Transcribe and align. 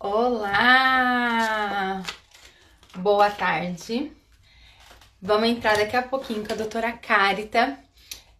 Olá! 0.00 2.04
Boa 2.94 3.30
tarde. 3.30 4.12
Vamos 5.20 5.48
entrar 5.48 5.76
daqui 5.76 5.96
a 5.96 6.02
pouquinho 6.02 6.46
com 6.46 6.52
a 6.52 6.56
doutora 6.56 6.92
Carita, 6.92 7.76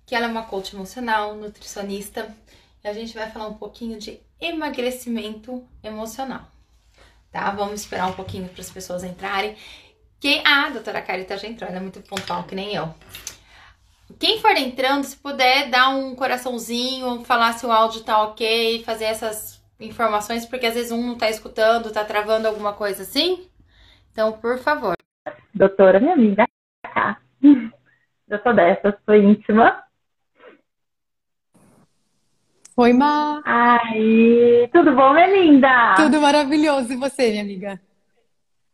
que 0.06 0.14
ela 0.14 0.26
é 0.26 0.28
uma 0.28 0.44
coach 0.44 0.76
emocional, 0.76 1.34
nutricionista, 1.34 2.32
e 2.84 2.86
a 2.86 2.92
gente 2.92 3.12
vai 3.12 3.28
falar 3.28 3.48
um 3.48 3.54
pouquinho 3.54 3.98
de 3.98 4.20
emagrecimento 4.40 5.66
emocional. 5.82 6.46
Tá? 7.32 7.50
Vamos 7.50 7.80
esperar 7.80 8.06
um 8.06 8.14
pouquinho 8.14 8.48
para 8.48 8.60
as 8.60 8.70
pessoas 8.70 9.02
entrarem. 9.02 9.56
Quem... 10.20 10.40
Ah, 10.46 10.66
a 10.66 10.70
doutora 10.70 11.02
Carita 11.02 11.36
já 11.36 11.48
entrou, 11.48 11.68
ela 11.68 11.78
é 11.78 11.82
muito 11.82 12.00
pontual 12.02 12.44
que 12.44 12.54
nem 12.54 12.72
eu. 12.72 12.94
Quem 14.20 14.40
for 14.40 14.56
entrando, 14.56 15.02
se 15.02 15.16
puder 15.16 15.70
dar 15.70 15.88
um 15.88 16.14
coraçãozinho, 16.14 17.24
falar 17.24 17.54
se 17.54 17.66
o 17.66 17.72
áudio 17.72 18.04
tá 18.04 18.22
ok, 18.22 18.84
fazer 18.84 19.06
essas 19.06 19.57
informações, 19.80 20.44
porque 20.44 20.66
às 20.66 20.74
vezes 20.74 20.92
um 20.92 21.06
não 21.06 21.16
tá 21.16 21.30
escutando, 21.30 21.92
tá 21.92 22.04
travando 22.04 22.48
alguma 22.48 22.72
coisa 22.72 23.02
assim. 23.02 23.48
Então, 24.12 24.32
por 24.32 24.58
favor. 24.58 24.96
Doutora, 25.54 26.00
minha 26.00 26.14
amiga, 26.14 26.46
cá. 26.82 27.18
Eu 28.28 28.42
sou 28.42 28.54
dessa, 28.54 28.98
sou 29.06 29.14
íntima. 29.14 29.82
Oi, 32.76 32.92
Ma. 32.92 33.40
Ai, 33.44 34.68
tudo 34.72 34.94
bom, 34.94 35.14
minha 35.14 35.26
linda? 35.26 35.94
Tudo 35.96 36.20
maravilhoso. 36.20 36.92
E 36.92 36.96
você, 36.96 37.30
minha 37.30 37.42
amiga? 37.42 37.80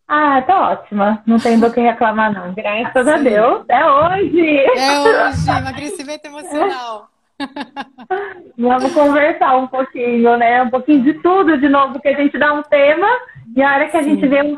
Ah, 0.06 0.42
tá 0.42 0.72
ótima. 0.72 1.22
Não 1.26 1.38
tem 1.38 1.58
do 1.58 1.72
que 1.72 1.80
reclamar, 1.80 2.32
não. 2.32 2.52
Graças 2.52 3.06
Sim. 3.06 3.12
a 3.12 3.16
Deus. 3.16 3.64
É 3.68 3.86
hoje. 3.86 4.58
É 4.76 5.00
hoje. 5.00 5.48
Emagrecimento 5.56 6.26
emocional. 6.26 7.08
Vamos 8.56 8.92
conversar 8.92 9.56
um 9.56 9.66
pouquinho, 9.66 10.36
né? 10.36 10.62
Um 10.62 10.70
pouquinho 10.70 11.02
de 11.02 11.14
tudo 11.14 11.58
de 11.58 11.68
novo, 11.68 12.00
que 12.00 12.08
a 12.08 12.16
gente 12.16 12.38
dá 12.38 12.52
um 12.52 12.62
tema 12.62 13.08
e 13.56 13.62
a 13.62 13.74
hora 13.74 13.88
que 13.88 13.96
a 13.96 14.02
Sim. 14.02 14.10
gente 14.10 14.28
vê 14.28 14.56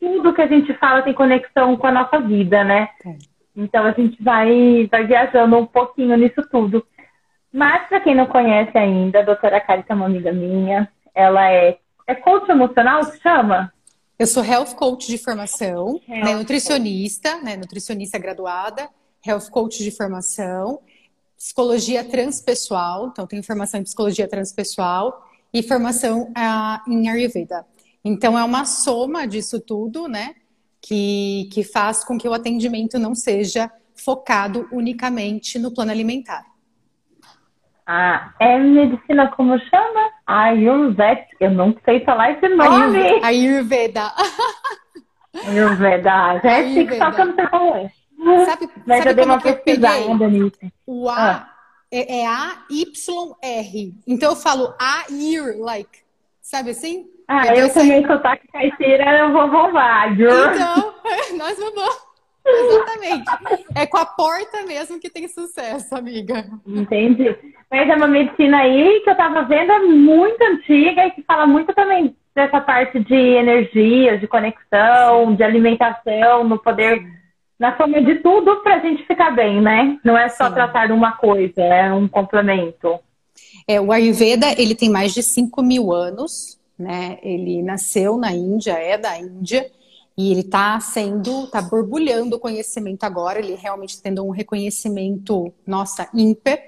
tudo 0.00 0.32
que 0.32 0.42
a 0.42 0.46
gente 0.46 0.72
fala 0.74 1.02
tem 1.02 1.12
conexão 1.12 1.76
com 1.76 1.86
a 1.86 1.92
nossa 1.92 2.18
vida, 2.20 2.64
né? 2.64 2.88
É. 3.04 3.14
Então 3.56 3.84
a 3.84 3.92
gente 3.92 4.22
vai, 4.22 4.88
vai 4.90 5.06
viajando 5.06 5.56
um 5.58 5.66
pouquinho 5.66 6.16
nisso 6.16 6.42
tudo. 6.50 6.84
Mas 7.52 7.88
para 7.88 8.00
quem 8.00 8.14
não 8.14 8.26
conhece 8.26 8.76
ainda, 8.76 9.20
a 9.20 9.24
doutora 9.24 9.60
Carita 9.60 9.92
é 9.92 9.96
uma 9.96 10.06
amiga 10.06 10.32
minha. 10.32 10.90
Ela 11.14 11.50
é, 11.50 11.78
é 12.06 12.14
coach 12.14 12.48
emocional, 12.48 13.02
se 13.04 13.20
chama? 13.20 13.72
Eu 14.18 14.26
sou 14.26 14.44
health 14.44 14.74
coach 14.76 15.08
de 15.08 15.18
formação, 15.18 16.00
né, 16.06 16.34
nutricionista, 16.34 17.40
né, 17.42 17.56
nutricionista 17.56 18.18
graduada, 18.18 18.88
health 19.26 19.50
coach 19.50 19.82
de 19.82 19.90
formação 19.90 20.80
psicologia 21.40 22.04
transpessoal, 22.04 23.08
então 23.08 23.26
tem 23.26 23.42
formação 23.42 23.80
em 23.80 23.82
psicologia 23.82 24.28
transpessoal 24.28 25.26
e 25.54 25.62
formação 25.62 26.24
uh, 26.24 26.90
em 26.92 27.08
Ayurveda. 27.08 27.64
Então 28.04 28.38
é 28.38 28.44
uma 28.44 28.66
soma 28.66 29.26
disso 29.26 29.58
tudo, 29.58 30.06
né, 30.06 30.34
que, 30.82 31.48
que 31.50 31.64
faz 31.64 32.04
com 32.04 32.18
que 32.18 32.28
o 32.28 32.34
atendimento 32.34 32.98
não 32.98 33.14
seja 33.14 33.70
focado 33.96 34.68
unicamente 34.70 35.58
no 35.58 35.72
plano 35.72 35.90
alimentar. 35.90 36.44
Ah, 37.86 38.34
é 38.38 38.58
medicina 38.58 39.28
como 39.30 39.58
chama? 39.58 40.10
Ayurveda. 40.26 41.26
Eu 41.40 41.50
não 41.50 41.74
sei 41.84 42.04
falar 42.04 42.32
esse 42.32 42.48
nome. 42.48 43.24
Ayurveda. 43.24 44.12
Ayurveda. 45.46 46.40
Só 46.98 47.10
que 47.10 47.20
eu 47.20 47.26
não 47.26 47.34
sei 47.34 47.46
qual 47.48 47.76
é. 47.76 47.90
Sabe, 48.44 48.68
Mas 48.86 48.98
sabe 48.98 49.10
eu 49.10 49.14
dei 49.14 49.24
uma 49.24 49.40
pesquisada 49.40 50.28
nisso. 50.28 50.58
O 50.86 51.08
A 51.08 51.30
ah. 51.30 51.50
é, 51.90 52.20
é 52.20 52.26
A-Y-R. 52.26 53.94
Então 54.06 54.30
eu 54.30 54.36
falo 54.36 54.74
A-year, 54.78 55.58
like. 55.58 56.00
Sabe 56.40 56.70
assim? 56.70 57.06
Ah, 57.28 57.46
eu, 57.46 57.66
eu 57.66 57.72
também 57.72 58.04
sou 58.04 58.16
sotaque 58.16 58.48
caipira, 58.48 59.18
eu 59.18 59.32
vou 59.32 59.48
vovar. 59.48 60.12
Então, 60.12 60.94
nós 61.38 61.56
vamos. 61.58 62.10
Exatamente. 62.44 63.30
É 63.76 63.86
com 63.86 63.98
a 63.98 64.06
porta 64.06 64.62
mesmo 64.66 64.98
que 64.98 65.10
tem 65.10 65.28
sucesso, 65.28 65.94
amiga. 65.94 66.46
Entendi. 66.66 67.36
Mas 67.70 67.88
é 67.88 67.94
uma 67.94 68.08
medicina 68.08 68.58
aí 68.58 69.00
que 69.04 69.10
eu 69.10 69.16
tava 69.16 69.42
vendo 69.42 69.70
é 69.70 69.78
muito 69.78 70.42
antiga 70.42 71.06
e 71.06 71.10
que 71.12 71.22
fala 71.22 71.46
muito 71.46 71.72
também 71.72 72.16
dessa 72.34 72.60
parte 72.60 72.98
de 72.98 73.14
energia, 73.14 74.18
de 74.18 74.26
conexão, 74.26 75.34
de 75.34 75.42
alimentação, 75.42 76.44
no 76.44 76.58
poder 76.58 77.04
na 77.60 77.76
forma 77.76 78.02
de 78.02 78.16
tudo 78.20 78.62
para 78.62 78.76
a 78.76 78.78
gente 78.78 79.06
ficar 79.06 79.32
bem, 79.32 79.60
né? 79.60 80.00
Não 80.02 80.16
é 80.16 80.30
só 80.30 80.48
Sim. 80.48 80.54
tratar 80.54 80.90
uma 80.90 81.12
coisa, 81.12 81.60
é 81.60 81.92
um 81.92 82.08
complemento. 82.08 82.98
É, 83.68 83.78
o 83.78 83.92
Ayurveda, 83.92 84.46
ele 84.56 84.74
tem 84.74 84.88
mais 84.88 85.12
de 85.12 85.22
5 85.22 85.62
mil 85.62 85.92
anos, 85.92 86.58
né? 86.78 87.18
Ele 87.22 87.62
nasceu 87.62 88.16
na 88.16 88.32
Índia, 88.32 88.72
é 88.72 88.96
da 88.96 89.18
Índia, 89.18 89.70
e 90.16 90.32
ele 90.32 90.40
está 90.40 90.80
sendo, 90.80 91.44
está 91.44 91.60
borbulhando 91.60 92.36
o 92.36 92.40
conhecimento 92.40 93.04
agora, 93.04 93.38
ele 93.38 93.54
realmente 93.54 93.90
está 93.90 94.04
tendo 94.04 94.24
um 94.24 94.30
reconhecimento, 94.30 95.52
nossa, 95.66 96.08
ímpar. 96.14 96.58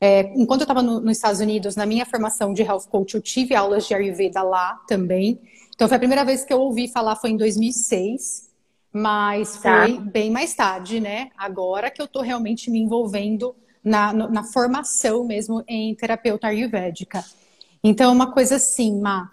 É, 0.00 0.32
enquanto 0.34 0.62
eu 0.62 0.64
estava 0.64 0.82
no, 0.82 1.00
nos 1.00 1.18
Estados 1.18 1.38
Unidos, 1.38 1.76
na 1.76 1.86
minha 1.86 2.04
formação 2.04 2.52
de 2.52 2.62
Health 2.62 2.88
Coach, 2.90 3.14
eu 3.14 3.22
tive 3.22 3.54
aulas 3.54 3.86
de 3.86 3.94
Ayurveda 3.94 4.42
lá 4.42 4.80
também. 4.88 5.40
Então, 5.72 5.86
foi 5.86 5.96
a 5.96 6.00
primeira 6.00 6.24
vez 6.24 6.44
que 6.44 6.52
eu 6.52 6.60
ouvi 6.60 6.88
falar, 6.88 7.14
foi 7.14 7.30
em 7.30 7.36
2006. 7.36 8.51
Mas 8.92 9.56
tá. 9.56 9.62
foi 9.62 9.98
bem 9.98 10.30
mais 10.30 10.54
tarde, 10.54 11.00
né? 11.00 11.30
Agora 11.36 11.90
que 11.90 12.00
eu 12.02 12.06
tô 12.06 12.20
realmente 12.20 12.70
me 12.70 12.78
envolvendo 12.78 13.54
na, 13.82 14.12
na 14.12 14.44
formação 14.44 15.24
mesmo 15.24 15.64
em 15.66 15.94
terapeuta 15.94 16.48
ayurvédica. 16.48 17.24
Então, 17.82 18.10
é 18.10 18.14
uma 18.14 18.32
coisa 18.32 18.56
assim, 18.56 19.00
Ma, 19.00 19.30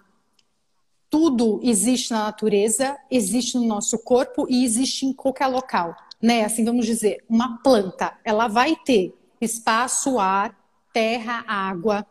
tudo 1.09 1.59
existe 1.63 2.11
na 2.11 2.25
natureza, 2.25 2.97
existe 3.09 3.57
no 3.57 3.65
nosso 3.65 3.97
corpo 3.99 4.45
e 4.49 4.63
existe 4.63 5.05
em 5.05 5.13
qualquer 5.13 5.47
local, 5.47 5.95
né? 6.21 6.45
Assim, 6.45 6.63
vamos 6.63 6.85
dizer, 6.85 7.23
uma 7.27 7.57
planta, 7.57 8.17
ela 8.23 8.47
vai 8.47 8.75
ter 8.75 9.13
espaço, 9.41 10.19
ar, 10.19 10.55
terra, 10.93 11.43
água, 11.47 12.05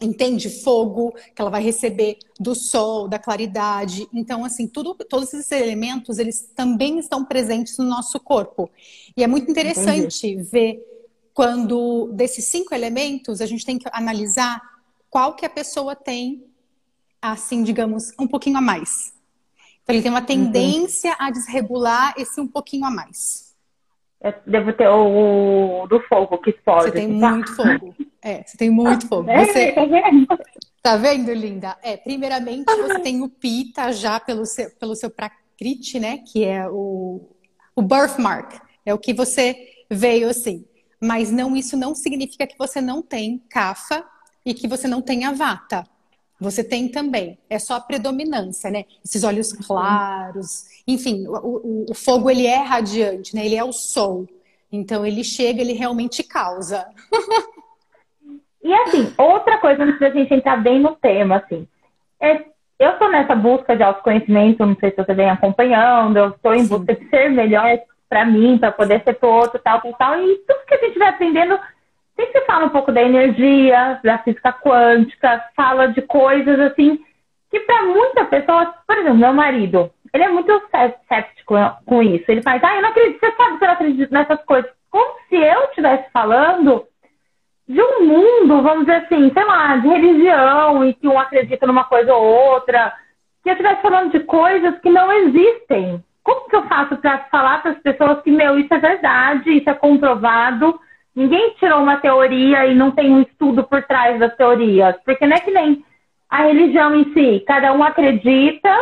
entende 0.00 0.48
fogo 0.48 1.14
que 1.34 1.40
ela 1.40 1.50
vai 1.50 1.62
receber 1.62 2.18
do 2.38 2.54
sol, 2.54 3.08
da 3.08 3.18
claridade. 3.18 4.08
Então, 4.12 4.44
assim, 4.44 4.66
tudo, 4.66 4.94
todos 4.94 5.32
esses 5.32 5.50
elementos 5.50 6.18
eles 6.18 6.50
também 6.54 6.98
estão 6.98 7.24
presentes 7.24 7.76
no 7.78 7.84
nosso 7.84 8.20
corpo. 8.20 8.70
E 9.16 9.22
é 9.22 9.26
muito 9.26 9.50
interessante 9.50 10.26
Entendi. 10.26 10.42
ver 10.50 10.88
quando 11.34 12.10
desses 12.12 12.44
cinco 12.46 12.74
elementos 12.74 13.40
a 13.40 13.46
gente 13.46 13.64
tem 13.64 13.78
que 13.78 13.88
analisar 13.92 14.60
qual 15.10 15.34
que 15.34 15.46
a 15.46 15.50
pessoa 15.50 15.96
tem, 15.96 16.44
assim, 17.20 17.62
digamos, 17.62 18.12
um 18.18 18.26
pouquinho 18.26 18.58
a 18.58 18.60
mais. 18.60 19.12
Então, 19.82 19.94
ele 19.94 20.02
tem 20.02 20.10
uma 20.10 20.22
tendência 20.22 21.10
uhum. 21.10 21.16
a 21.18 21.30
desregular 21.30 22.14
esse 22.16 22.40
um 22.40 22.46
pouquinho 22.46 22.84
a 22.84 22.90
mais. 22.90 23.47
Eu 24.20 24.34
devo 24.46 24.72
ter 24.72 24.88
o, 24.88 25.82
o 25.82 25.86
do 25.86 26.00
fogo 26.08 26.38
que 26.38 26.50
explode. 26.50 26.86
Você 26.86 26.92
tem 26.92 27.20
tá? 27.20 27.30
muito 27.30 27.54
fogo. 27.54 27.94
É, 28.22 28.42
você 28.42 28.56
tem 28.56 28.70
muito 28.70 29.06
fogo. 29.08 29.30
É, 29.30 29.46
você... 29.46 29.72
Tá 29.72 29.84
vendo? 29.84 30.26
Tá 30.82 30.96
vendo, 30.96 31.32
linda? 31.32 31.76
É, 31.82 31.96
primeiramente 31.96 32.64
você 32.64 32.98
tem 32.98 33.22
o 33.22 33.28
pita 33.28 33.92
já 33.92 34.18
pelo 34.18 34.44
seu, 34.44 34.70
pelo 34.70 34.96
seu 34.96 35.10
prakriti, 35.10 36.00
né? 36.00 36.18
Que 36.18 36.44
é 36.44 36.68
o, 36.68 37.20
o 37.76 37.82
birthmark. 37.82 38.60
É 38.84 38.92
o 38.92 38.98
que 38.98 39.12
você 39.12 39.56
veio 39.90 40.28
assim. 40.28 40.64
Mas 41.00 41.30
não, 41.30 41.56
isso 41.56 41.76
não 41.76 41.94
significa 41.94 42.46
que 42.46 42.58
você 42.58 42.80
não 42.80 43.02
tem 43.02 43.42
kafa 43.48 44.04
e 44.44 44.52
que 44.52 44.66
você 44.66 44.88
não 44.88 45.00
tenha 45.00 45.32
vata. 45.32 45.84
Você 46.40 46.62
tem 46.62 46.88
também. 46.88 47.38
É 47.50 47.58
só 47.58 47.74
a 47.74 47.80
predominância, 47.80 48.70
né? 48.70 48.84
Esses 49.04 49.24
olhos 49.24 49.52
claros. 49.52 50.66
Enfim, 50.86 51.26
o, 51.26 51.36
o, 51.36 51.86
o, 51.90 51.94
fogo 51.94 52.30
ele 52.30 52.46
é 52.46 52.58
radiante, 52.58 53.34
né? 53.34 53.44
Ele 53.44 53.56
é 53.56 53.64
o 53.64 53.72
sol. 53.72 54.26
Então 54.70 55.04
ele 55.04 55.24
chega, 55.24 55.60
ele 55.60 55.72
realmente 55.72 56.22
causa. 56.22 56.86
e 58.62 58.72
assim, 58.72 59.12
outra 59.18 59.58
coisa 59.58 59.82
antes 59.82 59.98
da 59.98 60.10
gente 60.10 60.32
entrar 60.32 60.62
bem 60.62 60.78
no 60.80 60.94
tema, 60.94 61.36
assim. 61.36 61.66
É, 62.20 62.44
eu 62.78 62.90
estou 62.92 63.10
nessa 63.10 63.34
busca 63.34 63.76
de 63.76 63.82
autoconhecimento, 63.82 64.64
não 64.64 64.76
sei 64.76 64.90
se 64.90 64.96
você 64.96 65.14
vem 65.14 65.28
acompanhando, 65.28 66.16
eu 66.16 66.28
estou 66.28 66.54
em 66.54 66.64
Sim. 66.64 66.68
busca 66.68 66.94
de 66.94 67.08
ser 67.08 67.30
melhor 67.30 67.78
para 68.08 68.24
mim, 68.24 68.56
para 68.58 68.70
poder 68.70 69.02
ser 69.02 69.14
pro 69.14 69.28
outro, 69.28 69.58
tal, 69.58 69.80
tal, 69.80 69.92
tal. 69.94 70.22
E 70.22 70.36
tudo 70.46 70.66
que 70.66 70.74
a 70.74 70.78
gente 70.78 70.98
vai 70.98 71.08
aprendendo 71.08 71.58
sempre 72.18 72.40
se 72.40 72.46
fala 72.46 72.66
um 72.66 72.70
pouco 72.70 72.90
da 72.90 73.00
energia, 73.00 74.00
da 74.02 74.18
física 74.18 74.52
quântica, 74.52 75.44
fala 75.54 75.86
de 75.86 76.02
coisas 76.02 76.58
assim 76.60 76.98
que 77.50 77.60
para 77.60 77.84
muitas 77.84 78.28
pessoas, 78.28 78.68
por 78.86 78.98
exemplo, 78.98 79.18
meu 79.18 79.32
marido, 79.32 79.90
ele 80.12 80.24
é 80.24 80.28
muito 80.28 80.52
cético 81.08 81.54
com 81.86 82.02
isso. 82.02 82.24
Ele 82.28 82.42
faz, 82.42 82.62
ah, 82.62 82.76
eu 82.76 82.82
não 82.82 82.90
acredito, 82.90 83.20
você 83.20 83.32
sabe 83.32 83.58
que 83.58 83.64
eu 83.64 83.68
não 83.68 83.74
acredito 83.74 84.12
nessas 84.12 84.42
coisas. 84.44 84.70
Como 84.90 85.18
se 85.28 85.36
eu 85.36 85.64
estivesse 85.64 86.10
falando 86.12 86.84
de 87.66 87.80
um 87.80 88.04
mundo, 88.04 88.62
vamos 88.62 88.86
dizer 88.86 89.04
assim, 89.04 89.30
sei 89.32 89.44
lá, 89.44 89.76
de 89.76 89.88
religião, 89.88 90.84
e 90.84 90.94
que 90.94 91.08
um 91.08 91.18
acredita 91.18 91.66
numa 91.66 91.84
coisa 91.84 92.14
ou 92.14 92.22
outra, 92.22 92.94
que 93.42 93.50
eu 93.50 93.52
estivesse 93.52 93.82
falando 93.82 94.12
de 94.12 94.20
coisas 94.20 94.78
que 94.80 94.90
não 94.90 95.10
existem. 95.12 96.02
Como 96.22 96.48
que 96.48 96.56
eu 96.56 96.66
faço 96.66 96.96
para 96.98 97.18
falar 97.30 97.62
para 97.62 97.72
as 97.72 97.78
pessoas 97.78 98.20
que, 98.22 98.30
meu, 98.30 98.58
isso 98.58 98.72
é 98.72 98.78
verdade, 98.78 99.56
isso 99.56 99.70
é 99.70 99.74
comprovado, 99.74 100.78
Ninguém 101.18 101.52
tirou 101.58 101.82
uma 101.82 101.96
teoria 101.96 102.64
e 102.66 102.76
não 102.76 102.92
tem 102.92 103.10
um 103.10 103.22
estudo 103.22 103.64
por 103.64 103.82
trás 103.82 104.20
das 104.20 104.36
teorias. 104.36 104.94
Porque 105.04 105.26
não 105.26 105.36
é 105.36 105.40
que 105.40 105.50
nem 105.50 105.84
a 106.30 106.44
religião 106.44 106.94
em 106.94 107.12
si, 107.12 107.42
cada 107.44 107.72
um 107.72 107.82
acredita 107.82 108.72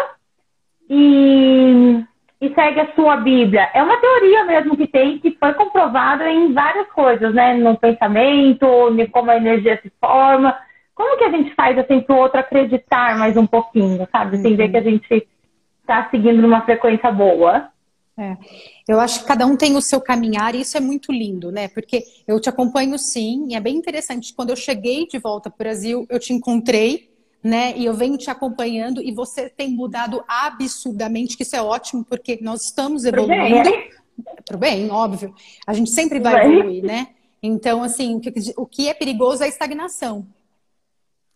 e, 0.91 2.05
e 2.39 2.55
segue 2.55 2.81
a 2.81 2.93
sua 2.95 3.17
Bíblia. 3.17 3.71
É 3.73 3.83
uma 3.83 3.97
teoria 3.97 4.45
mesmo 4.45 4.77
que 4.77 4.87
tem, 4.87 5.19
que 5.19 5.31
foi 5.41 5.55
comprovada 5.55 6.29
em 6.31 6.53
várias 6.53 6.87
coisas, 6.89 7.33
né? 7.33 7.55
No 7.55 7.75
pensamento, 7.75 8.67
como 9.13 9.31
a 9.31 9.37
energia 9.39 9.81
se 9.83 9.91
forma. 9.99 10.55
Como 10.95 11.17
que 11.17 11.25
a 11.25 11.31
gente 11.31 11.55
faz 11.55 11.79
assim 11.79 12.03
para 12.03 12.15
o 12.15 12.19
outro 12.19 12.39
acreditar 12.39 13.17
mais 13.19 13.35
um 13.35 13.47
pouquinho, 13.47 14.07
sabe? 14.13 14.37
Sem 14.37 14.57
ver 14.57 14.65
uhum. 14.65 14.71
que 14.73 14.77
a 14.77 14.83
gente 14.83 15.29
está 15.81 16.07
seguindo 16.11 16.43
numa 16.43 16.61
frequência 16.61 17.11
boa. 17.11 17.71
É. 18.19 18.37
Eu 18.89 18.99
acho 18.99 19.21
que 19.21 19.27
cada 19.27 19.45
um 19.47 19.57
tem 19.57 19.77
o 19.77 19.83
seu 19.83 20.01
caminhar 20.01 20.55
e 20.55 20.63
isso 20.63 20.77
é 20.77 20.81
muito 20.81 21.13
lindo, 21.13 21.53
né? 21.53 21.69
Porque 21.69 22.05
eu 22.27 22.41
te 22.41 22.49
acompanho 22.49 22.99
sim, 22.99 23.47
e 23.49 23.55
é 23.55 23.61
bem 23.61 23.77
interessante. 23.77 24.33
Quando 24.33 24.51
eu 24.51 24.57
cheguei 24.57 25.07
de 25.07 25.19
volta 25.19 25.51
para 25.51 25.57
o 25.57 25.59
Brasil, 25.59 26.07
eu 26.09 26.19
te 26.19 26.33
encontrei, 26.33 27.11
né? 27.43 27.75
E 27.77 27.85
eu 27.85 27.93
venho 27.93 28.17
te 28.17 28.31
acompanhando 28.31 29.03
e 29.03 29.13
você 29.13 29.51
tem 29.51 29.71
mudado 29.71 30.25
absurdamente, 30.27 31.37
que 31.37 31.43
isso 31.43 31.57
é 31.57 31.63
ótimo, 31.63 32.05
porque 32.05 32.39
nós 32.41 32.65
estamos 32.65 33.05
evoluindo. 33.05 33.71
Para 34.47 34.57
o 34.57 34.59
bem, 34.59 34.91
óbvio. 34.91 35.35
A 35.67 35.75
gente 35.75 35.91
sempre 35.91 36.19
vai 36.19 36.47
evoluir, 36.47 36.83
né? 36.83 37.09
Então, 37.43 37.83
assim, 37.83 38.17
o 38.17 38.21
que, 38.21 38.33
o 38.57 38.65
que 38.65 38.89
é 38.89 38.95
perigoso 38.95 39.43
é 39.43 39.47
a 39.47 39.49
estagnação 39.49 40.27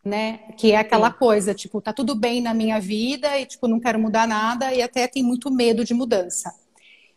né? 0.05 0.39
Que 0.57 0.73
é 0.73 0.77
aquela 0.77 1.11
Sim. 1.11 1.19
coisa, 1.19 1.55
tipo, 1.55 1.81
tá 1.81 1.93
tudo 1.93 2.15
bem 2.15 2.41
na 2.41 2.55
minha 2.55 2.81
vida 2.81 3.39
e, 3.39 3.47
tipo, 3.47 3.69
não 3.69 3.79
quero 3.79 3.99
mudar 3.99 4.27
nada 4.27 4.73
e 4.73 4.83
até 4.83 5.07
tem 5.07 5.23
muito 5.23 5.51
medo 5.51 5.85
de 5.85 5.95
mudança. 5.95 6.55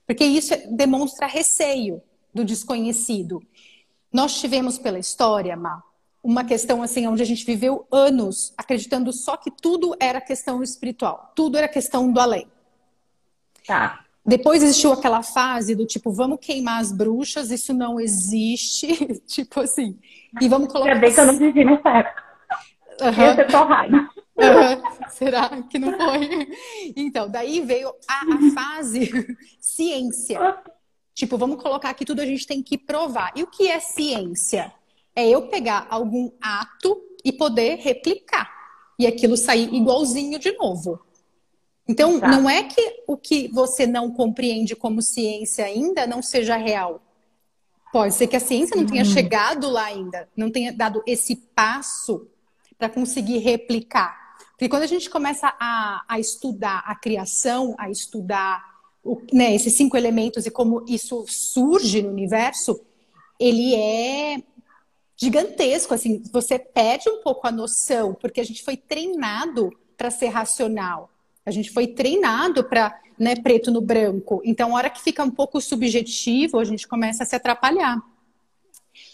Porque 0.05 0.23
isso 0.23 0.53
demonstra 0.75 1.27
receio 1.27 2.01
do 2.33 2.43
desconhecido. 2.43 3.41
Nós 4.11 4.39
tivemos 4.39 4.77
pela 4.77 4.99
história, 4.99 5.55
Ma, 5.55 5.81
uma 6.23 6.43
questão 6.43 6.81
assim, 6.81 7.05
onde 7.07 7.21
a 7.21 7.25
gente 7.25 7.45
viveu 7.45 7.85
anos 7.91 8.53
acreditando 8.57 9.11
só 9.11 9.35
que 9.35 9.51
tudo 9.51 9.95
era 9.99 10.21
questão 10.21 10.63
espiritual, 10.63 11.31
tudo 11.35 11.57
era 11.57 11.67
questão 11.67 12.11
do 12.11 12.19
além. 12.19 12.47
Tá. 13.67 14.03
Depois 14.25 14.63
existiu 14.63 14.93
aquela 14.93 15.21
fase 15.21 15.75
do 15.75 15.85
tipo, 15.85 16.09
vamos 16.09 16.39
queimar 16.41 16.79
as 16.79 16.93
bruxas, 16.93 17.51
isso 17.51 17.73
não 17.73 17.99
existe, 17.99 19.21
tipo 19.27 19.59
assim, 19.59 19.99
e 20.39 20.47
vamos 20.47 20.71
colocar. 20.71 20.93
Ainda 20.93 21.01
bem 21.01 21.13
que 21.13 21.19
eu 21.19 21.25
não 21.25 21.37
vivi 21.37 21.65
nessa 21.65 21.89
época. 21.89 22.23
Uhum. 23.01 23.23
Ia 23.23 23.35
ser 23.35 23.47
torrada. 23.47 24.09
Uhum. 24.35 25.09
Será 25.11 25.61
que 25.63 25.77
não 25.77 25.95
foi? 25.97 26.47
Então, 26.95 27.29
daí 27.29 27.59
veio 27.61 27.93
a, 28.07 28.21
a 28.21 28.51
fase 28.53 29.11
ciência. 29.59 30.39
Tipo, 31.13 31.37
vamos 31.37 31.61
colocar 31.61 31.89
aqui 31.89 32.03
tudo 32.03 32.21
a 32.21 32.25
gente 32.25 32.47
tem 32.47 32.61
que 32.61 32.77
provar. 32.77 33.31
E 33.35 33.43
o 33.43 33.47
que 33.47 33.67
é 33.67 33.79
ciência? 33.79 34.73
É 35.15 35.27
eu 35.27 35.47
pegar 35.47 35.87
algum 35.89 36.31
ato 36.41 36.99
e 37.23 37.31
poder 37.31 37.75
replicar. 37.77 38.51
E 38.97 39.05
aquilo 39.05 39.37
sair 39.37 39.73
igualzinho 39.73 40.39
de 40.39 40.51
novo. 40.53 40.99
Então, 41.87 42.19
tá. 42.19 42.27
não 42.27 42.49
é 42.49 42.63
que 42.63 43.03
o 43.05 43.17
que 43.17 43.47
você 43.49 43.85
não 43.85 44.11
compreende 44.11 44.75
como 44.75 45.01
ciência 45.01 45.65
ainda 45.65 46.07
não 46.07 46.21
seja 46.21 46.55
real. 46.55 47.01
Pode 47.91 48.15
ser 48.15 48.25
que 48.25 48.35
a 48.35 48.39
ciência 48.39 48.75
não 48.75 48.85
tenha 48.85 49.03
uhum. 49.03 49.11
chegado 49.11 49.69
lá 49.69 49.85
ainda, 49.85 50.27
não 50.35 50.49
tenha 50.49 50.73
dado 50.73 51.03
esse 51.05 51.35
passo 51.35 52.27
para 52.77 52.89
conseguir 52.89 53.37
replicar. 53.37 54.22
Porque 54.63 54.69
quando 54.69 54.83
a 54.83 54.87
gente 54.87 55.09
começa 55.09 55.53
a, 55.59 56.05
a 56.07 56.21
estudar 56.21 56.85
a 56.85 56.95
criação, 56.95 57.75
a 57.77 57.89
estudar 57.89 58.63
o, 59.03 59.21
né, 59.33 59.53
esses 59.53 59.73
cinco 59.73 59.97
elementos 59.97 60.45
e 60.45 60.49
como 60.49 60.85
isso 60.87 61.25
surge 61.27 62.01
no 62.01 62.07
universo, 62.07 62.79
ele 63.37 63.75
é 63.75 64.41
gigantesco. 65.17 65.93
Assim, 65.93 66.23
você 66.31 66.57
perde 66.57 67.09
um 67.09 67.21
pouco 67.21 67.45
a 67.45 67.51
noção, 67.51 68.13
porque 68.13 68.39
a 68.39 68.43
gente 68.45 68.63
foi 68.63 68.77
treinado 68.77 69.69
para 69.97 70.09
ser 70.09 70.27
racional. 70.27 71.09
A 71.45 71.51
gente 71.51 71.69
foi 71.69 71.87
treinado 71.87 72.63
para 72.63 72.97
né, 73.19 73.35
preto 73.35 73.69
no 73.69 73.81
branco. 73.81 74.41
Então, 74.45 74.73
a 74.73 74.77
hora 74.77 74.89
que 74.89 75.01
fica 75.01 75.21
um 75.25 75.31
pouco 75.31 75.59
subjetivo, 75.59 76.57
a 76.57 76.63
gente 76.63 76.87
começa 76.87 77.23
a 77.23 77.25
se 77.25 77.35
atrapalhar. 77.35 78.01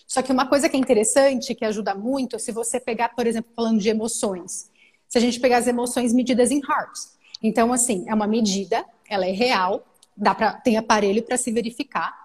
Só 0.06 0.22
que 0.22 0.32
uma 0.32 0.46
coisa 0.46 0.70
que 0.70 0.78
é 0.78 0.80
interessante, 0.80 1.56
que 1.56 1.66
ajuda 1.66 1.96
muito, 1.96 2.38
se 2.38 2.52
você 2.52 2.80
pegar, 2.80 3.16
por 3.16 3.26
exemplo, 3.26 3.52
falando 3.56 3.80
de 3.80 3.90
emoções. 3.90 4.70
Se 5.10 5.18
a 5.18 5.22
gente 5.22 5.40
pegar 5.40 5.58
as 5.58 5.68
emoções 5.68 6.14
medidas 6.14 6.52
em 6.52 6.62
hearts. 6.62 7.18
Então, 7.44 7.74
assim, 7.74 8.06
é 8.08 8.14
uma 8.14 8.28
medida, 8.28 8.86
ela 9.10 9.26
é 9.26 9.32
real, 9.32 9.86
dá 10.16 10.34
pra, 10.36 10.54
tem 10.54 10.78
aparelho 10.78 11.24
para 11.24 11.36
se 11.36 11.52
verificar. 11.52 12.16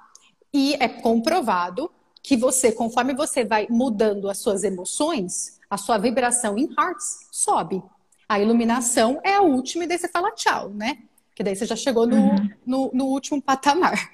E 0.53 0.75
é 0.79 0.87
comprovado 0.87 1.91
que 2.23 2.37
você, 2.37 2.71
conforme 2.71 3.15
você 3.15 3.45
vai 3.45 3.67
mudando 3.69 4.29
as 4.31 4.39
suas 4.39 4.65
emoções, 4.65 5.59
a 5.69 5.77
sua 5.77 5.99
vibração 5.99 6.57
em 6.57 6.69
hearts 6.79 7.29
sobe. 7.33 7.83
A 8.29 8.41
iluminação 8.41 9.21
é 9.23 9.35
a 9.35 9.43
última 9.43 9.85
e 9.85 9.87
daí 9.87 9.99
você 9.99 10.09
fala 10.09 10.31
tchau, 10.33 10.71
né? 10.71 10.99
Que 11.35 11.43
daí 11.43 11.57
você 11.57 11.67
já 11.67 11.77
chegou 11.77 12.07
no, 12.07 12.17
uhum. 12.17 12.51
no, 12.65 12.91
no 12.95 13.05
último 13.07 13.43
patamar. 13.43 14.13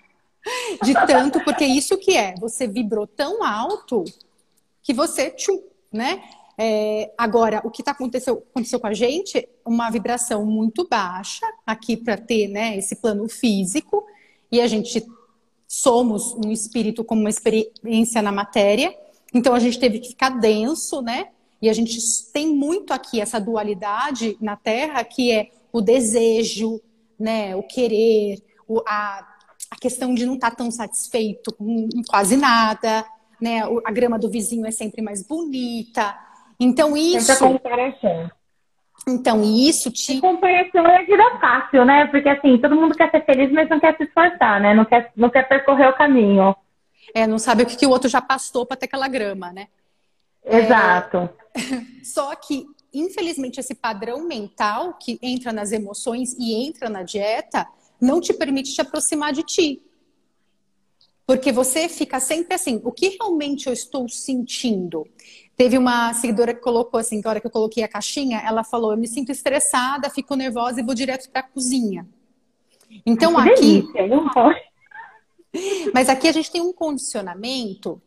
De 0.82 0.94
tanto, 1.06 1.38
porque 1.44 1.64
isso 1.64 1.98
que 1.98 2.16
é, 2.16 2.34
você 2.38 2.66
vibrou 2.66 3.06
tão 3.06 3.44
alto 3.44 4.04
que 4.82 4.94
você, 4.94 5.30
tchum, 5.30 5.62
né? 5.92 6.22
É, 6.62 7.10
agora, 7.16 7.62
o 7.64 7.70
que 7.70 7.82
tá 7.82 7.92
aconteceu, 7.92 8.44
aconteceu 8.50 8.78
com 8.78 8.86
a 8.86 8.92
gente, 8.92 9.48
uma 9.64 9.88
vibração 9.88 10.44
muito 10.44 10.86
baixa 10.86 11.46
aqui 11.66 11.96
para 11.96 12.18
ter 12.18 12.48
né, 12.48 12.76
esse 12.76 12.96
plano 12.96 13.26
físico, 13.30 14.04
e 14.52 14.60
a 14.60 14.66
gente 14.66 15.06
somos 15.66 16.34
um 16.34 16.52
espírito 16.52 17.02
como 17.02 17.22
uma 17.22 17.30
experiência 17.30 18.20
na 18.20 18.30
matéria, 18.30 18.94
então 19.32 19.54
a 19.54 19.58
gente 19.58 19.78
teve 19.78 20.00
que 20.00 20.08
ficar 20.08 20.38
denso, 20.38 21.00
né? 21.00 21.28
E 21.62 21.70
a 21.70 21.72
gente 21.72 21.98
tem 22.30 22.48
muito 22.48 22.92
aqui 22.92 23.22
essa 23.22 23.40
dualidade 23.40 24.36
na 24.38 24.54
Terra, 24.54 25.02
que 25.02 25.32
é 25.32 25.48
o 25.72 25.80
desejo, 25.80 26.78
né, 27.18 27.56
o 27.56 27.62
querer, 27.62 28.42
o, 28.68 28.82
a 28.86 29.26
a 29.70 29.76
questão 29.76 30.12
de 30.12 30.26
não 30.26 30.34
estar 30.34 30.50
tá 30.50 30.56
tão 30.56 30.70
satisfeito 30.70 31.54
com 31.54 31.88
quase 32.08 32.36
nada, 32.36 33.06
né? 33.40 33.60
A 33.84 33.92
grama 33.92 34.18
do 34.18 34.28
vizinho 34.28 34.66
é 34.66 34.72
sempre 34.72 35.00
mais 35.00 35.22
bonita. 35.22 36.18
Então 36.60 36.94
isso. 36.94 37.38
comparação. 37.38 38.30
Então 39.08 39.42
isso 39.42 39.90
te. 39.90 40.18
A 40.18 40.20
comparação 40.20 40.86
é 40.86 41.04
vida 41.04 41.38
fácil, 41.40 41.86
né? 41.86 42.06
Porque 42.08 42.28
assim, 42.28 42.58
todo 42.58 42.76
mundo 42.76 42.94
quer 42.94 43.10
ser 43.10 43.24
feliz, 43.24 43.50
mas 43.50 43.68
não 43.70 43.80
quer 43.80 43.96
se 43.96 44.04
esforçar, 44.04 44.60
né? 44.60 44.74
Não 44.74 44.84
quer, 44.84 45.10
não 45.16 45.30
quer 45.30 45.48
percorrer 45.48 45.88
o 45.88 45.96
caminho. 45.96 46.54
É, 47.14 47.26
não 47.26 47.38
sabe 47.38 47.62
o 47.62 47.66
que, 47.66 47.76
que 47.76 47.86
o 47.86 47.90
outro 47.90 48.10
já 48.10 48.20
passou 48.20 48.66
para 48.66 48.76
ter 48.76 48.84
aquela 48.84 49.08
grama, 49.08 49.52
né? 49.52 49.68
Exato. 50.44 51.30
É... 51.56 52.04
Só 52.04 52.34
que, 52.36 52.66
infelizmente, 52.92 53.58
esse 53.58 53.74
padrão 53.74 54.26
mental 54.26 54.94
que 54.94 55.18
entra 55.22 55.52
nas 55.52 55.72
emoções 55.72 56.34
e 56.38 56.54
entra 56.54 56.88
na 56.88 57.02
dieta 57.02 57.66
não 58.00 58.20
te 58.20 58.32
permite 58.32 58.74
te 58.74 58.80
aproximar 58.80 59.32
de 59.32 59.42
ti. 59.42 59.82
Porque 61.26 61.52
você 61.52 61.88
fica 61.88 62.18
sempre 62.18 62.54
assim, 62.54 62.80
o 62.84 62.90
que 62.90 63.16
realmente 63.20 63.66
eu 63.66 63.72
estou 63.72 64.08
sentindo? 64.08 65.06
Teve 65.60 65.76
uma 65.76 66.14
seguidora 66.14 66.54
que 66.54 66.60
colocou 66.62 66.98
assim, 66.98 67.20
que 67.20 67.28
a 67.28 67.30
hora 67.32 67.38
que 67.38 67.46
eu 67.46 67.50
coloquei 67.50 67.84
a 67.84 67.88
caixinha, 67.88 68.38
ela 68.38 68.64
falou: 68.64 68.92
eu 68.92 68.96
me 68.96 69.06
sinto 69.06 69.30
estressada, 69.30 70.08
fico 70.08 70.34
nervosa 70.34 70.80
e 70.80 70.82
vou 70.82 70.94
direto 70.94 71.30
para 71.30 71.42
a 71.42 71.46
cozinha. 71.46 72.08
Então 73.04 73.38
Ai, 73.38 73.50
aqui. 73.50 73.86
Mas 75.92 76.08
aqui 76.08 76.28
a 76.28 76.32
gente 76.32 76.50
tem 76.50 76.62
um 76.62 76.72
condicionamento, 76.72 78.00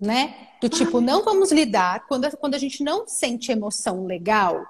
né? 0.00 0.48
Do 0.60 0.68
tipo, 0.68 1.00
não 1.00 1.22
vamos 1.22 1.52
lidar. 1.52 2.04
Quando, 2.08 2.28
quando 2.38 2.56
a 2.56 2.58
gente 2.58 2.82
não 2.82 3.06
sente 3.06 3.52
emoção 3.52 4.04
legal, 4.04 4.66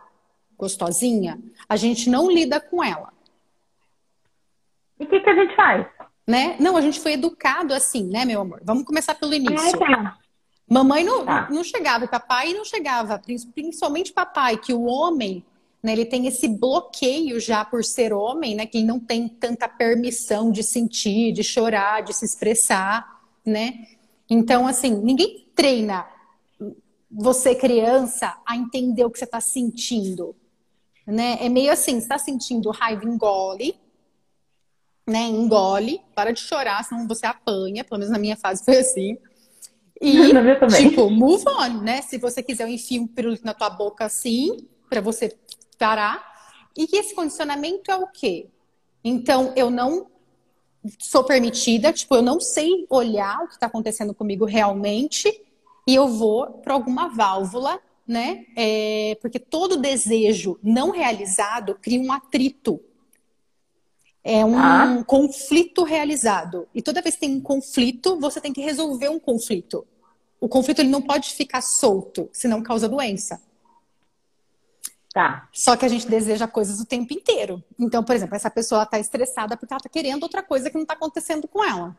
gostosinha, 0.59 1.40
a 1.66 1.76
gente 1.76 2.11
não 2.11 2.31
lida 2.31 2.61
com 2.61 2.85
ela. 2.85 3.14
E 5.00 5.05
o 5.05 5.09
que, 5.09 5.21
que 5.21 5.31
a 5.31 5.35
gente 5.35 5.57
faz? 5.57 5.87
Né? 6.26 6.55
Não, 6.61 6.76
a 6.76 6.83
gente 6.83 7.00
foi 7.00 7.14
educado 7.14 7.73
assim, 7.73 8.07
né, 8.07 8.26
meu 8.26 8.43
amor? 8.43 8.61
Vamos 8.62 8.85
começar 8.85 9.14
pelo 9.14 9.33
início. 9.33 9.83
É, 9.83 9.95
tá. 9.95 10.19
Mamãe 10.68 11.04
não, 11.04 11.25
tá. 11.25 11.49
não 11.50 11.62
chegava, 11.62 12.08
papai 12.08 12.52
não 12.52 12.64
chegava, 12.64 13.23
principalmente 13.54 14.12
papai, 14.12 14.58
que 14.58 14.73
o 14.73 14.82
homem, 14.82 15.44
né, 15.80 15.92
ele 15.92 16.04
tem 16.04 16.26
esse 16.26 16.49
bloqueio 16.49 17.38
já 17.38 17.64
por 17.64 17.85
ser 17.85 18.12
homem, 18.12 18.56
né, 18.56 18.66
que 18.66 18.78
ele 18.78 18.87
não 18.87 18.99
tem 18.99 19.28
tanta 19.28 19.68
permissão 19.68 20.50
de 20.50 20.64
sentir, 20.64 21.32
de 21.32 21.44
chorar, 21.44 22.02
de 22.02 22.12
se 22.12 22.25
expressar, 22.25 23.23
né? 23.44 23.87
Então, 24.28 24.66
assim, 24.66 24.90
ninguém 24.90 25.49
treina 25.54 26.04
você 27.08 27.54
criança 27.54 28.37
a 28.44 28.56
entender 28.56 29.04
o 29.04 29.11
que 29.11 29.18
você 29.18 29.25
está 29.25 29.40
sentindo, 29.40 30.35
né? 31.06 31.38
É 31.40 31.49
meio 31.49 31.73
assim, 31.73 31.92
você 31.92 31.99
está 31.99 32.18
sentindo 32.18 32.70
raiva, 32.70 33.04
engole, 33.04 33.78
né, 35.06 35.23
engole, 35.28 36.02
para 36.14 36.32
de 36.32 36.40
chorar, 36.40 36.85
senão 36.85 37.06
você 37.06 37.25
apanha, 37.25 37.85
pelo 37.85 38.00
menos 38.00 38.12
na 38.12 38.18
minha 38.18 38.37
fase 38.37 38.64
foi 38.64 38.78
assim. 38.78 39.16
E, 40.00 40.33
tipo, 40.76 41.11
move 41.11 41.45
on, 41.49 41.81
né? 41.83 42.03
Se 42.03 42.19
você 42.19 42.43
quiser, 42.43 42.65
eu 42.65 42.69
enfio 42.69 43.03
um 43.03 43.07
pirulito 43.07 43.45
na 43.45 43.55
tua 43.55 43.71
boca 43.71 44.05
assim, 44.05 44.67
para 44.88 45.00
você 45.00 45.37
parar. 45.79 46.25
E 46.76 46.87
que 46.87 46.97
esse 46.97 47.15
condicionamento 47.15 47.91
é 47.91 47.97
o 47.97 48.07
quê? 48.07 48.49
Então, 49.03 49.53
eu 49.57 49.71
não 49.71 50.09
sou 51.00 51.25
permitida, 51.25 51.93
tipo, 51.93 52.15
eu 52.15 52.23
não 52.23 52.41
sei 52.41 52.87
olhar 52.88 53.43
o 53.43 53.49
que 53.49 53.55
está 53.55 53.67
acontecendo 53.67 54.15
comigo 54.15 54.45
realmente, 54.45 55.29
e 55.87 55.95
eu 55.95 56.07
vou 56.09 56.47
para 56.62 56.75
alguma 56.75 57.09
válvula 57.09 57.81
né? 58.07 58.45
É, 58.55 59.19
porque 59.21 59.38
todo 59.38 59.76
desejo 59.76 60.59
não 60.62 60.91
realizado 60.91 61.75
cria 61.75 62.00
um 62.00 62.12
atrito. 62.12 62.81
É 64.28 64.45
um 64.45 64.59
ah. 64.59 65.04
conflito 65.06 65.85
realizado. 65.85 66.66
E 66.75 66.83
toda 66.83 67.00
vez 67.00 67.14
que 67.14 67.21
tem 67.21 67.37
um 67.37 67.40
conflito, 67.40 68.18
você 68.18 68.40
tem 68.40 68.52
que 68.52 68.61
resolver 68.61 69.09
um 69.09 69.21
conflito. 69.21 69.87
O 70.40 70.49
conflito 70.49 70.80
ele 70.80 70.88
não 70.88 71.00
pode 71.00 71.30
ficar 71.30 71.61
solto, 71.61 72.28
senão 72.33 72.61
causa 72.61 72.88
doença. 72.88 73.40
Tá. 75.14 75.49
Só 75.52 75.76
que 75.76 75.85
a 75.85 75.88
gente 75.88 76.09
deseja 76.09 76.49
coisas 76.49 76.80
o 76.80 76.85
tempo 76.85 77.14
inteiro. 77.14 77.62
Então, 77.78 78.02
por 78.02 78.16
exemplo, 78.16 78.35
essa 78.35 78.50
pessoa 78.50 78.83
está 78.83 78.99
estressada 78.99 79.56
porque 79.56 79.73
ela 79.73 79.78
está 79.78 79.88
querendo 79.88 80.25
outra 80.25 80.42
coisa 80.42 80.71
que 80.71 80.75
não 80.75 80.83
está 80.83 80.95
acontecendo 80.95 81.47
com 81.47 81.62
ela. 81.64 81.97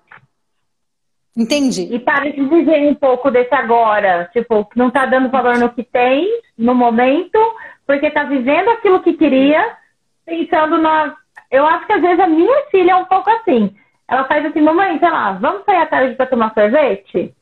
Entende? 1.34 1.84
E 1.84 1.98
para 1.98 2.29
de 2.29 2.43
viver 2.43 2.89
um 2.89 2.96
pouco 2.96 3.31
desse 3.31 3.55
agora. 3.55 4.29
Tipo, 4.34 4.65
que 4.65 4.77
não 4.77 4.89
está 4.89 5.05
dando 5.05 5.29
valor 5.29 5.57
no 5.57 5.74
que 5.74 5.81
tem, 5.81 6.27
no 6.57 6.75
momento, 6.75 7.39
porque 7.86 8.07
está 8.07 8.25
vivendo 8.25 8.69
aquilo 8.72 9.01
que 9.01 9.13
queria, 9.13 9.77
pensando 10.25 10.77
na 10.77 11.15
eu 11.51 11.66
acho 11.66 11.86
que 11.86 11.94
às 11.94 12.01
vezes 12.01 12.20
a 12.20 12.27
minha 12.27 12.66
filha 12.72 12.92
é 12.92 12.96
um 12.96 13.06
pouco 13.06 13.30
assim. 13.30 13.75
Ela 14.08 14.24
faz 14.25 14.46
assim, 14.46 14.62
mamãe, 14.62 15.00
sei 15.00 15.10
lá, 15.10 15.34
vamos 15.34 15.63
sair 15.66 15.77
à 15.77 15.86
tarde 15.86 16.16
para 16.16 16.25
tomar 16.27 16.54
sorvete? 16.54 17.34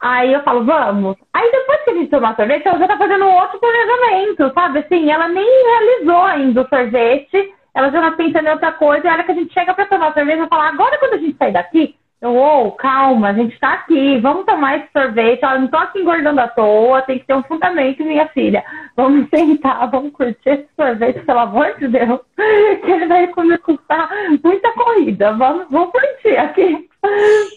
Aí 0.00 0.32
eu 0.32 0.42
falo, 0.42 0.64
vamos. 0.64 1.16
Aí 1.32 1.50
depois 1.50 1.82
que 1.82 1.90
a 1.90 1.94
gente 1.94 2.10
tomar 2.10 2.36
sorvete, 2.36 2.66
ela 2.66 2.78
já 2.78 2.86
tá 2.86 2.96
fazendo 2.96 3.26
outro 3.26 3.58
planejamento, 3.58 4.52
sabe? 4.54 4.78
Assim, 4.78 5.10
ela 5.10 5.28
nem 5.28 5.44
realizou 5.44 6.22
ainda 6.22 6.62
o 6.62 6.68
sorvete, 6.68 7.54
ela 7.74 7.90
já 7.90 8.00
tá 8.00 8.10
pensando 8.12 8.46
em 8.46 8.52
outra 8.52 8.72
coisa, 8.72 9.06
e 9.06 9.08
a 9.10 9.12
hora 9.12 9.24
que 9.24 9.32
a 9.32 9.34
gente 9.34 9.52
chega 9.52 9.74
para 9.74 9.86
tomar 9.86 10.14
sorvete, 10.14 10.38
ela 10.38 10.48
fala, 10.48 10.68
agora 10.68 10.98
quando 10.98 11.14
a 11.14 11.18
gente 11.18 11.36
sair 11.36 11.52
daqui, 11.52 11.96
eu, 12.20 12.34
oh, 12.36 12.72
calma, 12.72 13.28
a 13.28 13.32
gente 13.32 13.54
está 13.54 13.74
aqui, 13.74 14.18
vamos 14.18 14.44
tomar 14.44 14.78
esse 14.78 14.88
sorvete. 14.92 15.44
Olha, 15.44 15.58
não 15.58 15.66
estou 15.66 15.78
aqui 15.78 16.00
engordando 16.00 16.40
à 16.40 16.48
toa, 16.48 17.02
tem 17.02 17.20
que 17.20 17.26
ter 17.26 17.34
um 17.34 17.44
fundamento, 17.44 18.04
minha 18.04 18.26
filha. 18.30 18.64
Vamos 18.96 19.28
sentar, 19.30 19.88
vamos 19.88 20.12
curtir 20.12 20.48
esse 20.48 20.68
sorvete, 20.74 21.24
pelo 21.24 21.38
amor 21.38 21.76
de 21.78 21.86
Deus, 21.86 22.20
que 22.36 22.90
ele 22.90 23.06
vai 23.06 23.26
me 23.26 23.58
custar 23.58 24.10
muita 24.42 24.72
corrida. 24.72 25.32
Vamos, 25.34 25.66
vamos 25.70 25.92
curtir 25.92 26.36
aqui. 26.36 26.88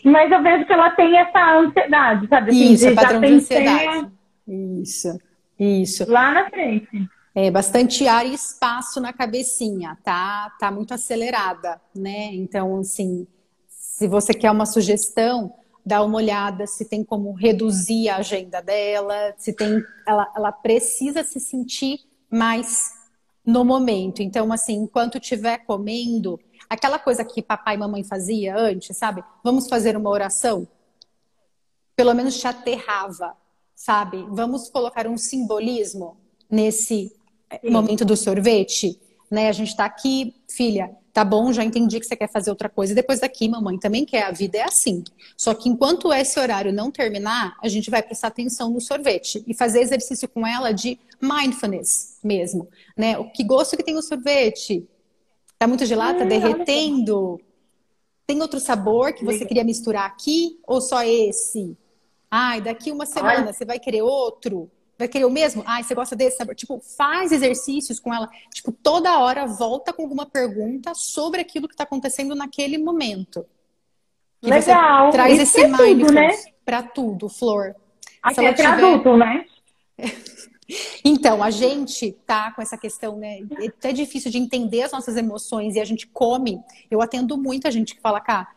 Mas 0.05 0.31
eu 0.31 0.43
vejo 0.43 0.65
que 0.65 0.73
ela 0.73 0.91
tem 0.91 1.17
essa 1.17 1.57
ansiedade, 1.57 2.27
sabe? 2.27 2.51
Assim, 2.51 2.73
isso, 2.73 2.87
de, 2.87 2.95
padrão 2.95 3.19
de 3.19 3.33
ansiedade. 3.33 4.11
Isso, 4.47 5.19
isso. 5.59 6.11
Lá 6.11 6.33
na 6.33 6.49
frente. 6.51 7.09
É, 7.33 7.49
bastante 7.49 8.07
ar 8.07 8.25
e 8.27 8.33
espaço 8.35 9.01
na 9.01 9.11
cabecinha, 9.11 9.97
tá? 10.03 10.51
Tá 10.59 10.69
muito 10.69 10.93
acelerada, 10.93 11.81
né? 11.95 12.29
Então, 12.33 12.77
assim, 12.77 13.25
se 14.01 14.07
você 14.07 14.33
quer 14.33 14.49
uma 14.49 14.65
sugestão, 14.65 15.53
dá 15.85 16.01
uma 16.01 16.17
olhada 16.17 16.65
se 16.65 16.89
tem 16.89 17.03
como 17.03 17.33
reduzir 17.33 18.09
a 18.09 18.15
agenda 18.15 18.59
dela, 18.59 19.35
se 19.37 19.53
tem, 19.53 19.79
ela, 20.07 20.27
ela 20.35 20.51
precisa 20.51 21.23
se 21.23 21.39
sentir 21.39 21.99
mais 22.27 22.93
no 23.45 23.63
momento. 23.63 24.23
Então, 24.23 24.51
assim, 24.51 24.73
enquanto 24.73 25.19
estiver 25.19 25.59
comendo, 25.67 26.39
aquela 26.67 26.97
coisa 26.97 27.23
que 27.23 27.43
papai 27.43 27.75
e 27.75 27.77
mamãe 27.77 28.03
fazia 28.03 28.57
antes, 28.57 28.97
sabe? 28.97 29.23
Vamos 29.43 29.69
fazer 29.69 29.95
uma 29.95 30.09
oração? 30.09 30.67
Pelo 31.95 32.15
menos 32.15 32.39
te 32.39 32.47
aterrava, 32.47 33.37
sabe? 33.75 34.25
Vamos 34.31 34.67
colocar 34.67 35.05
um 35.05 35.15
simbolismo 35.15 36.17
nesse 36.49 37.13
Sim. 37.61 37.69
momento 37.69 38.03
do 38.03 38.17
sorvete, 38.17 38.99
né? 39.29 39.47
A 39.47 39.51
gente 39.51 39.69
está 39.69 39.85
aqui, 39.85 40.33
filha, 40.49 40.89
tá 41.13 41.25
bom, 41.25 41.51
já 41.51 41.63
entendi 41.63 41.99
que 41.99 42.05
você 42.05 42.15
quer 42.15 42.29
fazer 42.31 42.49
outra 42.49 42.69
coisa. 42.69 42.95
Depois 42.95 43.19
daqui, 43.19 43.47
mamãe 43.49 43.77
também 43.77 44.05
quer, 44.05 44.23
a 44.23 44.31
vida 44.31 44.57
é 44.57 44.63
assim. 44.63 45.03
Só 45.35 45.53
que 45.53 45.69
enquanto 45.69 46.11
esse 46.13 46.39
horário 46.39 46.71
não 46.71 46.89
terminar, 46.89 47.57
a 47.61 47.67
gente 47.67 47.89
vai 47.89 48.01
prestar 48.01 48.27
atenção 48.27 48.69
no 48.69 48.79
sorvete 48.79 49.43
e 49.47 49.53
fazer 49.53 49.81
exercício 49.81 50.27
com 50.27 50.45
ela 50.45 50.71
de 50.71 50.97
mindfulness 51.21 52.17
mesmo, 52.23 52.67
né? 52.97 53.17
O 53.17 53.29
que 53.31 53.43
gosto 53.43 53.75
que 53.75 53.83
tem 53.83 53.97
o 53.97 54.01
sorvete? 54.01 54.87
Tá 55.57 55.67
muito 55.67 55.85
gelado, 55.85 56.19
tá 56.19 56.25
hum, 56.25 56.27
derretendo? 56.27 57.39
Tem 58.25 58.41
outro 58.41 58.59
sabor 58.59 59.13
que 59.13 59.25
você 59.25 59.45
queria 59.45 59.63
misturar 59.63 60.05
aqui 60.05 60.59
ou 60.65 60.79
só 60.79 61.03
esse? 61.03 61.77
Ai, 62.29 62.61
daqui 62.61 62.91
uma 62.91 63.05
semana 63.05 63.51
você 63.51 63.65
vai 63.65 63.77
querer 63.77 64.01
outro? 64.01 64.71
Vai 65.01 65.07
querer 65.07 65.25
o 65.25 65.31
mesmo? 65.31 65.63
Ai, 65.65 65.81
você 65.81 65.95
gosta 65.95 66.15
desse 66.15 66.37
sabor? 66.37 66.53
Tipo, 66.53 66.79
faz 66.79 67.31
exercícios 67.31 67.99
com 67.99 68.13
ela. 68.13 68.29
Tipo, 68.53 68.71
toda 68.71 69.17
hora 69.17 69.47
volta 69.47 69.91
com 69.91 70.03
alguma 70.03 70.27
pergunta 70.27 70.93
sobre 70.93 71.41
aquilo 71.41 71.67
que 71.67 71.73
está 71.73 71.85
acontecendo 71.85 72.35
naquele 72.35 72.77
momento. 72.77 73.43
Que 74.39 74.47
Legal. 74.51 75.09
traz 75.09 75.33
Isso 75.33 75.41
esse 75.41 75.61
é 75.61 75.67
mindfulness 75.67 76.45
né? 76.45 76.51
para 76.63 76.83
tudo, 76.83 77.27
Flor. 77.27 77.75
Até 78.21 78.45
é 78.45 78.53
tiver... 78.53 78.67
adulto, 78.67 79.17
né? 79.17 79.45
Então, 81.03 81.43
a 81.43 81.49
gente 81.49 82.13
tá 82.25 82.49
com 82.51 82.61
essa 82.61 82.77
questão, 82.77 83.17
né? 83.17 83.39
É 83.59 83.67
até 83.67 83.91
difícil 83.91 84.31
de 84.31 84.37
entender 84.37 84.83
as 84.83 84.93
nossas 84.93 85.17
emoções 85.17 85.75
e 85.75 85.81
a 85.81 85.83
gente 85.83 86.07
come. 86.07 86.61
Eu 86.89 87.01
atendo 87.01 87.37
muita 87.37 87.69
gente 87.69 87.93
que 87.93 87.99
fala, 87.99 88.21
cá, 88.21 88.55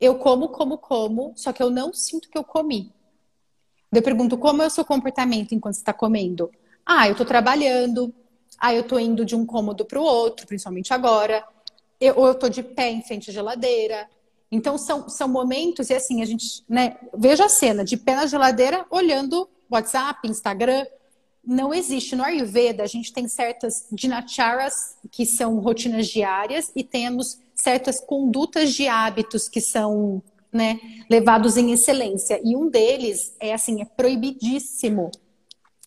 eu 0.00 0.14
como, 0.14 0.48
como, 0.48 0.78
como, 0.78 1.34
só 1.36 1.52
que 1.52 1.62
eu 1.62 1.68
não 1.68 1.92
sinto 1.92 2.30
que 2.30 2.38
eu 2.38 2.42
comi. 2.42 2.94
Eu 3.92 4.02
pergunto 4.02 4.36
como 4.36 4.62
é 4.62 4.66
o 4.66 4.70
seu 4.70 4.84
comportamento 4.84 5.52
enquanto 5.54 5.74
está 5.74 5.92
comendo. 5.92 6.50
Ah, 6.84 7.06
eu 7.08 7.12
estou 7.12 7.26
trabalhando. 7.26 8.14
Ah, 8.58 8.74
eu 8.74 8.82
estou 8.82 8.98
indo 8.98 9.24
de 9.24 9.34
um 9.34 9.44
cômodo 9.44 9.84
para 9.84 9.98
o 9.98 10.02
outro, 10.02 10.46
principalmente 10.46 10.92
agora. 10.92 11.44
Eu, 12.00 12.14
ou 12.16 12.26
eu 12.26 12.32
estou 12.32 12.48
de 12.48 12.62
pé 12.62 12.90
em 12.90 13.02
frente 13.02 13.30
à 13.30 13.32
geladeira. 13.32 14.08
Então 14.50 14.78
são, 14.78 15.08
são 15.08 15.28
momentos 15.28 15.90
e 15.90 15.94
assim 15.94 16.22
a 16.22 16.24
gente, 16.24 16.64
né? 16.68 16.96
Veja 17.16 17.46
a 17.46 17.48
cena 17.48 17.84
de 17.84 17.96
pé 17.96 18.14
na 18.14 18.26
geladeira, 18.26 18.86
olhando 18.90 19.48
WhatsApp, 19.68 20.28
Instagram. 20.28 20.86
Não 21.44 21.72
existe 21.72 22.14
no 22.16 22.24
Ayurveda. 22.24 22.82
A 22.82 22.86
gente 22.86 23.12
tem 23.12 23.28
certas 23.28 23.86
dinacharas 23.90 24.96
que 25.10 25.24
são 25.24 25.58
rotinas 25.58 26.06
diárias 26.06 26.70
e 26.74 26.82
temos 26.84 27.38
certas 27.54 28.00
condutas 28.00 28.72
de 28.72 28.86
hábitos 28.86 29.48
que 29.48 29.60
são 29.60 30.22
né, 30.56 30.80
levados 31.08 31.56
em 31.56 31.70
excelência. 31.70 32.40
E 32.42 32.56
um 32.56 32.68
deles 32.68 33.36
é 33.38 33.52
assim, 33.52 33.80
é 33.80 33.84
proibidíssimo 33.84 35.10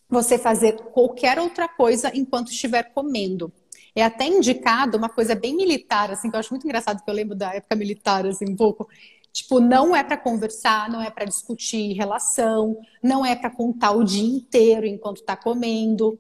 você 0.10 0.38
fazer 0.38 0.76
qualquer 0.94 1.38
outra 1.40 1.68
coisa 1.68 2.12
enquanto 2.16 2.52
estiver 2.52 2.92
comendo. 2.94 3.52
É 3.96 4.04
até 4.04 4.26
indicado 4.26 4.98
uma 4.98 5.10
coisa 5.10 5.36
bem 5.36 5.56
militar, 5.56 6.12
assim, 6.12 6.30
que 6.30 6.36
eu 6.36 6.40
acho 6.40 6.54
muito 6.54 6.66
engraçado, 6.66 7.04
que 7.04 7.10
eu 7.10 7.14
lembro 7.14 7.36
da 7.36 7.54
época 7.54 7.76
militar, 7.76 8.26
assim, 8.26 8.46
um 8.50 8.56
pouco. 8.56 8.88
Tipo, 9.32 9.60
não 9.60 9.96
é 9.96 10.04
para 10.04 10.18
conversar, 10.18 10.90
não 10.90 11.02
é 11.02 11.10
para 11.10 11.26
discutir 11.26 11.94
relação, 11.94 12.78
não 13.04 13.26
é 13.26 13.36
para 13.36 13.50
contar 13.50 13.92
o 13.92 14.04
dia 14.04 14.38
inteiro 14.38 14.86
enquanto 14.86 15.18
está 15.18 15.36
comendo. 15.36 16.18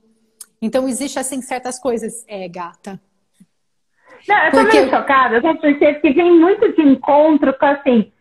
Então, 0.61 0.87
existe, 0.87 1.17
assim, 1.17 1.41
certas 1.41 1.79
coisas. 1.79 2.23
É, 2.27 2.47
gata. 2.47 3.01
Não, 4.27 4.45
eu 4.45 4.51
tô 4.51 4.63
meio 4.63 4.89
chocada, 4.89 5.41
porque 5.41 6.13
vem 6.13 6.39
muito 6.39 6.73
de 6.73 6.81
encontro 6.81 7.57
com, 7.57 7.65
assim, 7.65 8.11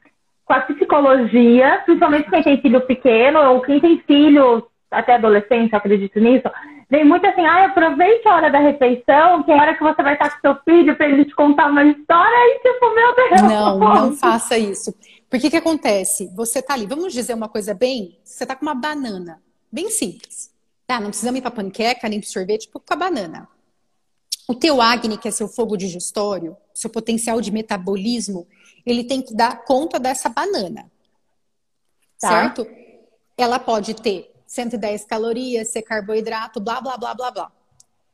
com 0.49 0.55
a 0.55 0.61
psicologia, 0.61 1.83
principalmente 1.85 2.31
quem 2.31 2.43
tem 2.43 2.61
filho 2.61 2.81
pequeno 2.81 3.39
ou 3.51 3.61
quem 3.61 3.79
tem 3.79 4.03
filho 4.07 4.67
até 4.91 5.17
adolescente, 5.17 5.77
acredito 5.77 6.19
nisso, 6.19 6.51
vem 6.89 7.05
muito 7.05 7.27
assim, 7.27 7.45
ah, 7.45 7.67
aproveite 7.67 8.27
a 8.27 8.35
hora 8.35 8.51
da 8.51 8.59
refeição, 8.59 9.43
que 9.43 9.53
é 9.53 9.55
a 9.59 9.61
hora 9.61 9.75
que 9.77 9.83
você 9.83 10.03
vai 10.03 10.15
estar 10.15 10.31
com 10.31 10.41
seu 10.41 10.57
filho 10.65 10.97
para 10.97 11.07
ele 11.07 11.27
te 11.27 11.35
contar 11.35 11.67
uma 11.67 11.85
história 11.85 12.35
e 12.35 12.61
tipo, 12.61 12.95
meu 12.95 13.15
Deus. 13.15 13.43
Não, 13.43 13.79
não 13.79 14.17
faça 14.17 14.57
isso. 14.57 14.95
Porque 15.29 15.51
que 15.51 15.59
acontece? 15.59 16.33
Você 16.35 16.63
tá 16.63 16.73
ali, 16.73 16.87
vamos 16.87 17.13
dizer 17.13 17.35
uma 17.35 17.51
coisa 17.51 17.75
bem, 17.75 18.19
você 18.25 18.47
tá 18.47 18.57
com 18.57 18.63
uma 18.63 18.75
banana, 18.75 19.43
bem 19.71 19.91
simples. 19.91 20.51
Tá, 20.87 20.99
não 20.99 21.11
precisamos 21.11 21.39
ir 21.39 21.43
para 21.43 21.51
panqueca, 21.51 22.09
nem 22.09 22.21
para 22.21 22.31
sorvete, 22.31 22.63
tipo 22.63 22.81
com 22.81 22.95
a 22.95 22.97
banana. 22.97 23.47
O 24.49 24.55
teu 24.55 24.81
Agni, 24.81 25.19
que 25.19 25.29
é 25.29 25.31
seu 25.31 25.47
fogo 25.47 25.77
digestório, 25.77 26.57
seu 26.73 26.89
potencial 26.89 27.39
de 27.39 27.53
metabolismo, 27.53 28.47
ele 28.91 29.05
tem 29.05 29.23
que 29.23 29.35
dar 29.35 29.65
conta 29.65 29.99
dessa 29.99 30.29
banana. 30.29 30.91
Tá. 32.21 32.29
Certo? 32.29 32.67
Ela 33.37 33.59
pode 33.59 33.95
ter 33.95 34.33
110 34.47 35.05
calorias, 35.05 35.69
ser 35.69 35.83
carboidrato, 35.83 36.61
blá, 36.61 36.81
blá, 36.81 36.97
blá, 36.97 37.15
blá, 37.15 37.31
blá. 37.31 37.53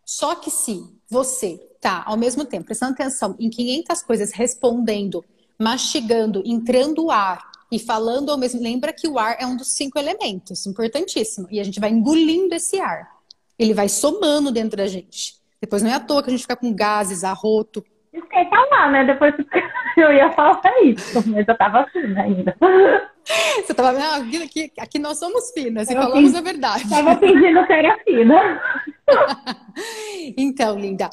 Só 0.05 0.35
que 0.35 0.51
se 0.51 0.85
você 1.09 1.57
tá, 1.81 2.03
ao 2.07 2.17
mesmo 2.17 2.45
tempo, 2.45 2.67
prestando 2.67 2.93
atenção 2.93 3.35
em 3.39 3.49
500 3.49 4.03
coisas, 4.03 4.33
respondendo, 4.33 5.25
mastigando, 5.59 6.43
entrando 6.45 7.05
o 7.05 7.11
ar 7.11 7.51
e 7.71 7.79
falando 7.79 8.31
ao 8.31 8.39
mesmo 8.39 8.61
lembra 8.61 8.93
que 8.93 9.09
o 9.09 9.19
ar 9.19 9.37
é 9.41 9.47
um 9.47 9.57
dos 9.57 9.73
cinco 9.73 9.99
elementos, 9.99 10.67
importantíssimo. 10.67 11.49
E 11.51 11.59
a 11.59 11.65
gente 11.65 11.81
vai 11.81 11.91
engolindo 11.91 12.55
esse 12.55 12.79
ar. 12.79 13.15
Ele 13.59 13.73
vai 13.73 13.89
somando 13.89 14.51
dentro 14.51 14.77
da 14.77 14.87
gente. 14.87 15.37
Depois 15.61 15.83
não 15.83 15.91
é 15.91 15.95
à 15.95 16.01
toa 16.01 16.23
que 16.23 16.29
a 16.29 16.33
gente 16.33 16.43
fica 16.43 16.57
com 16.57 16.73
gases, 16.73 17.25
arroto. 17.25 17.85
Esqueci 18.15 18.49
falar, 18.49 18.93
né? 18.93 19.05
Depois 19.05 19.35
eu 19.97 20.13
ia 20.13 20.31
falar 20.33 20.61
isso, 20.85 21.29
mas 21.29 21.49
eu 21.49 21.59
tava 21.59 21.81
assim 21.81 22.17
ainda. 22.17 22.57
Você 23.57 23.75
tava 23.75 23.93
vendo? 23.93 24.45
Aqui, 24.45 24.73
aqui 24.79 24.99
nós 25.01 25.19
somos 25.19 25.51
finas 25.51 25.91
e 25.91 25.95
falamos 25.95 26.35
a 26.35 26.41
verdade. 26.41 26.89
Tava 26.89 27.17
fingindo 27.17 27.67
ser 27.67 27.87
a 27.87 27.99
fina. 28.05 28.63
então, 30.37 30.79
linda. 30.79 31.11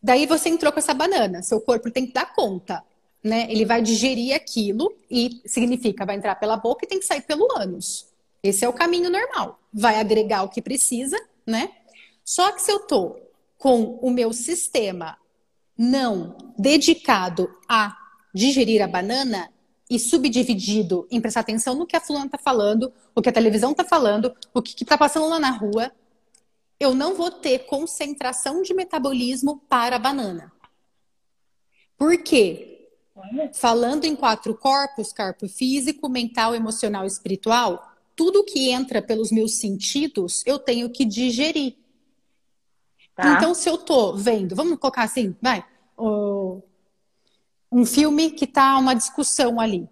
Daí 0.00 0.26
você 0.26 0.48
entrou 0.48 0.72
com 0.72 0.78
essa 0.78 0.94
banana. 0.94 1.42
Seu 1.42 1.60
corpo 1.60 1.90
tem 1.90 2.06
que 2.06 2.12
dar 2.12 2.32
conta, 2.32 2.84
né? 3.24 3.46
Ele 3.50 3.64
vai 3.64 3.82
digerir 3.82 4.34
aquilo 4.36 4.94
e 5.10 5.40
significa 5.44 6.06
vai 6.06 6.14
entrar 6.14 6.36
pela 6.36 6.56
boca 6.56 6.84
e 6.84 6.88
tem 6.88 7.00
que 7.00 7.04
sair 7.04 7.22
pelo 7.22 7.48
ânus. 7.58 8.06
Esse 8.42 8.64
é 8.64 8.68
o 8.68 8.72
caminho 8.72 9.10
normal. 9.10 9.58
Vai 9.72 9.98
agregar 9.98 10.44
o 10.44 10.48
que 10.48 10.62
precisa, 10.62 11.18
né? 11.44 11.70
Só 12.24 12.52
que 12.52 12.62
se 12.62 12.70
eu 12.70 12.78
tô 12.80 13.16
com 13.56 13.98
o 14.00 14.10
meu 14.10 14.32
sistema 14.32 15.16
não 15.78 16.36
dedicado 16.58 17.48
a 17.68 17.96
digerir 18.34 18.82
a 18.82 18.88
banana 18.88 19.50
e 19.88 19.98
subdividido 19.98 21.06
em 21.10 21.20
prestar 21.20 21.40
atenção 21.40 21.74
no 21.74 21.86
que 21.86 21.96
a 21.96 22.00
fulana 22.00 22.26
está 22.26 22.36
falando, 22.36 22.92
o 23.14 23.22
que 23.22 23.28
a 23.28 23.32
televisão 23.32 23.70
está 23.70 23.84
falando, 23.84 24.34
o 24.52 24.60
que 24.60 24.82
está 24.82 24.98
passando 24.98 25.28
lá 25.28 25.38
na 25.38 25.50
rua, 25.50 25.92
eu 26.78 26.94
não 26.94 27.14
vou 27.14 27.30
ter 27.30 27.60
concentração 27.60 28.62
de 28.62 28.74
metabolismo 28.74 29.62
para 29.68 29.96
a 29.96 29.98
banana. 29.98 30.52
Por 31.96 32.22
quê? 32.22 32.90
Falando 33.54 34.04
em 34.04 34.14
quatro 34.14 34.54
corpos, 34.54 35.12
corpo 35.12 35.48
físico, 35.48 36.08
mental, 36.08 36.54
emocional 36.54 37.04
e 37.04 37.08
espiritual, 37.08 37.92
tudo 38.14 38.44
que 38.44 38.70
entra 38.70 39.00
pelos 39.02 39.32
meus 39.32 39.54
sentidos, 39.56 40.42
eu 40.46 40.58
tenho 40.58 40.90
que 40.90 41.04
digerir. 41.04 41.76
Tá. 43.18 43.32
Então, 43.32 43.52
se 43.52 43.68
eu 43.68 43.76
tô 43.76 44.12
vendo, 44.14 44.54
vamos 44.54 44.78
colocar 44.78 45.02
assim, 45.02 45.34
vai, 45.42 45.64
um 45.98 47.84
filme 47.84 48.30
que 48.30 48.46
tá 48.46 48.78
uma 48.78 48.94
discussão 48.94 49.58
ali. 49.58 49.88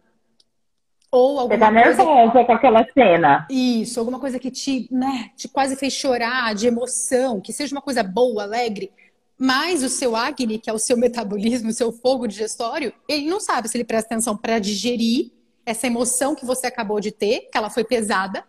Ou 1.10 1.40
alguma 1.40 1.58
Você 1.58 1.58
tá 1.58 1.70
nervosa 1.72 2.04
coisa... 2.04 2.44
com 2.44 2.52
aquela 2.52 2.86
cena. 2.94 3.44
Isso, 3.50 3.98
alguma 3.98 4.20
coisa 4.20 4.38
que 4.38 4.48
te, 4.48 4.86
né, 4.92 5.32
te 5.34 5.48
quase 5.48 5.74
fez 5.74 5.92
chorar 5.92 6.54
de 6.54 6.68
emoção, 6.68 7.40
que 7.40 7.52
seja 7.52 7.74
uma 7.74 7.82
coisa 7.82 8.04
boa, 8.04 8.44
alegre. 8.44 8.92
Mas 9.36 9.82
o 9.82 9.88
seu 9.88 10.14
Agni, 10.14 10.60
que 10.60 10.70
é 10.70 10.72
o 10.72 10.78
seu 10.78 10.96
metabolismo, 10.96 11.70
o 11.70 11.72
seu 11.72 11.90
fogo 11.90 12.28
digestório, 12.28 12.92
ele 13.08 13.28
não 13.28 13.40
sabe 13.40 13.68
se 13.68 13.76
ele 13.76 13.82
presta 13.82 14.14
atenção 14.14 14.36
para 14.36 14.60
digerir 14.60 15.32
essa 15.64 15.88
emoção 15.88 16.36
que 16.36 16.46
você 16.46 16.68
acabou 16.68 17.00
de 17.00 17.10
ter, 17.10 17.48
que 17.50 17.58
ela 17.58 17.70
foi 17.70 17.82
pesada, 17.82 18.44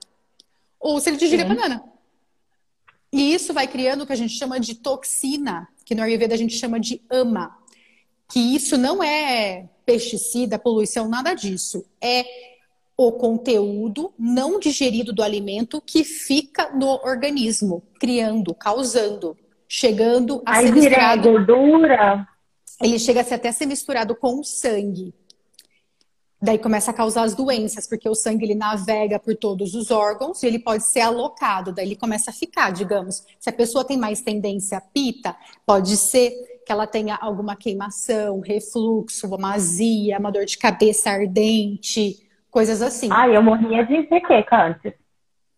ou 0.79 1.00
se 1.00 1.10
ele 1.10 1.17
digerir 1.17 1.48
a 1.48 1.50
banana. 1.50 1.97
E 3.12 3.34
isso 3.34 3.54
vai 3.54 3.68
criando 3.68 4.02
o 4.02 4.08
que 4.08 4.14
a 4.14 4.18
gente 4.18 4.34
chama 4.38 4.60
de 4.60 4.76
toxina, 4.76 5.68
que 5.86 5.96
no 5.96 6.04
Ayurveda 6.04 6.36
a 6.36 6.38
gente 6.38 6.56
chama 6.56 6.80
de 6.80 7.02
ama. 7.10 7.58
Que 8.30 8.40
isso 8.40 8.78
não 8.78 9.02
é 9.02 9.70
pesticida, 9.86 10.60
poluição, 10.60 11.08
nada 11.08 11.34
disso. 11.34 11.86
É 12.02 12.26
o 12.98 13.12
conteúdo 13.12 14.12
não 14.18 14.60
digerido 14.60 15.14
do 15.14 15.22
alimento 15.22 15.82
que 15.86 16.04
fica 16.04 16.72
no 16.74 16.88
organismo, 17.06 17.84
criando, 18.00 18.54
causando, 18.56 19.38
chegando 19.68 20.42
a 20.46 20.58
Aí 20.58 20.68
ser 20.68 20.74
misturado. 20.74 21.32
gordura. 21.32 22.28
Ele 22.82 23.00
chega 23.00 23.22
a 23.22 23.24
ser 23.24 23.36
até 23.36 23.52
ser 23.52 23.66
misturado 23.68 24.16
com 24.16 24.40
o 24.40 24.44
sangue. 24.44 25.14
Daí 26.39 26.60
começa 26.60 26.91
a 26.91 26.94
causar 26.94 27.24
as 27.24 27.34
doenças, 27.34 27.88
porque 27.88 28.08
o 28.08 28.13
sangue 28.13 28.46
ele 28.46 28.53
navega 28.53 29.17
por 29.17 29.36
todos 29.36 29.74
os 29.74 29.89
órgãos 29.89 30.44
e 30.44 30.46
ele 30.48 30.60
pode 30.60 30.84
ser 30.84 31.00
alocado, 31.01 31.72
daí 31.72 31.88
ele 31.88 31.96
começa 31.96 32.29
a 32.29 32.34
ficar, 32.34 32.72
digamos. 32.72 33.25
Se 33.39 33.50
a 33.50 33.53
pessoa 33.53 33.84
tem 33.84 33.98
mais 33.98 34.22
tendência 34.22 34.77
a 34.77 34.82
pita, 34.82 35.36
pode 35.65 35.98
ser 35.98 36.32
que 36.63 36.72
ela 36.72 36.86
tenha 36.86 37.15
alguma 37.15 37.56
queimação, 37.56 38.39
refluxo, 38.39 39.27
uma 39.34 39.56
azia, 39.56 40.20
uma 40.20 40.32
dor 40.32 40.46
de 40.46 40.60
cabeça 40.60 41.10
ardente, 41.10 42.27
coisas 42.51 42.84
assim. 42.84 43.10
Ah, 43.12 43.27
eu 43.27 43.41
morria 43.41 43.84
de 43.84 43.96
enxaqueca 43.96 44.67
antes. 44.67 44.94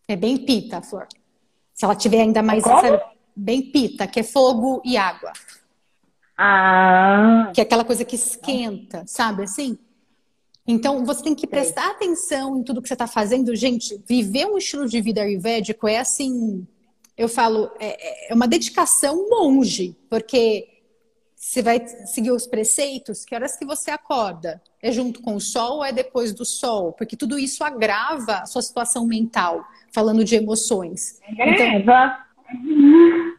É 0.07 0.15
bem 0.15 0.38
pita, 0.38 0.81
Flor. 0.81 1.07
Se 1.74 1.83
ela 1.83 1.95
tiver 1.95 2.21
ainda 2.21 2.41
mais 2.41 2.65
essa, 2.65 3.03
bem 3.36 3.62
pita, 3.62 4.07
que 4.07 4.21
é 4.21 4.24
fogo 4.24 4.81
e 4.86 4.95
água. 4.95 5.33
Ah. 6.38 7.51
Que 7.53 7.59
é 7.59 7.63
aquela 7.63 7.83
coisa 7.83 8.05
que 8.05 8.15
esquenta, 8.15 9.03
sabe 9.05 9.43
assim? 9.43 9.77
Então, 10.71 11.03
você 11.03 11.23
tem 11.23 11.33
que 11.33 11.47
prestar 11.47 11.89
atenção 11.89 12.55
em 12.55 12.63
tudo 12.63 12.79
que 12.79 12.88
você 12.88 12.93
está 12.93 13.07
fazendo. 13.07 13.55
Gente, 13.55 13.99
viver 14.07 14.45
um 14.45 14.55
estilo 14.55 14.88
de 14.88 15.01
vida 15.01 15.19
ayurvédico 15.19 15.88
é 15.88 15.97
assim, 15.97 16.67
eu 17.17 17.27
falo, 17.27 17.71
é, 17.79 18.31
é 18.31 18.33
uma 18.35 18.47
dedicação 18.47 19.27
monge, 19.31 19.97
porque 20.07 20.67
você 21.35 21.63
vai 21.63 21.83
seguir 22.05 22.29
os 22.29 22.46
preceitos, 22.46 23.25
que 23.25 23.33
horas 23.33 23.57
que 23.57 23.65
você 23.65 23.89
acorda? 23.89 24.61
É 24.79 24.91
junto 24.91 25.24
com 25.24 25.35
o 25.35 25.41
sol 25.41 25.77
ou 25.77 25.83
é 25.83 25.91
depois 25.91 26.33
do 26.33 26.46
sol? 26.46 26.94
Porque 26.94 27.17
tudo 27.17 27.39
isso 27.39 27.63
agrava 27.63 28.41
a 28.41 28.46
sua 28.46 28.61
situação 28.61 29.07
mental, 29.07 29.65
falando 29.91 30.24
de 30.24 30.35
emoções. 30.35 31.20
Agrava. 31.27 31.50
Então, 31.50 32.17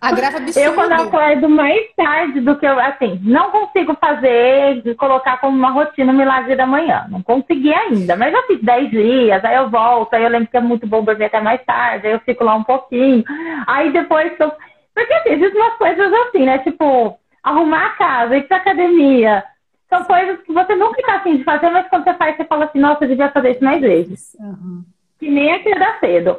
agrava 0.01 0.39
absurdo. 0.39 0.67
Eu, 0.67 0.75
quando 0.75 0.93
acordo 0.93 1.49
mais 1.49 1.93
tarde 1.95 2.41
do 2.41 2.57
que 2.57 2.67
eu, 2.67 2.79
assim, 2.79 3.21
não 3.23 3.51
consigo 3.51 3.95
fazer, 4.01 4.83
de 4.83 4.95
colocar 4.95 5.39
como 5.41 5.57
uma 5.57 5.71
rotina 5.71 6.13
o 6.13 6.17
milagre 6.17 6.57
da 6.57 6.67
manhã. 6.67 7.07
Não 7.09 7.23
consegui 7.23 7.73
ainda, 7.73 8.17
mas 8.17 8.33
já 8.33 8.43
fiz 8.45 8.63
10 8.63 8.91
dias, 8.91 9.45
aí 9.45 9.57
eu 9.57 9.69
volto, 9.69 10.15
aí 10.15 10.23
eu 10.23 10.31
lembro 10.31 10.49
que 10.49 10.57
é 10.57 10.61
muito 10.61 10.87
bom 10.87 11.05
dormir 11.05 11.25
até 11.25 11.41
mais 11.41 11.63
tarde, 11.65 12.07
aí 12.07 12.13
eu 12.13 12.21
fico 12.21 12.45
lá 12.45 12.55
um 12.55 12.65
pouquinho. 12.65 13.25
Aí 13.67 13.93
depois 13.93 14.33
eu... 14.39 14.53
Porque 14.95 15.13
assim, 15.15 15.31
existem 15.31 15.61
umas 15.61 15.77
coisas 15.77 16.13
assim, 16.13 16.45
né? 16.45 16.59
Tipo, 16.59 17.19
arrumar 17.43 17.87
a 17.87 17.91
casa, 17.91 18.37
ir 18.37 18.47
pra 18.47 18.59
academia. 18.59 19.45
São 19.89 20.05
coisas 20.05 20.41
que 20.43 20.53
você 20.53 20.75
nunca 20.77 21.03
tá 21.03 21.17
afim 21.17 21.37
de 21.37 21.45
fazer, 21.45 21.69
mas 21.71 21.89
quando 21.89 22.05
você 22.05 22.15
faz, 22.15 22.37
você 22.37 22.45
fala 22.45 22.67
assim, 22.67 22.79
nossa, 22.79 23.05
eu 23.05 23.09
devia 23.09 23.31
fazer 23.31 23.51
isso 23.51 23.65
mais 23.65 23.81
vezes. 23.81 24.37
Uhum. 24.39 24.85
Que 25.19 25.29
nem 25.29 25.53
acordar 25.53 25.99
cedo. 25.99 26.39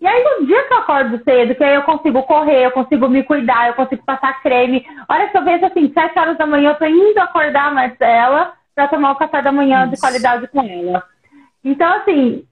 E 0.00 0.06
aí, 0.06 0.22
no 0.22 0.46
dia 0.46 0.62
que 0.64 0.72
eu 0.72 0.78
acordo 0.78 1.22
cedo, 1.24 1.54
que 1.56 1.64
aí 1.64 1.74
eu 1.74 1.82
consigo 1.82 2.22
correr, 2.22 2.64
eu 2.64 2.70
consigo 2.70 3.08
me 3.08 3.24
cuidar, 3.24 3.68
eu 3.68 3.74
consigo 3.74 4.04
passar 4.04 4.40
creme. 4.42 4.86
Olha, 5.08 5.28
se 5.28 5.36
eu 5.36 5.44
vejo 5.44 5.66
assim, 5.66 5.92
sete 5.92 6.18
horas 6.18 6.38
da 6.38 6.46
manhã, 6.46 6.70
eu 6.70 6.76
tô 6.76 6.84
indo 6.84 7.18
acordar 7.18 7.66
a 7.66 7.70
Marcela 7.72 8.52
pra 8.74 8.86
tomar 8.86 9.12
o 9.12 9.16
café 9.16 9.42
da 9.42 9.50
manhã 9.50 9.88
de 9.88 9.98
qualidade 9.98 10.46
com 10.48 10.62
ela. 10.62 11.02
Então, 11.64 11.92
assim, 11.94 12.44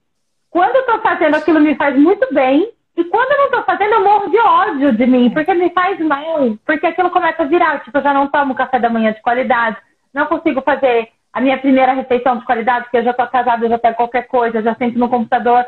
quando 0.49 0.75
eu 0.75 0.85
tô 0.85 0.99
fazendo 0.99 1.35
aquilo 1.35 1.61
me 1.61 1.75
faz 1.75 1.97
muito 1.97 2.33
bem, 2.33 2.69
e 2.97 3.03
quando 3.05 3.31
eu 3.31 3.37
não 3.37 3.51
tô 3.51 3.63
fazendo, 3.63 3.93
eu 3.93 4.03
morro 4.03 4.29
de 4.29 4.39
ódio 4.39 4.91
de 4.91 5.05
mim, 5.05 5.29
porque 5.29 5.53
me 5.53 5.69
faz 5.69 5.99
mal, 5.99 6.57
porque 6.65 6.87
aquilo 6.87 7.11
começa 7.11 7.43
a 7.43 7.45
virar. 7.45 7.79
Tipo, 7.83 7.99
eu 7.99 8.03
já 8.03 8.13
não 8.13 8.27
tomo 8.27 8.55
café 8.55 8.79
da 8.79 8.89
manhã 8.89 9.13
de 9.13 9.21
qualidade, 9.21 9.77
não 10.13 10.25
consigo 10.25 10.61
fazer 10.61 11.09
a 11.31 11.39
minha 11.39 11.57
primeira 11.59 11.93
refeição 11.93 12.37
de 12.37 12.45
qualidade, 12.45 12.85
porque 12.85 12.97
eu 12.97 13.03
já 13.03 13.13
tô 13.13 13.25
casada, 13.27 13.63
eu 13.63 13.69
já 13.69 13.77
pego 13.77 13.95
qualquer 13.95 14.23
coisa, 14.27 14.63
já 14.63 14.73
sento 14.75 14.97
no 14.97 15.07
computador. 15.07 15.63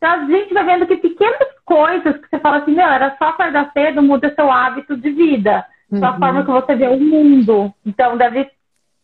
Então 0.00 0.12
a 0.12 0.24
gente 0.24 0.54
vai 0.54 0.64
vendo 0.64 0.86
que 0.86 0.96
pequenas 0.96 1.48
coisas 1.62 2.16
que 2.16 2.28
você 2.30 2.40
fala 2.40 2.56
assim, 2.56 2.72
meu, 2.72 2.86
era 2.86 3.14
só 3.18 3.26
acordar 3.26 3.70
cedo, 3.74 4.02
muda 4.02 4.34
seu 4.34 4.50
hábito 4.50 4.96
de 4.96 5.10
vida, 5.10 5.66
uhum. 5.92 6.02
a 6.02 6.18
forma 6.18 6.42
que 6.42 6.50
você 6.50 6.74
vê 6.74 6.88
o 6.88 6.98
mundo. 6.98 7.70
Então 7.84 8.16
deve, 8.16 8.50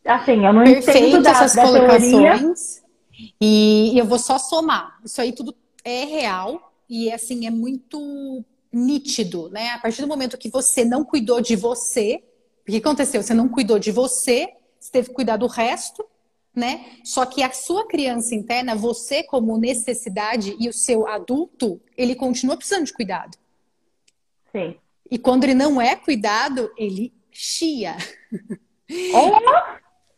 assim, 0.07 0.47
eu 0.47 0.55
não 0.55 0.65
Perfeito 0.65 1.09
entendo 1.09 1.23
da, 1.23 1.31
essas 1.33 1.55
da 1.55 1.63
colocações. 1.63 2.83
E 3.39 3.93
eu 3.95 4.07
vou 4.07 4.19
só 4.19 4.39
somar. 4.39 4.99
Isso 5.05 5.21
aí 5.21 5.33
tudo 5.33 5.55
é 5.85 6.05
real, 6.05 6.73
e 6.89 7.13
assim 7.13 7.47
é 7.47 7.51
muito 7.51 8.43
nítido, 8.73 9.51
né? 9.51 9.73
A 9.73 9.79
partir 9.79 10.01
do 10.01 10.09
momento 10.09 10.39
que 10.39 10.49
você 10.49 10.83
não 10.83 11.05
cuidou 11.05 11.43
de 11.43 11.57
você, 11.57 12.25
o 12.67 12.71
que 12.71 12.79
aconteceu? 12.79 13.23
Você 13.23 13.35
não 13.35 13.49
cuidou 13.49 13.79
de 13.79 13.93
você, 13.93 14.49
você 14.81 14.91
teve 14.91 15.09
que 15.09 15.15
cuidar 15.15 15.37
do 15.37 15.47
resto, 15.47 16.03
né? 16.57 16.87
Só 17.05 17.27
que 17.27 17.43
a 17.43 17.53
sua 17.53 17.87
criança 17.87 18.35
interna, 18.35 18.75
você 18.75 19.23
como 19.23 19.59
necessidade 19.59 20.57
e 20.59 20.69
o 20.69 20.73
seu 20.73 21.07
adulto, 21.07 21.79
ele 21.97 22.15
continua 22.15 22.57
precisando 22.57 22.87
de 22.87 22.95
cuidado. 22.95 23.37
Sim. 24.51 24.75
E 25.11 25.19
quando 25.19 25.45
ele 25.45 25.55
não 25.55 25.81
é 25.81 25.95
cuidado, 25.95 26.73
ele 26.77 27.13
chia. 27.31 27.97
Oh, 29.15 29.37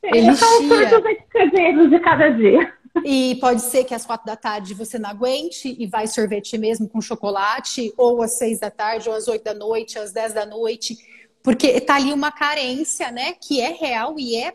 ele 0.14 0.34
chia. 0.34 1.88
de 1.88 2.00
cada 2.00 2.28
dia. 2.30 2.72
E 3.04 3.36
pode 3.40 3.62
ser 3.62 3.84
que 3.84 3.94
às 3.94 4.06
quatro 4.06 4.26
da 4.26 4.36
tarde 4.36 4.74
você 4.74 4.98
não 4.98 5.10
aguente 5.10 5.74
e 5.78 5.86
vai 5.86 6.06
sorvete 6.06 6.56
mesmo 6.56 6.88
com 6.88 7.00
chocolate, 7.00 7.92
ou 7.96 8.22
às 8.22 8.38
seis 8.38 8.58
da 8.58 8.70
tarde, 8.70 9.08
ou 9.08 9.14
às 9.14 9.28
oito 9.28 9.44
da 9.44 9.54
noite, 9.54 9.98
às 9.98 10.12
dez 10.12 10.32
da 10.32 10.46
noite, 10.46 10.96
porque 11.42 11.80
tá 11.80 11.96
ali 11.96 12.12
uma 12.12 12.32
carência, 12.32 13.10
né, 13.10 13.32
que 13.32 13.60
é 13.60 13.72
real 13.72 14.14
e 14.18 14.36
é 14.36 14.54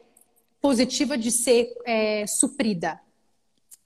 positiva 0.63 1.15
de 1.15 1.29
ser 1.29 1.71
é, 1.85 2.25
suprida. 2.25 2.99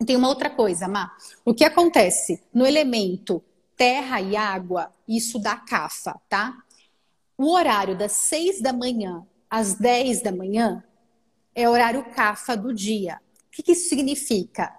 Tem 0.05 0.15
uma 0.15 0.29
outra 0.29 0.49
coisa, 0.49 0.87
Má. 0.87 1.11
O 1.43 1.53
que 1.53 1.65
acontece 1.65 2.41
no 2.53 2.65
elemento 2.65 3.43
terra 3.75 4.21
e 4.21 4.37
água, 4.37 4.93
isso 5.05 5.39
dá 5.39 5.57
cafa, 5.57 6.17
tá? 6.29 6.55
O 7.37 7.51
horário 7.51 7.97
das 7.97 8.13
seis 8.13 8.61
da 8.61 8.71
manhã 8.71 9.25
às 9.49 9.73
dez 9.73 10.21
da 10.21 10.31
manhã 10.31 10.83
é 11.53 11.67
horário 11.67 12.05
cafa 12.11 12.55
do 12.55 12.73
dia 12.73 13.19
que, 13.57 13.63
que 13.63 13.71
isso 13.71 13.89
significa? 13.89 14.71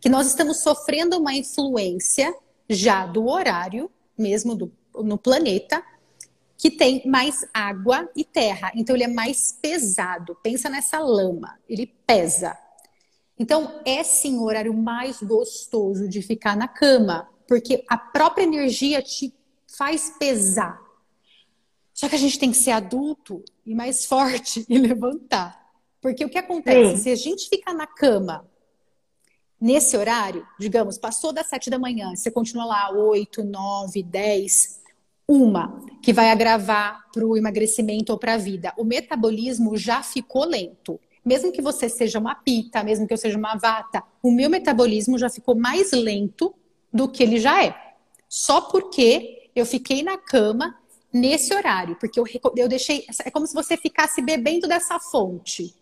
Que 0.00 0.08
nós 0.08 0.26
estamos 0.26 0.62
sofrendo 0.62 1.18
uma 1.18 1.34
influência 1.34 2.34
já 2.68 3.04
do 3.04 3.28
horário, 3.28 3.90
mesmo 4.16 4.54
do, 4.54 4.72
no 4.94 5.18
planeta, 5.18 5.84
que 6.62 6.70
tem 6.70 7.02
mais 7.04 7.44
água 7.52 8.08
e 8.14 8.24
terra. 8.24 8.70
Então 8.76 8.94
ele 8.94 9.02
é 9.02 9.08
mais 9.08 9.58
pesado. 9.60 10.36
Pensa 10.44 10.70
nessa 10.70 11.00
lama, 11.00 11.58
ele 11.68 11.92
pesa. 12.06 12.56
Então 13.36 13.80
é 13.84 14.04
sim 14.04 14.36
o 14.36 14.44
horário 14.44 14.72
mais 14.72 15.20
gostoso 15.20 16.08
de 16.08 16.22
ficar 16.22 16.56
na 16.56 16.68
cama, 16.68 17.28
porque 17.48 17.84
a 17.88 17.98
própria 17.98 18.44
energia 18.44 19.02
te 19.02 19.34
faz 19.76 20.14
pesar. 20.20 20.80
Só 21.92 22.08
que 22.08 22.14
a 22.14 22.18
gente 22.18 22.38
tem 22.38 22.52
que 22.52 22.58
ser 22.58 22.70
adulto 22.70 23.44
e 23.66 23.74
mais 23.74 24.04
forte 24.06 24.64
e 24.68 24.78
levantar. 24.78 25.60
Porque 26.00 26.24
o 26.24 26.30
que 26.30 26.38
acontece? 26.38 26.96
Sim. 26.96 27.02
Se 27.02 27.10
a 27.10 27.16
gente 27.16 27.48
fica 27.48 27.74
na 27.74 27.88
cama 27.88 28.48
nesse 29.60 29.96
horário, 29.96 30.46
digamos, 30.60 30.96
passou 30.96 31.32
das 31.32 31.48
sete 31.48 31.68
da 31.68 31.78
manhã, 31.78 32.14
você 32.14 32.30
continua 32.30 32.64
lá 32.64 32.92
oito, 32.92 33.42
nove, 33.42 34.00
dez, 34.04 34.80
uma 35.28 35.80
que 36.02 36.12
vai 36.12 36.30
agravar 36.30 37.00
para 37.12 37.24
o 37.24 37.36
emagrecimento 37.36 38.12
ou 38.12 38.18
para 38.18 38.34
a 38.34 38.38
vida. 38.38 38.72
O 38.76 38.84
metabolismo 38.84 39.76
já 39.76 40.02
ficou 40.02 40.44
lento. 40.44 41.00
Mesmo 41.24 41.52
que 41.52 41.62
você 41.62 41.88
seja 41.88 42.18
uma 42.18 42.34
pita, 42.34 42.82
mesmo 42.82 43.06
que 43.06 43.14
eu 43.14 43.18
seja 43.18 43.38
uma 43.38 43.56
vata, 43.56 44.02
o 44.22 44.32
meu 44.32 44.50
metabolismo 44.50 45.16
já 45.16 45.30
ficou 45.30 45.54
mais 45.54 45.92
lento 45.92 46.54
do 46.92 47.08
que 47.08 47.22
ele 47.22 47.38
já 47.38 47.64
é. 47.64 47.74
Só 48.28 48.62
porque 48.62 49.50
eu 49.54 49.64
fiquei 49.64 50.02
na 50.02 50.18
cama 50.18 50.76
nesse 51.12 51.54
horário, 51.54 51.96
porque 51.96 52.18
eu, 52.18 52.24
eu 52.56 52.68
deixei. 52.68 53.04
É 53.24 53.30
como 53.30 53.46
se 53.46 53.54
você 53.54 53.76
ficasse 53.76 54.20
bebendo 54.20 54.66
dessa 54.66 54.98
fonte. 54.98 55.74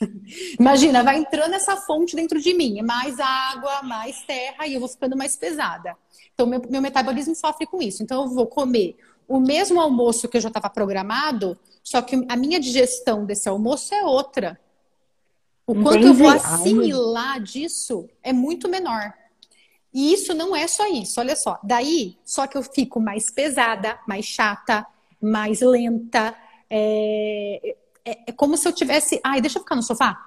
Imagina, 0.58 1.02
vai 1.02 1.18
entrando 1.18 1.54
essa 1.54 1.76
fonte 1.76 2.16
dentro 2.16 2.40
de 2.40 2.54
mim, 2.54 2.80
mais 2.82 3.18
água, 3.20 3.82
mais 3.82 4.22
terra 4.22 4.66
e 4.66 4.74
eu 4.74 4.80
vou 4.80 4.88
ficando 4.88 5.16
mais 5.16 5.36
pesada. 5.36 5.96
Então, 6.40 6.46
meu, 6.46 6.62
meu 6.70 6.80
metabolismo 6.80 7.34
sofre 7.34 7.66
com 7.66 7.82
isso. 7.82 8.02
Então, 8.02 8.22
eu 8.22 8.28
vou 8.30 8.46
comer 8.46 8.96
o 9.28 9.38
mesmo 9.38 9.78
almoço 9.78 10.26
que 10.26 10.38
eu 10.38 10.40
já 10.40 10.48
estava 10.48 10.70
programado, 10.70 11.58
só 11.82 12.00
que 12.00 12.26
a 12.28 12.36
minha 12.36 12.58
digestão 12.58 13.26
desse 13.26 13.48
almoço 13.48 13.94
é 13.94 14.02
outra. 14.04 14.58
O 15.66 15.74
quanto 15.74 16.06
eu 16.06 16.14
vou 16.14 16.30
assimilar 16.30 17.40
disso 17.42 18.08
é 18.22 18.32
muito 18.32 18.68
menor. 18.68 19.12
E 19.92 20.14
isso 20.14 20.32
não 20.32 20.56
é 20.56 20.66
só 20.66 20.86
isso, 20.88 21.20
olha 21.20 21.36
só. 21.36 21.58
Daí, 21.62 22.16
só 22.24 22.46
que 22.46 22.56
eu 22.56 22.62
fico 22.62 23.00
mais 23.00 23.30
pesada, 23.30 23.98
mais 24.08 24.24
chata, 24.24 24.86
mais 25.20 25.60
lenta. 25.60 26.34
É, 26.70 27.76
é, 28.04 28.18
é 28.28 28.32
como 28.32 28.56
se 28.56 28.66
eu 28.66 28.72
tivesse. 28.72 29.20
Ai, 29.22 29.40
deixa 29.40 29.58
eu 29.58 29.62
ficar 29.62 29.76
no 29.76 29.82
sofá. 29.82 30.26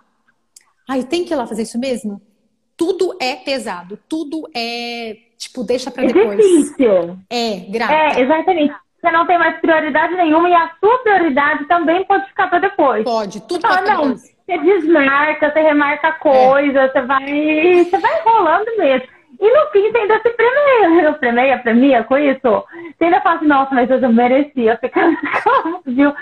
Ai, 0.87 1.03
tem 1.03 1.25
que 1.25 1.33
ir 1.33 1.35
lá 1.35 1.47
fazer 1.47 1.63
isso 1.63 1.79
mesmo? 1.79 2.21
Tudo 2.77 3.17
é 3.19 3.35
pesado, 3.35 3.97
tudo 4.07 4.47
é 4.53 5.17
tipo, 5.43 5.63
deixa 5.63 5.91
pra 5.91 6.03
depois. 6.03 6.37
Difícil. 6.37 7.17
É, 7.29 7.59
grata. 7.69 7.93
É, 7.93 8.21
exatamente. 8.21 8.73
Você 8.99 9.11
não 9.11 9.27
tem 9.27 9.37
mais 9.37 9.59
prioridade 9.59 10.15
nenhuma 10.15 10.49
e 10.49 10.53
a 10.53 10.71
sua 10.79 10.97
prioridade 10.99 11.65
também 11.65 12.05
pode 12.05 12.25
ficar 12.27 12.47
pra 12.47 12.59
depois. 12.59 13.03
Pode, 13.03 13.41
tudo 13.41 13.67
não, 13.67 13.83
depois. 13.83 14.33
Você 14.45 14.57
desmarca, 14.57 15.51
você 15.51 15.61
remarca 15.61 16.13
coisa, 16.13 16.79
é. 16.79 16.89
você 16.89 17.01
vai. 17.01 17.83
Você 17.83 17.97
vai 17.97 18.21
enrolando 18.21 18.77
mesmo. 18.77 19.07
E 19.39 19.51
no 19.51 19.71
fim 19.71 19.91
você 19.91 19.97
ainda 19.97 20.21
se 20.21 20.29
premia, 20.29 21.13
premia, 21.19 21.57
premia 21.57 22.03
com 22.03 22.17
isso. 22.17 22.63
Você 22.97 23.03
ainda 23.03 23.19
fala 23.19 23.35
assim, 23.35 23.47
nossa, 23.47 23.75
mas 23.75 23.89
eu 23.89 24.13
merecia 24.13 24.77
ficar 24.77 25.09
viu? 25.85 26.13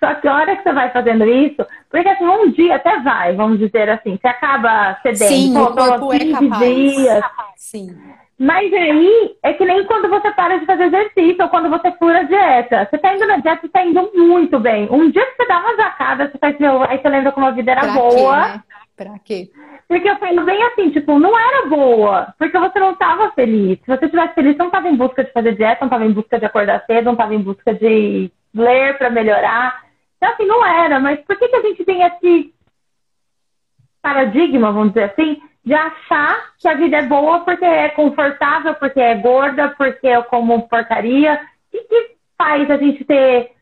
Só 0.00 0.14
que 0.16 0.26
a 0.26 0.34
hora 0.34 0.56
que 0.56 0.62
você 0.62 0.72
vai 0.72 0.90
fazendo 0.90 1.24
isso, 1.24 1.64
porque 1.88 2.08
assim, 2.08 2.26
um 2.26 2.50
dia 2.50 2.76
até 2.76 2.98
vai, 3.00 3.34
vamos 3.34 3.58
dizer 3.58 3.88
assim, 3.88 4.18
você 4.20 4.26
acaba 4.26 4.98
cedendo. 5.02 5.28
Sim, 5.28 5.56
o 5.56 5.66
corpo 5.72 6.12
é 6.12 6.30
capaz. 6.32 6.58
Dias. 6.58 7.24
Sim. 7.56 7.96
Mas 8.38 8.72
aí 8.72 9.36
é 9.42 9.52
que 9.52 9.64
nem 9.64 9.84
quando 9.84 10.08
você 10.08 10.30
para 10.32 10.58
de 10.58 10.66
fazer 10.66 10.84
exercício 10.84 11.44
ou 11.44 11.48
quando 11.48 11.70
você 11.70 11.92
fura 11.92 12.20
a 12.20 12.22
dieta. 12.24 12.88
Você 12.90 12.98
tá 12.98 13.14
indo 13.14 13.26
na 13.26 13.36
dieta, 13.36 13.62
você 13.62 13.68
tá 13.68 13.84
indo 13.84 14.10
muito 14.14 14.58
bem. 14.58 14.88
Um 14.90 15.08
dia 15.10 15.24
que 15.24 15.36
você 15.36 15.46
dá 15.46 15.60
uma 15.60 15.76
zacada, 15.76 16.28
você 16.28 16.38
faz, 16.38 16.58
meu, 16.58 16.82
aí 16.82 16.98
você 16.98 17.08
lembra 17.08 17.32
como 17.32 17.46
a 17.46 17.52
vida 17.52 17.70
era 17.70 17.82
pra 17.82 17.92
boa. 17.92 18.42
Quê, 18.42 18.48
né? 18.48 18.62
Pra 18.96 19.18
quê? 19.24 19.50
Porque 19.88 20.08
eu 20.08 20.16
falo 20.16 20.44
bem 20.44 20.62
assim, 20.62 20.90
tipo, 20.90 21.18
não 21.18 21.38
era 21.38 21.66
boa, 21.68 22.34
porque 22.38 22.58
você 22.58 22.78
não 22.80 22.92
estava 22.92 23.30
feliz. 23.32 23.78
Se 23.80 23.86
você 23.86 24.04
estivesse 24.06 24.34
feliz, 24.34 24.52
você 24.52 24.58
não 24.58 24.66
estava 24.66 24.88
em 24.88 24.96
busca 24.96 25.24
de 25.24 25.32
fazer 25.32 25.54
dieta, 25.54 25.78
não 25.80 25.86
estava 25.86 26.06
em 26.06 26.12
busca 26.12 26.38
de 26.38 26.44
acordar 26.44 26.84
cedo, 26.86 27.04
não 27.04 27.12
estava 27.12 27.34
em 27.34 27.42
busca 27.42 27.74
de 27.74 28.30
ler 28.54 28.98
para 28.98 29.10
melhorar. 29.10 29.84
Então, 30.16 30.30
assim, 30.32 30.46
não 30.46 30.64
era. 30.64 30.98
Mas 31.00 31.20
por 31.20 31.36
que, 31.36 31.48
que 31.48 31.56
a 31.56 31.62
gente 31.62 31.84
tem 31.84 32.02
esse 32.02 32.54
paradigma, 34.00 34.72
vamos 34.72 34.88
dizer 34.88 35.04
assim, 35.04 35.40
de 35.64 35.72
achar 35.72 36.52
que 36.58 36.68
a 36.68 36.74
vida 36.74 36.98
é 36.98 37.02
boa 37.02 37.40
porque 37.40 37.64
é 37.64 37.88
confortável, 37.88 38.74
porque 38.74 39.00
é 39.00 39.14
gorda, 39.14 39.74
porque 39.78 40.06
eu 40.06 40.22
como 40.24 40.68
porcaria. 40.68 41.40
O 41.72 41.88
que 41.88 42.14
faz 42.36 42.70
a 42.70 42.76
gente 42.76 43.04
ter. 43.04 43.52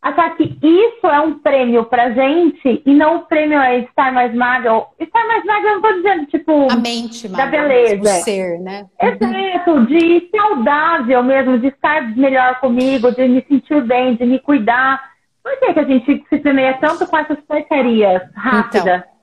Achar 0.00 0.36
que 0.36 0.58
isso 0.62 1.06
é 1.06 1.20
um 1.20 1.38
prêmio 1.38 1.84
pra 1.86 2.10
gente 2.10 2.82
e 2.84 2.94
não 2.94 3.16
o 3.16 3.20
prêmio 3.20 3.58
é 3.58 3.78
estar 3.78 4.12
mais 4.12 4.34
magra. 4.34 4.84
Estar 4.98 5.26
mais 5.26 5.44
magra, 5.44 5.70
eu 5.70 5.74
não 5.76 5.82
tô 5.82 5.92
dizendo, 5.94 6.26
tipo. 6.26 6.70
A 6.70 6.76
mente, 6.76 7.28
da 7.28 7.46
beleza. 7.46 8.02
O 8.02 8.22
ser, 8.22 8.58
né? 8.60 8.86
Exato, 9.00 9.86
de 9.86 10.28
saudável 10.34 11.22
mesmo, 11.22 11.58
de 11.58 11.68
estar 11.68 12.02
melhor 12.16 12.60
comigo, 12.60 13.12
de 13.12 13.26
me 13.28 13.42
sentir 13.48 13.82
bem, 13.82 14.14
de 14.14 14.26
me 14.26 14.38
cuidar. 14.38 15.02
Por 15.42 15.58
que, 15.58 15.72
que 15.72 15.80
a 15.80 15.84
gente 15.84 16.24
se 16.28 16.38
premia 16.38 16.74
tanto 16.74 17.06
com 17.06 17.16
essas 17.18 17.38
porcarias 17.40 18.22
rápidas? 18.34 19.00
Então, 19.00 19.13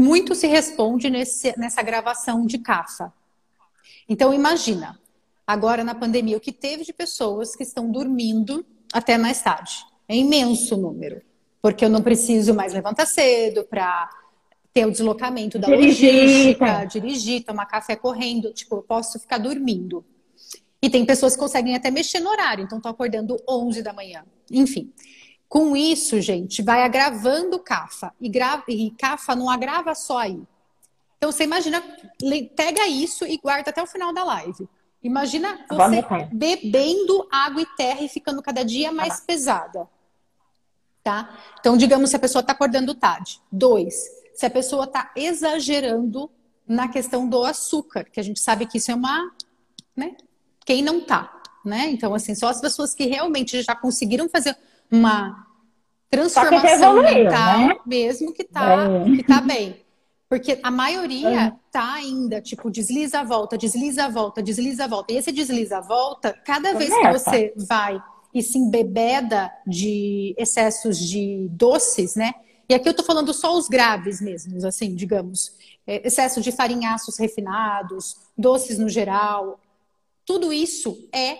muito 0.00 0.34
se 0.34 0.46
responde 0.46 1.10
nesse, 1.10 1.58
nessa 1.58 1.82
gravação 1.82 2.46
de 2.46 2.58
CAFA. 2.58 3.12
Então, 4.08 4.32
imagina, 4.32 4.98
agora 5.46 5.82
na 5.82 5.94
pandemia, 5.94 6.36
o 6.36 6.40
que 6.40 6.52
teve 6.52 6.84
de 6.84 6.92
pessoas 6.92 7.56
que 7.56 7.62
estão 7.62 7.90
dormindo 7.90 8.64
até 8.92 9.18
mais 9.18 9.42
tarde. 9.42 9.84
É 10.08 10.16
imenso 10.16 10.74
o 10.74 10.78
número. 10.78 11.20
Porque 11.60 11.84
eu 11.84 11.90
não 11.90 12.00
preciso 12.00 12.54
mais 12.54 12.72
levantar 12.72 13.06
cedo 13.06 13.64
para 13.64 14.08
ter 14.72 14.86
o 14.86 14.90
deslocamento 14.90 15.58
da 15.58 15.66
dirigir. 15.66 16.14
logística, 16.14 16.84
dirigir, 16.84 17.44
tomar 17.44 17.66
café 17.66 17.96
correndo. 17.96 18.52
Tipo, 18.52 18.76
eu 18.76 18.82
posso 18.82 19.18
ficar 19.18 19.38
dormindo. 19.38 20.04
E 20.80 20.88
tem 20.88 21.04
pessoas 21.04 21.34
que 21.34 21.40
conseguem 21.40 21.74
até 21.74 21.90
mexer 21.90 22.20
no 22.20 22.30
horário, 22.30 22.64
então 22.64 22.78
estou 22.78 22.90
acordando 22.90 23.36
11 23.48 23.82
da 23.82 23.92
manhã. 23.92 24.24
Enfim. 24.50 24.92
Com 25.48 25.74
isso, 25.74 26.20
gente, 26.20 26.62
vai 26.62 26.82
agravando 26.82 27.56
o 27.56 27.60
CAFA. 27.60 28.12
E, 28.20 28.28
gra... 28.28 28.62
e 28.68 28.90
CAFA 28.90 29.34
não 29.34 29.48
agrava 29.48 29.94
só 29.94 30.18
aí. 30.18 30.42
Então, 31.16 31.32
você 31.32 31.44
imagina, 31.44 31.82
pega 32.54 32.86
isso 32.86 33.26
e 33.26 33.38
guarda 33.38 33.70
até 33.70 33.82
o 33.82 33.86
final 33.86 34.12
da 34.12 34.22
live. 34.24 34.68
Imagina 35.02 35.64
você 35.70 36.04
bebendo 36.32 37.26
água 37.30 37.62
e 37.62 37.66
terra 37.76 38.02
e 38.02 38.08
ficando 38.08 38.42
cada 38.42 38.64
dia 38.64 38.92
mais 38.92 39.20
pesada. 39.20 39.88
Tá? 41.02 41.38
Então, 41.58 41.76
digamos 41.76 42.10
se 42.10 42.16
a 42.16 42.18
pessoa 42.18 42.40
está 42.40 42.52
acordando 42.52 42.94
tarde. 42.94 43.40
Dois, 43.50 43.94
se 44.34 44.44
a 44.44 44.50
pessoa 44.50 44.84
está 44.84 45.10
exagerando 45.16 46.30
na 46.66 46.88
questão 46.88 47.28
do 47.28 47.42
açúcar, 47.44 48.04
que 48.04 48.20
a 48.20 48.22
gente 48.22 48.40
sabe 48.40 48.66
que 48.66 48.78
isso 48.78 48.90
é 48.90 48.94
uma. 48.94 49.32
Né? 49.96 50.16
Quem 50.64 50.82
não 50.82 51.00
tá, 51.00 51.40
né? 51.64 51.88
Então, 51.90 52.14
assim, 52.14 52.34
só 52.34 52.48
as 52.48 52.60
pessoas 52.60 52.94
que 52.94 53.06
realmente 53.06 53.62
já 53.62 53.74
conseguiram 53.74 54.28
fazer 54.28 54.56
uma 54.90 55.46
transformação 56.10 57.02
mental 57.02 57.58
né? 57.58 57.76
mesmo 57.86 58.32
que 58.32 58.44
tá, 58.44 58.84
é. 58.84 59.16
que 59.16 59.22
tá 59.22 59.40
bem. 59.40 59.84
Porque 60.28 60.58
a 60.62 60.70
maioria 60.70 61.46
é. 61.46 61.52
tá 61.70 61.94
ainda, 61.94 62.40
tipo, 62.40 62.70
desliza 62.70 63.20
a 63.20 63.24
volta, 63.24 63.56
desliza 63.56 64.04
a 64.04 64.08
volta, 64.08 64.42
desliza 64.42 64.84
a 64.84 64.86
volta. 64.86 65.12
E 65.12 65.16
esse 65.16 65.32
desliza 65.32 65.78
a 65.78 65.80
volta, 65.80 66.34
cada 66.44 66.74
vez 66.74 66.94
que 66.94 67.12
você 67.12 67.54
vai 67.56 68.02
e 68.34 68.42
se 68.42 68.58
embebeda 68.58 69.50
de 69.66 70.34
excessos 70.36 70.98
de 70.98 71.48
doces, 71.50 72.14
né? 72.14 72.34
E 72.68 72.74
aqui 72.74 72.86
eu 72.86 72.94
tô 72.94 73.02
falando 73.02 73.32
só 73.32 73.56
os 73.56 73.68
graves 73.68 74.20
mesmo, 74.20 74.66
assim, 74.66 74.94
digamos. 74.94 75.56
É, 75.86 76.06
excesso 76.06 76.42
de 76.42 76.52
farinhaços 76.52 77.16
refinados, 77.16 78.18
doces 78.36 78.78
no 78.78 78.90
geral. 78.90 79.58
Tudo 80.26 80.52
isso 80.52 81.08
é 81.10 81.38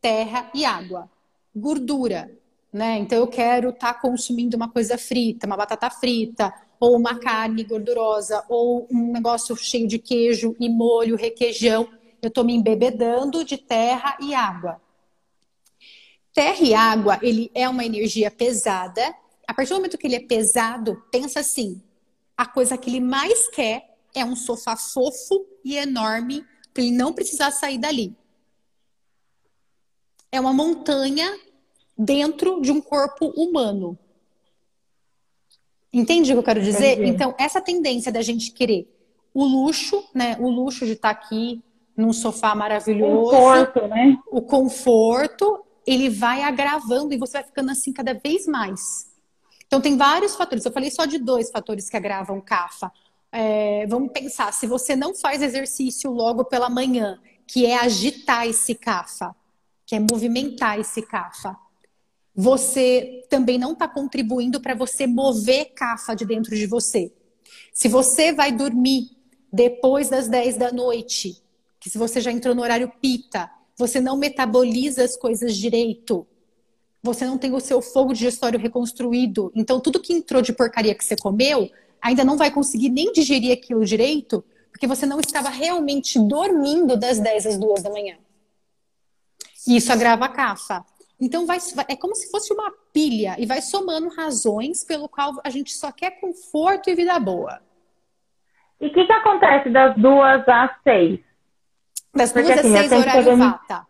terra 0.00 0.50
e 0.54 0.64
água. 0.64 1.10
Gordura, 1.54 2.30
né? 2.72 2.98
Então 2.98 3.18
eu 3.18 3.26
quero 3.26 3.70
estar 3.70 3.92
tá 3.92 4.00
consumindo 4.00 4.56
uma 4.56 4.68
coisa 4.68 4.96
frita, 4.96 5.46
uma 5.46 5.56
batata 5.56 5.90
frita, 5.90 6.52
ou 6.80 6.96
uma 6.96 7.18
carne 7.18 7.62
gordurosa, 7.64 8.44
ou 8.48 8.88
um 8.90 9.12
negócio 9.12 9.54
cheio 9.54 9.86
de 9.86 9.98
queijo 9.98 10.56
e 10.58 10.68
molho, 10.68 11.16
requeijão. 11.16 11.88
Eu 12.20 12.28
estou 12.28 12.44
me 12.44 12.54
embebedando 12.54 13.44
de 13.44 13.58
terra 13.58 14.16
e 14.20 14.34
água. 14.34 14.80
Terra 16.32 16.62
e 16.62 16.72
água, 16.72 17.18
ele 17.22 17.50
é 17.54 17.68
uma 17.68 17.84
energia 17.84 18.30
pesada. 18.30 19.14
A 19.46 19.52
partir 19.52 19.70
do 19.70 19.76
momento 19.76 19.98
que 19.98 20.06
ele 20.06 20.16
é 20.16 20.20
pesado, 20.20 21.02
pensa 21.12 21.40
assim: 21.40 21.82
a 22.36 22.46
coisa 22.46 22.78
que 22.78 22.88
ele 22.88 23.00
mais 23.00 23.48
quer 23.48 23.98
é 24.14 24.24
um 24.24 24.34
sofá 24.34 24.76
fofo 24.76 25.46
e 25.64 25.76
enorme 25.76 26.44
para 26.72 26.82
ele 26.82 26.92
não 26.92 27.12
precisar 27.12 27.50
sair 27.50 27.76
dali. 27.76 28.16
É 30.30 30.40
uma 30.40 30.54
montanha 30.54 31.38
dentro 31.96 32.60
de 32.60 32.72
um 32.72 32.80
corpo 32.80 33.26
humano. 33.36 33.98
Entende 35.92 36.32
o 36.32 36.34
que 36.34 36.38
eu 36.38 36.42
quero 36.42 36.62
dizer? 36.62 36.94
Entendi. 36.94 37.10
Então, 37.10 37.34
essa 37.38 37.60
tendência 37.60 38.10
da 38.10 38.22
gente 38.22 38.50
querer 38.52 38.88
o 39.34 39.44
luxo, 39.44 40.02
né? 40.14 40.36
O 40.40 40.48
luxo 40.48 40.86
de 40.86 40.92
estar 40.92 41.10
aqui 41.10 41.62
num 41.96 42.12
sofá 42.12 42.54
maravilhoso. 42.54 43.30
Conforto, 43.30 43.86
né? 43.88 44.18
O 44.30 44.42
conforto, 44.42 45.64
ele 45.86 46.08
vai 46.08 46.42
agravando 46.42 47.12
e 47.12 47.18
você 47.18 47.34
vai 47.34 47.44
ficando 47.44 47.70
assim 47.70 47.92
cada 47.92 48.14
vez 48.14 48.46
mais. 48.46 49.10
Então, 49.66 49.80
tem 49.80 49.96
vários 49.96 50.34
fatores. 50.34 50.64
Eu 50.64 50.72
falei 50.72 50.90
só 50.90 51.04
de 51.04 51.18
dois 51.18 51.50
fatores 51.50 51.88
que 51.88 51.96
agravam 51.96 52.40
CAFA. 52.40 52.90
É, 53.30 53.86
vamos 53.86 54.12
pensar, 54.12 54.52
se 54.52 54.66
você 54.66 54.94
não 54.94 55.14
faz 55.14 55.40
exercício 55.40 56.10
logo 56.10 56.44
pela 56.44 56.68
manhã, 56.68 57.18
que 57.46 57.64
é 57.64 57.78
agitar 57.78 58.46
esse 58.46 58.74
CAFA, 58.74 59.34
que 59.86 59.94
é 59.94 60.00
movimentar 60.00 60.78
esse 60.78 61.00
CAFA, 61.00 61.56
você 62.34 63.24
também 63.28 63.58
não 63.58 63.72
está 63.72 63.86
contribuindo 63.86 64.60
para 64.60 64.74
você 64.74 65.06
mover 65.06 65.72
cafa 65.74 66.14
de 66.14 66.24
dentro 66.24 66.56
de 66.56 66.66
você. 66.66 67.12
Se 67.72 67.88
você 67.88 68.32
vai 68.32 68.52
dormir 68.52 69.10
depois 69.52 70.08
das 70.08 70.28
10 70.28 70.56
da 70.56 70.72
noite, 70.72 71.42
que 71.78 71.90
se 71.90 71.98
você 71.98 72.20
já 72.20 72.32
entrou 72.32 72.54
no 72.54 72.62
horário 72.62 72.90
pita, 73.00 73.50
você 73.76 74.00
não 74.00 74.16
metaboliza 74.16 75.04
as 75.04 75.16
coisas 75.16 75.56
direito, 75.56 76.26
você 77.02 77.26
não 77.26 77.36
tem 77.36 77.52
o 77.52 77.60
seu 77.60 77.82
fogo 77.82 78.12
digestório 78.12 78.58
reconstruído, 78.58 79.50
então 79.54 79.80
tudo 79.80 80.00
que 80.00 80.12
entrou 80.12 80.40
de 80.40 80.52
porcaria 80.52 80.94
que 80.94 81.04
você 81.04 81.16
comeu, 81.16 81.68
ainda 82.00 82.24
não 82.24 82.36
vai 82.36 82.50
conseguir 82.50 82.88
nem 82.88 83.12
digerir 83.12 83.52
aquilo 83.52 83.84
direito, 83.84 84.44
porque 84.70 84.86
você 84.86 85.04
não 85.04 85.20
estava 85.20 85.48
realmente 85.48 86.18
dormindo 86.18 86.96
das 86.96 87.18
10 87.18 87.46
às 87.46 87.58
2 87.58 87.82
da 87.82 87.90
manhã. 87.90 88.16
E 89.66 89.76
isso 89.76 89.92
agrava 89.92 90.24
a 90.24 90.28
cafa. 90.28 90.84
Então 91.22 91.46
vai, 91.46 91.58
é 91.88 91.94
como 91.94 92.16
se 92.16 92.28
fosse 92.32 92.52
uma 92.52 92.68
pilha 92.92 93.36
e 93.38 93.46
vai 93.46 93.62
somando 93.62 94.08
razões 94.08 94.82
pelo 94.82 95.08
qual 95.08 95.34
a 95.44 95.50
gente 95.50 95.72
só 95.72 95.92
quer 95.92 96.18
conforto 96.20 96.90
e 96.90 96.96
vida 96.96 97.16
boa. 97.20 97.60
E 98.80 98.88
o 98.88 98.92
que, 98.92 99.06
que 99.06 99.12
acontece 99.12 99.70
das 99.70 99.94
duas 99.94 100.42
às 100.48 100.72
seis? 100.82 101.20
Das 102.12 102.32
duas 102.32 102.46
Porque, 102.46 102.52
às 102.52 102.58
assim, 102.58 102.76
seis, 102.76 102.92
horário 102.92 103.24
pegando... 103.24 103.38
vata. 103.38 103.86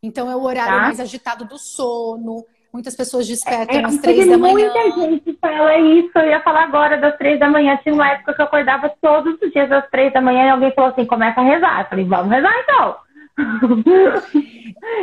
Então 0.00 0.30
é 0.30 0.36
o 0.36 0.42
horário 0.44 0.72
tá. 0.72 0.80
mais 0.82 1.00
agitado 1.00 1.44
do 1.44 1.58
sono. 1.58 2.46
Muitas 2.72 2.94
pessoas 2.94 3.26
despertam 3.26 3.80
é, 3.80 3.84
às 3.84 3.98
três 3.98 4.28
da 4.28 4.38
manhã. 4.38 4.72
Muita 4.72 4.90
gente 4.92 5.38
fala 5.40 5.76
isso. 5.76 6.16
Eu 6.16 6.28
ia 6.28 6.40
falar 6.40 6.62
agora 6.62 6.98
das 6.98 7.18
três 7.18 7.40
da 7.40 7.50
manhã. 7.50 7.76
Tinha 7.82 7.92
uma 7.92 8.12
época 8.12 8.32
que 8.32 8.40
eu 8.40 8.46
acordava 8.46 8.88
todos 9.02 9.42
os 9.42 9.50
dias 9.50 9.72
às 9.72 9.90
três 9.90 10.12
da 10.12 10.20
manhã 10.20 10.46
e 10.46 10.50
alguém 10.50 10.72
falou 10.72 10.92
assim: 10.92 11.04
começa 11.04 11.40
a 11.40 11.44
rezar. 11.44 11.80
Eu 11.80 11.86
falei, 11.86 12.04
vamos 12.04 12.30
rezar 12.30 12.54
então. 12.60 12.96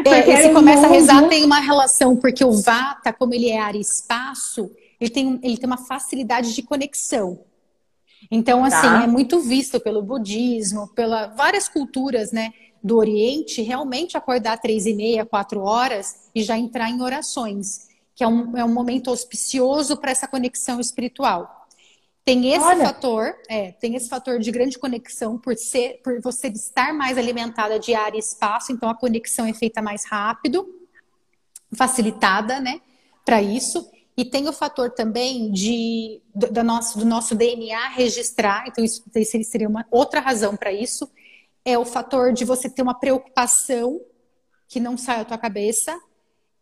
É, 0.06 0.30
esse 0.32 0.54
começa 0.54 0.88
a 0.88 0.90
rezar 0.90 1.28
tem 1.28 1.44
uma 1.44 1.60
relação, 1.60 2.16
porque 2.16 2.44
o 2.44 2.52
Vata, 2.52 3.14
como 3.14 3.34
ele 3.34 3.50
é 3.50 3.60
área 3.60 3.80
espaço, 3.80 4.72
ele 5.00 5.10
tem, 5.10 5.40
ele 5.44 5.58
tem 5.58 5.68
uma 5.68 5.78
facilidade 5.78 6.54
de 6.54 6.64
conexão. 6.64 7.40
Então, 8.30 8.64
assim, 8.64 8.88
tá. 8.88 9.04
é 9.04 9.08
muito 9.08 9.40
visto 9.40 9.80
pelo 9.80 10.02
budismo, 10.02 10.88
pela 10.90 11.28
várias 11.28 11.70
culturas, 11.70 12.32
né, 12.32 12.52
do 12.84 12.98
Oriente, 12.98 13.62
realmente 13.62 14.18
acordar 14.18 14.60
três 14.60 14.86
e 14.86 14.94
meia, 14.94 15.26
quatro 15.26 15.62
horas 15.62 16.30
e 16.34 16.42
já 16.42 16.58
entrar 16.58 16.90
em 16.90 17.02
orações, 17.02 17.88
que 18.16 18.24
é 18.24 18.28
um, 18.28 18.58
é 18.58 18.64
um 18.64 18.74
momento 18.74 19.10
auspicioso 19.10 19.98
para 19.98 20.12
essa 20.12 20.28
conexão 20.28 20.80
espiritual. 20.80 21.57
Tem 22.28 22.54
esse 22.54 22.66
Olha. 22.66 22.84
fator, 22.88 23.34
é, 23.48 23.72
tem 23.72 23.96
esse 23.96 24.10
fator 24.10 24.38
de 24.38 24.52
grande 24.52 24.78
conexão 24.78 25.38
por 25.38 25.56
ser, 25.56 26.02
por 26.04 26.20
você 26.20 26.50
estar 26.50 26.94
mais 26.94 27.18
alimentada 27.18 27.80
de 27.80 27.96
ar 27.96 28.14
e 28.14 28.20
espaço, 28.20 28.74
então 28.74 28.90
a 28.90 28.96
conexão 28.96 29.46
é 29.46 29.54
feita 29.54 29.82
mais 29.82 30.04
rápido, 30.04 30.68
facilitada, 31.74 32.60
né, 32.60 32.82
para 33.24 33.42
isso. 33.42 33.90
E 34.18 34.26
tem 34.26 34.50
o 34.50 34.52
fator 34.52 34.92
também 34.92 35.50
de, 35.54 36.22
do, 36.36 36.52
do, 36.52 36.64
nosso, 36.66 37.00
do 37.00 37.06
nosso 37.06 37.34
DNA 37.34 37.88
registrar, 37.92 38.66
então 38.68 38.84
isso 38.84 39.02
seria 39.46 39.70
uma 39.70 39.86
outra 39.90 40.20
razão 40.20 40.58
para 40.58 40.74
isso. 40.74 41.10
É 41.64 41.78
o 41.78 41.86
fator 41.86 42.34
de 42.34 42.44
você 42.44 42.70
ter 42.70 42.82
uma 42.82 43.00
preocupação 43.00 44.02
que 44.68 44.82
não 44.82 44.98
sai 44.98 45.20
da 45.20 45.24
tua 45.24 45.38
cabeça. 45.38 45.98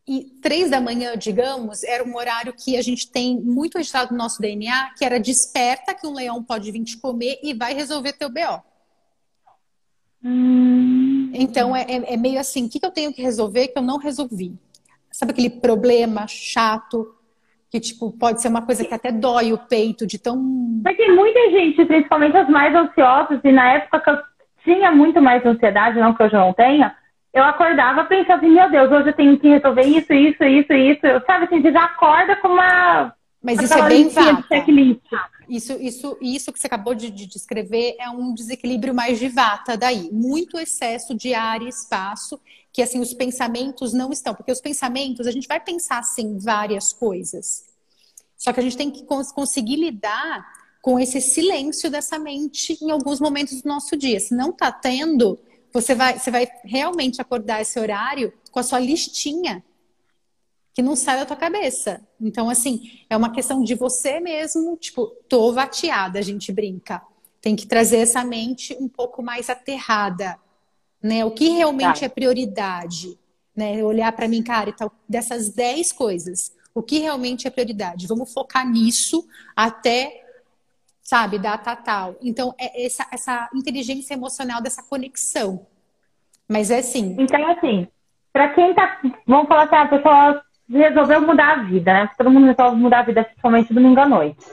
E 0.07 0.25
três 0.41 0.69
da 0.69 0.79
manhã, 0.79 1.17
digamos, 1.17 1.83
era 1.83 2.03
um 2.03 2.15
horário 2.15 2.53
que 2.53 2.77
a 2.77 2.81
gente 2.81 3.11
tem 3.11 3.39
muito 3.39 3.77
registrado 3.77 4.11
no 4.11 4.17
nosso 4.17 4.39
DNA, 4.39 4.91
que 4.95 5.03
era 5.03 5.19
desperta 5.19 5.95
que 5.95 6.05
um 6.05 6.13
leão 6.13 6.43
pode 6.43 6.71
vir 6.71 6.83
te 6.83 6.97
comer 6.97 7.39
e 7.41 7.53
vai 7.55 7.73
resolver 7.73 8.13
teu 8.13 8.29
BO. 8.29 8.61
Hum. 10.23 11.31
Então 11.33 11.75
é, 11.75 11.81
é, 11.83 12.13
é 12.13 12.17
meio 12.17 12.39
assim, 12.39 12.65
o 12.65 12.69
que, 12.69 12.79
que 12.79 12.85
eu 12.85 12.91
tenho 12.91 13.13
que 13.13 13.21
resolver 13.21 13.69
que 13.69 13.77
eu 13.77 13.83
não 13.83 13.97
resolvi? 13.97 14.53
Sabe 15.11 15.31
aquele 15.31 15.49
problema 15.49 16.27
chato 16.27 17.15
que, 17.69 17.79
tipo, 17.79 18.11
pode 18.11 18.41
ser 18.41 18.47
uma 18.47 18.61
coisa 18.61 18.85
que 18.85 18.93
até 18.93 19.11
dói 19.11 19.51
o 19.53 19.57
peito 19.57 20.05
de 20.05 20.17
tão. 20.17 20.37
Porque 20.83 21.11
muita 21.11 21.39
gente, 21.51 21.83
principalmente 21.85 22.37
as 22.37 22.49
mais 22.49 22.73
ansiosas, 22.75 23.39
e 23.43 23.51
na 23.51 23.73
época 23.73 23.99
que 23.99 24.09
eu 24.09 24.17
tinha 24.63 24.91
muito 24.91 25.21
mais 25.21 25.45
ansiedade, 25.45 25.99
não 25.99 26.13
que 26.13 26.23
eu 26.23 26.31
não 26.31 26.53
tenha, 26.53 26.95
eu 27.35 27.43
acordava 27.43 28.05
pensando 28.05 28.37
assim, 28.37 28.49
meu 28.49 28.71
Deus, 28.71 28.89
hoje 28.89 29.09
eu 29.09 29.13
tenho 29.13 29.37
que 29.37 29.49
resolver 29.49 29.81
isso, 29.81 30.13
isso, 30.13 30.41
isso, 30.41 30.73
isso. 30.73 31.05
Eu, 31.05 31.21
sabe 31.25 31.43
assim, 31.43 31.61
você 31.61 31.69
já 31.69 31.83
acorda 31.83 32.37
com 32.37 32.47
uma. 32.47 33.13
Mas 33.43 33.61
isso 33.61 33.73
é 33.73 33.89
bem 33.89 34.07
vata. 34.07 34.65
Isso, 35.47 35.73
isso, 35.73 36.17
isso 36.21 36.53
que 36.53 36.57
você 36.57 36.65
acabou 36.65 36.95
de, 36.95 37.11
de 37.11 37.27
descrever 37.27 37.97
é 37.99 38.09
um 38.09 38.33
desequilíbrio 38.33 38.95
mais 38.95 39.19
de 39.19 39.27
vata 39.27 39.75
daí. 39.75 40.09
Muito 40.13 40.57
excesso 40.57 41.13
de 41.13 41.33
ar 41.33 41.61
e 41.61 41.67
espaço 41.67 42.39
que 42.71 42.81
assim 42.81 42.99
os 42.99 43.13
pensamentos 43.13 43.93
não 43.93 44.11
estão, 44.11 44.33
porque 44.33 44.51
os 44.51 44.61
pensamentos 44.61 45.27
a 45.27 45.31
gente 45.31 45.47
vai 45.47 45.59
pensar 45.59 45.99
assim 45.99 46.37
várias 46.37 46.93
coisas. 46.93 47.65
Só 48.37 48.53
que 48.53 48.61
a 48.61 48.63
gente 48.63 48.77
tem 48.77 48.89
que 48.89 49.03
cons 49.03 49.31
conseguir 49.31 49.75
lidar 49.75 50.45
com 50.81 50.97
esse 50.99 51.19
silêncio 51.19 51.91
dessa 51.91 52.17
mente 52.17 52.77
em 52.81 52.91
alguns 52.91 53.19
momentos 53.19 53.61
do 53.61 53.67
nosso 53.67 53.97
dia. 53.97 54.19
Se 54.19 54.33
não 54.33 54.49
está 54.49 54.71
tendo, 54.71 55.37
você 55.81 55.95
vai, 55.95 56.19
você 56.19 56.31
vai 56.31 56.47
realmente 56.63 57.21
acordar 57.21 57.61
esse 57.61 57.79
horário 57.79 58.33
com 58.51 58.59
a 58.59 58.63
sua 58.63 58.79
listinha 58.79 59.63
que 60.73 60.81
não 60.81 60.95
sai 60.95 61.17
da 61.17 61.25
tua 61.25 61.37
cabeça. 61.37 62.05
Então, 62.19 62.49
assim, 62.49 63.01
é 63.09 63.15
uma 63.15 63.31
questão 63.31 63.63
de 63.63 63.75
você 63.75 64.19
mesmo, 64.19 64.75
tipo, 64.75 65.07
tô 65.29 65.53
vateada, 65.53 66.19
a 66.19 66.21
gente 66.21 66.51
brinca. 66.51 67.01
Tem 67.39 67.55
que 67.55 67.65
trazer 67.65 67.97
essa 67.97 68.23
mente 68.25 68.75
um 68.79 68.87
pouco 68.87 69.23
mais 69.23 69.49
aterrada 69.49 70.37
né? 71.05 71.23
O 71.23 71.29
que 71.29 71.49
realmente 71.49 71.99
tá. 71.99 72.07
é 72.07 72.09
prioridade, 72.09 73.15
né? 73.55 73.83
Olhar 73.83 74.11
para 74.11 74.27
mim, 74.27 74.41
cara, 74.41 74.71
então, 74.71 74.89
dessas 75.07 75.49
10 75.53 75.91
coisas, 75.91 76.51
o 76.73 76.81
que 76.81 76.97
realmente 76.97 77.47
é 77.47 77.51
prioridade? 77.51 78.07
Vamos 78.07 78.33
focar 78.33 78.67
nisso 78.67 79.23
até, 79.55 80.24
sabe, 81.05 81.37
data 81.37 81.75
tal. 81.75 82.15
Então, 82.21 82.53
é 82.59 82.85
essa, 82.85 83.05
essa 83.13 83.47
inteligência 83.53 84.15
emocional 84.15 84.59
dessa 84.59 84.83
conexão. 84.83 85.65
Mas 86.49 86.71
é 86.71 86.79
assim. 86.79 87.15
Então, 87.19 87.47
assim, 87.51 87.87
para 88.33 88.49
quem 88.49 88.73
tá. 88.73 88.99
Vamos 89.25 89.47
falar 89.47 89.63
assim, 89.63 89.75
a 89.75 89.87
pessoa 89.87 90.43
resolveu 90.69 91.21
mudar 91.21 91.51
a 91.53 91.63
vida, 91.63 91.93
né? 91.93 92.09
Todo 92.17 92.29
mundo 92.29 92.47
resolve 92.47 92.75
mudar 92.75 92.99
a 92.99 93.03
vida, 93.03 93.23
principalmente 93.23 93.73
domingo 93.73 93.99
à 93.99 94.07
noite. 94.07 94.45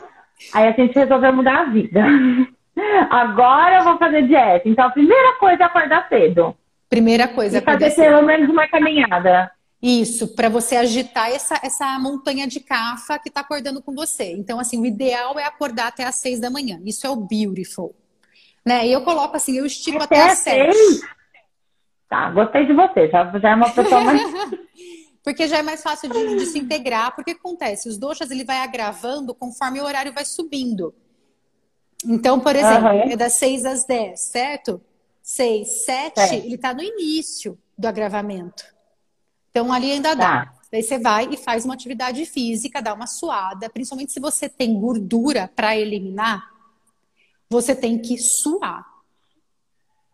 Aí 0.52 0.68
a 0.68 0.72
gente 0.72 0.94
resolveu 0.94 1.32
mudar 1.32 1.60
a 1.60 1.64
vida. 1.64 2.04
Agora 3.10 3.78
eu 3.78 3.84
vou 3.84 3.98
fazer 3.98 4.26
dieta. 4.26 4.68
Então 4.68 4.86
a 4.86 4.90
primeira 4.90 5.36
coisa 5.38 5.62
é 5.62 5.66
acordar 5.66 6.08
cedo. 6.08 6.56
Primeira 6.88 7.28
coisa 7.28 7.58
é 7.58 7.60
fazer 7.62 7.90
cedo. 7.90 8.10
pelo 8.10 8.22
menos 8.26 8.50
uma 8.50 8.68
caminhada. 8.68 9.50
Isso, 9.82 10.28
para 10.28 10.48
você 10.48 10.76
agitar 10.76 11.28
essa, 11.30 11.58
essa 11.60 11.98
montanha 11.98 12.46
de 12.46 12.60
cafa 12.60 13.18
que 13.18 13.28
está 13.28 13.40
acordando 13.40 13.82
com 13.82 13.92
você. 13.92 14.32
Então, 14.32 14.60
assim, 14.60 14.80
o 14.80 14.86
ideal 14.86 15.36
é 15.40 15.44
acordar 15.44 15.88
até 15.88 16.04
às 16.04 16.14
seis 16.14 16.38
da 16.38 16.48
manhã. 16.48 16.80
Isso 16.84 17.04
é 17.04 17.10
o 17.10 17.16
beautiful. 17.16 17.92
Né? 18.64 18.86
E 18.86 18.92
eu 18.92 19.02
coloco 19.02 19.34
assim, 19.34 19.58
eu 19.58 19.66
estico 19.66 20.00
até, 20.00 20.20
até 20.20 20.30
às 20.30 20.38
sete. 20.38 20.78
Tá, 22.08 22.30
gostei 22.30 22.64
de 22.64 22.72
você. 22.72 23.08
Já, 23.10 23.36
já 23.36 23.50
é 23.50 23.54
uma 23.56 23.70
pessoa 23.70 24.00
mais. 24.02 24.22
porque 25.24 25.48
já 25.48 25.58
é 25.58 25.62
mais 25.62 25.82
fácil 25.82 26.08
de, 26.10 26.36
de 26.36 26.46
se 26.46 26.60
integrar. 26.60 27.16
Porque 27.16 27.32
acontece? 27.32 27.88
Os 27.88 27.98
doxas 27.98 28.30
ele 28.30 28.44
vai 28.44 28.58
agravando 28.58 29.34
conforme 29.34 29.80
o 29.80 29.84
horário 29.84 30.12
vai 30.12 30.24
subindo. 30.24 30.94
Então, 32.06 32.38
por 32.38 32.54
exemplo, 32.54 32.88
uhum. 32.88 33.12
é 33.12 33.16
das 33.16 33.32
6 33.34 33.64
às 33.64 33.84
10, 33.84 34.20
certo? 34.20 34.80
6, 35.22 35.84
7, 35.84 36.20
é. 36.20 36.36
ele 36.36 36.54
está 36.54 36.72
no 36.72 36.82
início 36.82 37.58
do 37.76 37.86
agravamento. 37.86 38.64
Então, 39.52 39.70
ali 39.70 39.92
ainda 39.92 40.16
dá. 40.16 40.46
Tá. 40.46 40.54
Daí 40.72 40.82
você 40.82 40.98
vai 40.98 41.28
e 41.30 41.36
faz 41.36 41.66
uma 41.66 41.74
atividade 41.74 42.24
física, 42.24 42.80
dá 42.80 42.94
uma 42.94 43.06
suada, 43.06 43.68
principalmente 43.68 44.10
se 44.10 44.18
você 44.18 44.48
tem 44.48 44.80
gordura 44.80 45.50
para 45.54 45.76
eliminar, 45.76 46.50
você 47.50 47.76
tem 47.76 47.98
que 47.98 48.16
suar. 48.16 48.90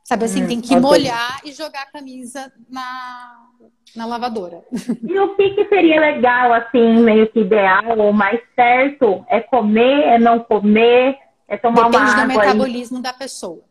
Sabe 0.02 0.24
assim, 0.24 0.42
hum, 0.42 0.48
tem 0.48 0.60
que 0.60 0.74
molhar 0.74 1.40
e 1.44 1.52
jogar 1.52 1.82
a 1.82 1.92
camisa 1.92 2.52
na, 2.68 3.46
na 3.94 4.06
lavadora. 4.06 4.64
E 5.06 5.20
o 5.20 5.36
que, 5.36 5.50
que 5.50 5.68
seria 5.68 6.00
legal, 6.00 6.52
assim, 6.52 7.02
meio 7.02 7.30
que 7.30 7.40
ideal 7.40 7.96
ou 7.96 8.12
mais 8.12 8.40
certo? 8.56 9.24
É 9.28 9.40
comer, 9.40 10.00
é 10.08 10.18
não 10.18 10.40
comer? 10.40 11.16
É 11.46 11.56
tomar 11.56 11.84
Depende 11.84 12.10
uma 12.10 12.22
do 12.22 12.28
metabolismo 12.28 13.00
da 13.00 13.12
pessoa. 13.12 13.62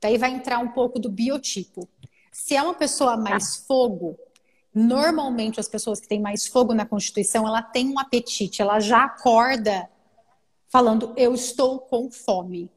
Daí 0.00 0.18
vai 0.18 0.30
entrar 0.30 0.58
um 0.58 0.68
pouco 0.68 0.98
do 0.98 1.08
biotipo. 1.08 1.88
Se 2.32 2.56
é 2.56 2.62
uma 2.62 2.74
pessoa 2.74 3.16
mais 3.16 3.60
ah. 3.60 3.64
fogo, 3.68 4.18
normalmente 4.74 5.60
as 5.60 5.68
pessoas 5.68 6.00
que 6.00 6.08
têm 6.08 6.20
mais 6.20 6.46
fogo 6.46 6.74
na 6.74 6.84
constituição, 6.84 7.46
ela 7.46 7.62
tem 7.62 7.88
um 7.88 7.98
apetite, 7.98 8.60
ela 8.60 8.80
já 8.80 9.04
acorda 9.04 9.88
falando 10.68 11.14
eu 11.16 11.32
estou 11.32 11.78
com 11.78 12.10
fome. 12.10 12.68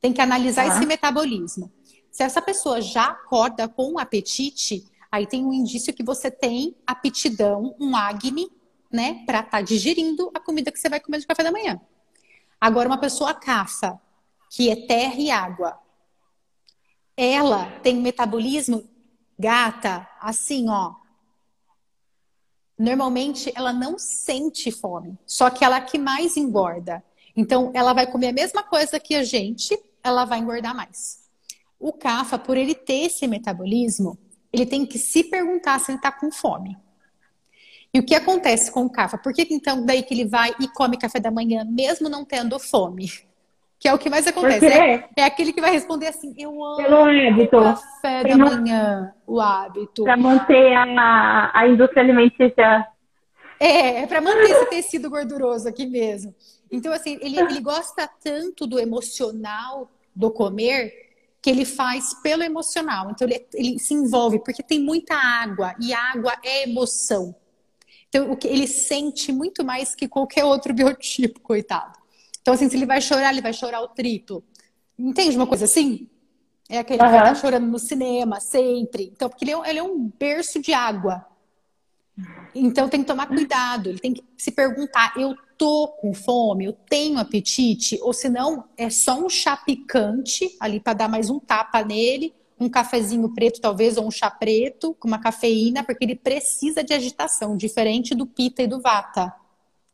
Tem 0.00 0.12
que 0.12 0.20
analisar 0.20 0.62
ah. 0.62 0.66
esse 0.68 0.86
metabolismo. 0.86 1.72
Se 2.10 2.22
essa 2.22 2.40
pessoa 2.40 2.80
já 2.80 3.06
acorda 3.06 3.66
com 3.66 3.94
um 3.94 3.98
apetite, 3.98 4.86
aí 5.10 5.26
tem 5.26 5.44
um 5.44 5.52
indício 5.52 5.92
que 5.92 6.04
você 6.04 6.30
tem 6.30 6.76
aptidão, 6.86 7.74
um 7.80 7.96
Agni, 7.96 8.48
né, 8.92 9.24
para 9.26 9.40
estar 9.40 9.50
tá 9.50 9.60
digerindo 9.60 10.30
a 10.32 10.38
comida 10.38 10.70
que 10.70 10.78
você 10.78 10.88
vai 10.88 11.00
comer 11.00 11.18
de 11.18 11.26
café 11.26 11.42
da 11.42 11.50
manhã. 11.50 11.80
Agora, 12.60 12.88
uma 12.88 12.98
pessoa 12.98 13.34
caça, 13.34 14.00
que 14.48 14.70
é 14.70 14.86
terra 14.86 15.16
e 15.16 15.30
água, 15.32 15.76
ela 17.16 17.66
tem 17.80 17.98
um 17.98 18.02
metabolismo 18.02 18.88
gata, 19.36 20.08
assim, 20.20 20.68
ó. 20.68 20.94
Normalmente 22.78 23.52
ela 23.54 23.72
não 23.72 23.98
sente 23.98 24.70
fome, 24.70 25.16
só 25.24 25.48
que 25.48 25.64
ela 25.64 25.76
é 25.76 25.80
que 25.80 25.98
mais 25.98 26.36
engorda. 26.36 27.04
Então, 27.36 27.70
ela 27.74 27.92
vai 27.92 28.06
comer 28.06 28.28
a 28.28 28.32
mesma 28.32 28.62
coisa 28.62 28.98
que 29.00 29.14
a 29.14 29.24
gente, 29.24 29.78
ela 30.02 30.24
vai 30.24 30.38
engordar 30.38 30.74
mais. 30.74 31.24
O 31.78 31.92
CAFA, 31.92 32.38
por 32.38 32.56
ele 32.56 32.74
ter 32.74 33.06
esse 33.06 33.26
metabolismo, 33.26 34.18
ele 34.52 34.66
tem 34.66 34.86
que 34.86 34.98
se 34.98 35.24
perguntar 35.24 35.80
se 35.80 35.90
ele 35.90 35.98
está 35.98 36.12
com 36.12 36.30
fome. 36.30 36.76
E 37.92 37.98
o 38.00 38.04
que 38.04 38.14
acontece 38.14 38.72
com 38.72 38.84
o 38.84 38.90
CAFA? 38.90 39.18
Por 39.18 39.32
que 39.32 39.46
então 39.50 39.84
daí 39.84 40.02
que 40.02 40.14
ele 40.14 40.24
vai 40.24 40.52
e 40.58 40.66
come 40.68 40.96
café 40.96 41.20
da 41.20 41.30
manhã, 41.30 41.64
mesmo 41.64 42.08
não 42.08 42.24
tendo 42.24 42.58
fome? 42.58 43.10
Que 43.78 43.88
é 43.88 43.94
o 43.94 43.98
que 43.98 44.08
mais 44.08 44.26
acontece. 44.26 44.66
É, 44.66 45.08
é, 45.16 45.24
aquele 45.24 45.52
que 45.52 45.60
vai 45.60 45.70
responder 45.70 46.06
assim, 46.06 46.34
eu 46.38 46.64
amo 46.64 46.76
Pelo 46.76 46.96
hábito. 46.96 47.60
café 47.60 48.24
da 48.24 48.36
manhã, 48.36 49.12
o 49.26 49.40
hábito. 49.40 50.04
Para 50.04 50.16
manter 50.16 50.74
a, 50.74 51.50
a 51.52 51.68
indústria 51.68 52.02
alimentícia. 52.02 52.86
É, 53.60 54.02
é 54.02 54.06
para 54.06 54.20
manter 54.20 54.50
esse 54.50 54.66
tecido 54.66 55.10
gorduroso 55.10 55.68
aqui 55.68 55.86
mesmo. 55.86 56.34
Então, 56.70 56.92
assim, 56.92 57.18
ele, 57.20 57.38
ele 57.38 57.60
gosta 57.60 58.08
tanto 58.22 58.66
do 58.66 58.78
emocional 58.78 59.90
do 60.14 60.30
comer 60.30 60.92
que 61.40 61.50
ele 61.50 61.66
faz 61.66 62.14
pelo 62.22 62.42
emocional. 62.42 63.10
Então, 63.10 63.28
ele, 63.28 63.46
ele 63.52 63.78
se 63.78 63.92
envolve, 63.92 64.38
porque 64.38 64.62
tem 64.62 64.80
muita 64.80 65.14
água, 65.14 65.74
e 65.78 65.92
água 65.92 66.32
é 66.42 66.62
emoção. 66.62 67.34
Então, 68.08 68.30
o 68.30 68.36
que 68.36 68.48
ele 68.48 68.66
sente 68.66 69.30
muito 69.32 69.64
mais 69.64 69.94
que 69.94 70.08
qualquer 70.08 70.44
outro 70.44 70.72
biotipo, 70.74 71.40
coitado. 71.40 71.98
Então, 72.44 72.52
assim, 72.52 72.68
se 72.68 72.76
ele 72.76 72.84
vai 72.84 73.00
chorar, 73.00 73.32
ele 73.32 73.40
vai 73.40 73.54
chorar 73.54 73.80
o 73.80 73.88
triplo. 73.88 74.44
Entende 74.98 75.34
uma 75.34 75.46
coisa 75.46 75.64
assim? 75.64 76.06
É 76.68 76.76
aquele 76.76 77.00
uhum. 77.00 77.06
que 77.06 77.10
vai 77.10 77.20
estar 77.20 77.34
chorando 77.36 77.66
no 77.66 77.78
cinema, 77.78 78.38
sempre. 78.38 79.10
Então, 79.10 79.30
porque 79.30 79.46
ele 79.46 79.52
é, 79.52 79.70
ele 79.70 79.78
é 79.78 79.82
um 79.82 80.12
berço 80.18 80.60
de 80.60 80.74
água. 80.74 81.24
Então 82.54 82.86
tem 82.86 83.00
que 83.00 83.06
tomar 83.06 83.28
cuidado, 83.28 83.88
ele 83.88 83.98
tem 83.98 84.12
que 84.12 84.22
se 84.36 84.52
perguntar: 84.52 85.14
eu 85.16 85.34
tô 85.56 85.88
com 85.88 86.12
fome, 86.12 86.66
eu 86.66 86.74
tenho 86.74 87.18
apetite, 87.18 87.98
ou 88.02 88.12
se 88.12 88.28
não, 88.28 88.64
é 88.76 88.90
só 88.90 89.18
um 89.18 89.28
chá 89.30 89.56
picante 89.56 90.54
ali 90.60 90.78
para 90.78 90.92
dar 90.92 91.08
mais 91.08 91.30
um 91.30 91.40
tapa 91.40 91.82
nele, 91.82 92.34
um 92.60 92.68
cafezinho 92.68 93.34
preto 93.34 93.58
talvez 93.58 93.96
ou 93.96 94.06
um 94.06 94.10
chá 94.10 94.30
preto 94.30 94.94
com 95.00 95.08
uma 95.08 95.18
cafeína, 95.18 95.82
porque 95.82 96.04
ele 96.04 96.14
precisa 96.14 96.84
de 96.84 96.92
agitação, 96.92 97.56
diferente 97.56 98.14
do 98.14 98.26
pita 98.26 98.62
e 98.62 98.66
do 98.66 98.82
vata. 98.82 99.34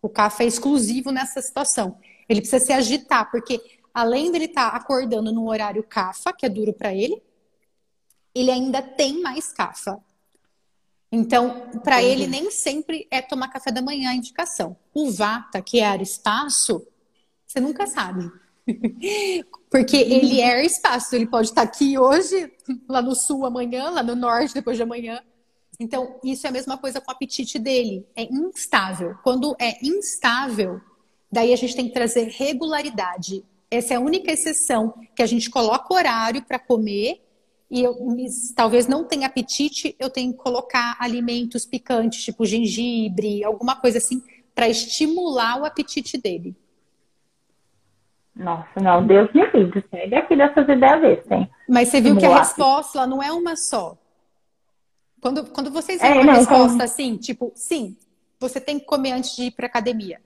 O 0.02 0.08
café 0.08 0.44
é 0.44 0.48
exclusivo 0.48 1.12
nessa 1.12 1.40
situação. 1.40 1.96
Ele 2.30 2.40
precisa 2.40 2.64
se 2.64 2.72
agitar, 2.72 3.28
porque 3.28 3.60
além 3.92 4.30
dele 4.30 4.44
estar 4.44 4.70
tá 4.70 4.76
acordando 4.76 5.32
num 5.32 5.48
horário 5.48 5.82
cafa, 5.82 6.32
que 6.32 6.46
é 6.46 6.48
duro 6.48 6.72
para 6.72 6.94
ele, 6.94 7.20
ele 8.32 8.52
ainda 8.52 8.80
tem 8.80 9.20
mais 9.20 9.52
cafa. 9.52 9.98
Então, 11.10 11.68
para 11.82 12.00
ele, 12.00 12.28
nem 12.28 12.48
sempre 12.52 13.08
é 13.10 13.20
tomar 13.20 13.48
café 13.48 13.72
da 13.72 13.82
manhã 13.82 14.10
a 14.10 14.14
indicação. 14.14 14.76
O 14.94 15.10
vata, 15.10 15.60
que 15.60 15.80
é 15.80 16.00
espaço, 16.00 16.86
você 17.44 17.58
nunca 17.58 17.88
sabe. 17.88 18.30
Porque 19.68 19.96
ele 19.96 20.40
é 20.40 20.64
espaço, 20.64 21.16
ele 21.16 21.26
pode 21.26 21.48
estar 21.48 21.62
aqui 21.62 21.98
hoje, 21.98 22.52
lá 22.88 23.02
no 23.02 23.16
sul 23.16 23.44
amanhã, 23.44 23.90
lá 23.90 24.04
no 24.04 24.14
norte 24.14 24.54
depois 24.54 24.76
de 24.76 24.84
amanhã. 24.84 25.20
Então, 25.80 26.20
isso 26.22 26.46
é 26.46 26.50
a 26.50 26.52
mesma 26.52 26.78
coisa 26.78 27.00
com 27.00 27.10
o 27.10 27.14
apetite 27.14 27.58
dele. 27.58 28.06
É 28.14 28.22
instável. 28.22 29.16
Quando 29.24 29.56
é 29.58 29.84
instável, 29.84 30.80
Daí 31.30 31.52
a 31.52 31.56
gente 31.56 31.76
tem 31.76 31.86
que 31.86 31.94
trazer 31.94 32.24
regularidade. 32.28 33.44
Essa 33.70 33.94
é 33.94 33.96
a 33.96 34.00
única 34.00 34.32
exceção 34.32 34.94
que 35.14 35.22
a 35.22 35.26
gente 35.26 35.48
coloca 35.48 35.94
horário 35.94 36.42
para 36.42 36.58
comer 36.58 37.22
e 37.70 37.82
eu 37.82 37.96
talvez 38.56 38.88
não 38.88 39.04
tenha 39.04 39.28
apetite, 39.28 39.94
eu 39.96 40.10
tenho 40.10 40.32
que 40.32 40.38
colocar 40.38 40.96
alimentos 40.98 41.64
picantes, 41.64 42.24
tipo 42.24 42.44
gengibre, 42.44 43.44
alguma 43.44 43.76
coisa 43.76 43.98
assim, 43.98 44.20
para 44.52 44.68
estimular 44.68 45.60
o 45.60 45.64
apetite 45.64 46.18
dele. 46.18 46.56
Nossa, 48.34 48.80
não, 48.82 49.06
Deus 49.06 49.32
me 49.32 49.46
livre, 49.52 49.84
sai 49.88 50.10
daqui 50.10 50.34
dessas 50.34 50.68
ideias 50.68 51.30
hein? 51.30 51.48
Mas 51.68 51.88
você 51.88 52.00
viu 52.00 52.16
que 52.16 52.26
a 52.26 52.38
resposta 52.38 53.06
não 53.06 53.22
é 53.22 53.30
uma 53.30 53.54
só. 53.54 53.96
Quando, 55.20 55.44
quando 55.50 55.70
vocês 55.70 56.00
veem 56.00 56.12
é, 56.12 56.14
uma 56.16 56.24
não, 56.24 56.34
resposta 56.34 56.74
então... 56.74 56.84
assim, 56.84 57.16
tipo, 57.18 57.52
sim, 57.54 57.96
você 58.40 58.60
tem 58.60 58.80
que 58.80 58.86
comer 58.86 59.12
antes 59.12 59.36
de 59.36 59.44
ir 59.44 59.50
para 59.52 59.66
academia 59.66 60.18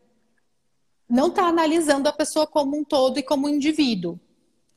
não 1.08 1.28
está 1.28 1.46
analisando 1.46 2.08
a 2.08 2.12
pessoa 2.12 2.46
como 2.46 2.76
um 2.76 2.84
todo 2.84 3.18
e 3.18 3.22
como 3.22 3.46
um 3.46 3.50
indivíduo. 3.50 4.18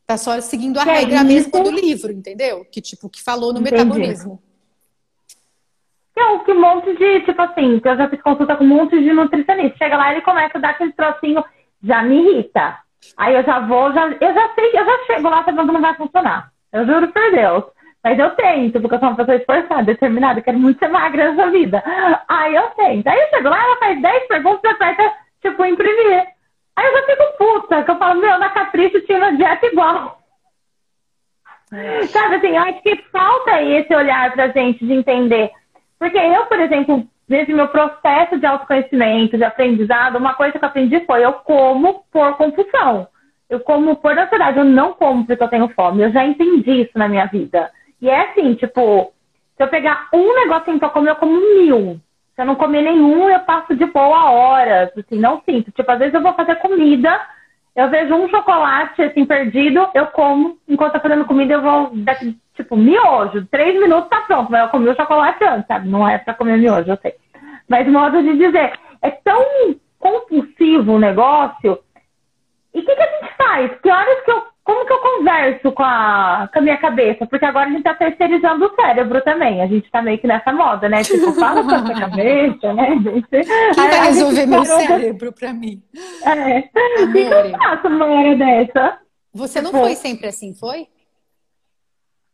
Está 0.01 0.17
só 0.17 0.39
seguindo 0.39 0.79
a 0.79 0.83
que 0.83 0.89
regra 0.89 1.19
é 1.19 1.23
mesmo 1.23 1.51
do 1.63 1.71
livro, 1.71 2.11
entendeu? 2.11 2.65
Que 2.71 2.81
tipo, 2.81 3.09
que 3.09 3.21
falou 3.21 3.51
no 3.51 3.59
Entendi. 3.59 3.75
metabolismo. 3.75 4.41
Não, 6.15 6.43
que 6.43 6.51
um 6.51 6.59
monte 6.59 6.95
de, 6.95 7.21
tipo 7.21 7.41
assim, 7.41 7.79
eu 7.83 7.97
já 7.97 8.09
fiz 8.09 8.21
consulta 8.21 8.55
com 8.55 8.63
um 8.63 8.67
monte 8.67 8.97
de 8.99 9.13
nutricionista. 9.13 9.77
Chega 9.77 9.97
lá 9.97 10.09
e 10.09 10.15
ele 10.15 10.21
começa 10.21 10.57
a 10.57 10.61
dar 10.61 10.69
aquele 10.71 10.93
trocinho, 10.93 11.43
já 11.83 12.01
me 12.01 12.21
irrita. 12.21 12.79
Aí 13.15 13.35
eu 13.35 13.43
já 13.43 13.59
vou, 13.59 13.93
já, 13.93 14.07
eu 14.07 14.33
já 14.33 14.55
sei, 14.55 14.69
eu 14.73 14.85
já 14.85 15.05
chego 15.05 15.29
lá 15.29 15.43
sabendo 15.43 15.67
que 15.67 15.73
não 15.73 15.81
vai 15.81 15.95
funcionar. 15.95 16.51
Eu 16.71 16.85
juro 16.85 17.11
por 17.11 17.31
Deus. 17.31 17.63
Mas 18.03 18.17
eu 18.17 18.29
tento, 18.31 18.79
porque 18.79 18.95
eu 18.95 18.99
sou 18.99 19.09
uma 19.09 19.17
pessoa 19.17 19.35
esforçada, 19.35 19.83
determinada, 19.83 20.41
quero 20.41 20.57
muito 20.57 20.79
ser 20.79 20.87
magra 20.87 21.33
nessa 21.33 21.51
vida. 21.51 21.83
Aí 22.27 22.55
eu 22.55 22.69
tento. 22.69 23.07
Aí 23.07 23.19
eu 23.19 23.29
chego 23.29 23.49
lá, 23.49 23.61
ela 23.61 23.77
faz 23.77 24.01
10 24.01 24.27
perguntas 24.27 24.63
e 24.63 24.67
aperta 24.67 25.13
tipo, 25.41 25.65
imprimir. 25.65 26.27
Aí 26.75 26.85
eu 26.85 26.91
já 26.93 27.03
fico 27.07 27.37
puta, 27.37 27.83
que 27.83 27.91
eu 27.91 27.97
falo, 27.97 28.21
meu, 28.21 28.37
na 28.37 28.49
Capricho 28.49 29.01
tinha 29.01 29.17
uma 29.17 29.35
dieta 29.35 29.65
igual. 29.65 30.19
Sabe 32.09 32.35
assim, 32.35 32.55
eu 32.55 32.63
acho 32.63 32.81
que 32.81 32.95
falta 33.11 33.61
esse 33.61 33.93
olhar 33.93 34.31
pra 34.31 34.49
gente 34.49 34.85
de 34.85 34.93
entender. 34.93 35.51
Porque 35.99 36.17
eu, 36.17 36.45
por 36.45 36.59
exemplo, 36.59 37.05
nesse 37.27 37.53
meu 37.53 37.67
processo 37.67 38.39
de 38.39 38.45
autoconhecimento, 38.45 39.37
de 39.37 39.43
aprendizado, 39.43 40.17
uma 40.17 40.33
coisa 40.33 40.57
que 40.57 40.63
eu 40.63 40.69
aprendi 40.69 41.05
foi 41.05 41.25
eu 41.25 41.33
como 41.33 42.05
por 42.11 42.37
compulsão. 42.37 43.07
Eu 43.49 43.59
como 43.61 43.95
por 43.95 44.17
ansiedade, 44.17 44.59
eu 44.59 44.65
não 44.65 44.93
como 44.93 45.25
porque 45.25 45.43
eu 45.43 45.47
tenho 45.47 45.69
fome. 45.69 46.03
Eu 46.03 46.11
já 46.11 46.25
entendi 46.25 46.83
isso 46.83 46.97
na 46.97 47.07
minha 47.07 47.25
vida. 47.25 47.71
E 48.01 48.09
é 48.09 48.29
assim, 48.29 48.53
tipo, 48.53 49.11
se 49.55 49.63
eu 49.63 49.67
pegar 49.67 50.07
um 50.13 50.35
negocinho 50.35 50.79
pra 50.79 50.89
comer, 50.89 51.11
eu 51.11 51.15
como 51.15 51.39
mil. 51.55 51.99
Se 52.37 52.43
eu 52.43 52.45
não 52.45 52.53
comer 52.53 52.83
nenhum, 52.83 53.27
eu 53.27 53.39
passo 53.39 53.75
de 53.75 53.83
boa 53.87 54.29
horas, 54.29 54.95
assim, 54.95 55.17
não 55.17 55.41
sinto. 55.41 55.71
Tipo, 55.71 55.91
às 55.91 55.97
vezes 55.97 56.13
eu 56.13 56.21
vou 56.21 56.35
fazer 56.35 56.57
comida, 56.57 57.19
eu 57.75 57.89
vejo 57.89 58.13
um 58.13 58.29
chocolate, 58.29 59.01
assim, 59.01 59.25
perdido, 59.25 59.89
eu 59.95 60.05
como, 60.05 60.55
enquanto 60.67 60.93
tô 60.93 60.99
fazendo 60.99 61.25
comida, 61.25 61.55
eu 61.55 61.63
vou, 61.63 61.91
tipo, 62.53 62.77
miojo, 62.77 63.43
três 63.47 63.73
minutos 63.79 64.07
tá 64.11 64.21
pronto, 64.21 64.51
mas 64.51 64.61
eu 64.61 64.69
comi 64.69 64.87
o 64.87 64.95
chocolate 64.95 65.43
antes, 65.43 65.65
sabe? 65.65 65.89
Não 65.89 66.07
é 66.07 66.19
pra 66.19 66.35
comer 66.35 66.59
miojo, 66.59 66.91
eu 66.91 66.97
sei. 66.97 67.15
Mas 67.67 67.87
modo 67.87 68.21
de 68.21 68.37
dizer, 68.37 68.71
é 69.01 69.09
tão 69.09 69.43
compulsivo 69.97 70.91
o 70.91 70.99
negócio, 70.99 71.79
e 72.71 72.79
o 72.81 72.85
que, 72.85 72.95
que 72.95 73.01
a 73.01 73.19
gente 73.19 73.33
faz? 73.35 73.81
Que 73.81 73.89
horas 73.89 74.21
que 74.23 74.29
eu 74.29 74.43
como 74.67 74.85
que 74.85 74.91
eu 74.91 74.99
converso 74.99 75.71
com 75.71 75.81
a, 75.81 76.49
com 76.51 76.59
a 76.59 76.61
minha 76.61 76.77
cabeça? 76.77 77.25
Porque 77.25 77.45
agora 77.45 77.69
a 77.69 77.71
gente 77.71 77.83
tá 77.83 77.95
terceirizando 77.95 78.65
o 78.65 78.75
cérebro 78.75 79.21
também. 79.21 79.61
A 79.61 79.65
gente 79.65 79.89
tá 79.89 80.01
meio 80.01 80.19
que 80.19 80.27
nessa 80.27 80.51
moda, 80.51 80.89
né? 80.89 81.03
Tipo, 81.03 81.31
fala 81.31 81.63
com 81.63 81.71
a 81.71 81.85
sua 81.85 81.95
cabeça, 81.97 82.73
né? 82.73 82.89
Gente, 83.01 83.29
Quem 83.29 83.89
vai 83.89 84.07
resolver 84.07 84.45
meu 84.45 84.65
cérebro 84.65 85.31
pra 85.31 85.53
mim? 85.53 85.81
É. 86.25 86.59
O 87.01 87.13
que, 87.13 87.19
eu 87.19 87.57
faço 87.57 87.87
numa 87.87 88.07
hora 88.07 88.35
dessa? 88.35 88.99
Você 89.33 89.61
não 89.61 89.71
foi 89.71 89.95
sempre 89.95 90.27
assim, 90.27 90.53
foi? 90.53 90.87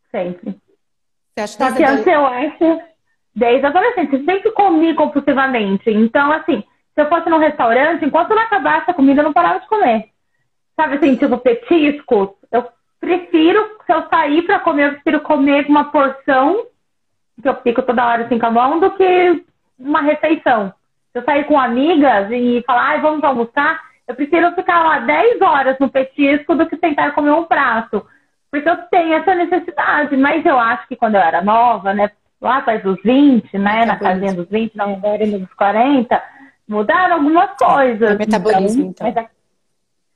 Sempre. 0.10 0.58
Você 1.36 1.40
acha 1.40 1.56
que 1.56 1.64
Só 1.64 1.72
que 1.72 1.84
antes 1.84 2.08
eu 2.08 2.26
acho, 2.26 2.82
desde 3.36 3.64
adolescente, 3.64 4.26
sempre 4.26 4.52
comi 4.54 4.96
compulsivamente. 4.96 5.88
Então, 5.92 6.32
assim, 6.32 6.64
se 6.96 7.02
eu 7.02 7.08
fosse 7.10 7.30
num 7.30 7.38
restaurante, 7.38 8.04
enquanto 8.04 8.34
não 8.34 8.42
acabasse 8.42 8.90
a 8.90 8.94
comida, 8.96 9.22
eu 9.22 9.26
não 9.26 9.34
parava 9.34 9.60
de 9.60 9.68
comer 9.68 10.13
sabe 10.76 10.96
assim, 10.96 11.16
tipo 11.16 11.38
petiscos, 11.38 12.30
eu 12.52 12.68
prefiro, 13.00 13.78
se 13.86 13.94
eu 13.94 14.08
sair 14.10 14.42
para 14.44 14.60
comer, 14.60 14.88
eu 14.88 14.92
prefiro 14.94 15.22
comer 15.22 15.66
uma 15.68 15.86
porção, 15.86 16.66
que 17.42 17.48
eu 17.48 17.56
fico 17.62 17.82
toda 17.82 18.06
hora 18.06 18.26
assim 18.26 18.40
com 18.40 18.46
a 18.46 18.52
mão, 18.52 18.80
do 18.80 18.92
que 18.92 19.44
uma 19.78 20.02
refeição. 20.02 20.74
Se 21.12 21.20
eu 21.20 21.24
sair 21.24 21.46
com 21.46 21.60
amigas 21.60 22.30
e 22.32 22.64
falar, 22.66 22.90
ai, 22.90 23.02
vamos 23.02 23.24
almoçar, 23.24 23.82
eu 24.08 24.16
prefiro 24.16 24.54
ficar 24.54 24.84
lá 24.84 25.00
10 25.00 25.42
horas 25.42 25.78
no 25.80 25.90
petisco 25.90 26.56
do 26.56 26.68
que 26.68 26.78
tentar 26.78 27.12
comer 27.12 27.32
um 27.32 27.46
prato. 27.46 28.06
Porque 28.52 28.70
eu 28.70 28.78
tenho 28.92 29.14
essa 29.14 29.34
necessidade, 29.34 30.16
mas 30.16 30.46
eu 30.46 30.60
acho 30.60 30.88
que 30.88 30.96
quando 30.96 31.16
eu 31.16 31.22
era 31.22 31.42
nova, 31.42 31.94
né, 31.94 32.12
lá 32.40 32.58
atrás 32.58 32.84
dos 32.84 33.02
20, 33.02 33.58
né, 33.58 33.86
na 33.86 33.98
casinha 33.98 34.34
dos 34.34 34.48
20, 34.50 34.76
não 34.76 34.94
agora 34.94 35.26
dos 35.26 35.54
40, 35.54 36.24
mudaram 36.68 37.16
algumas 37.16 37.50
coisas. 37.58 38.12
É 38.12 38.16
metabolismo, 38.16 38.88
então. 38.88 39.08
então. 39.08 39.28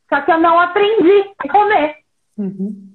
Só 0.09 0.21
que 0.21 0.31
eu 0.31 0.39
não 0.39 0.59
aprendi 0.59 1.33
a 1.37 1.51
comer. 1.51 1.95
Uhum, 2.37 2.93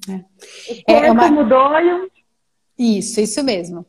é. 0.89 1.07
é 1.07 1.11
uma... 1.11 1.31
mudou 1.31 1.73
e... 1.79 2.99
Isso, 2.99 3.21
isso 3.21 3.43
mesmo. 3.43 3.85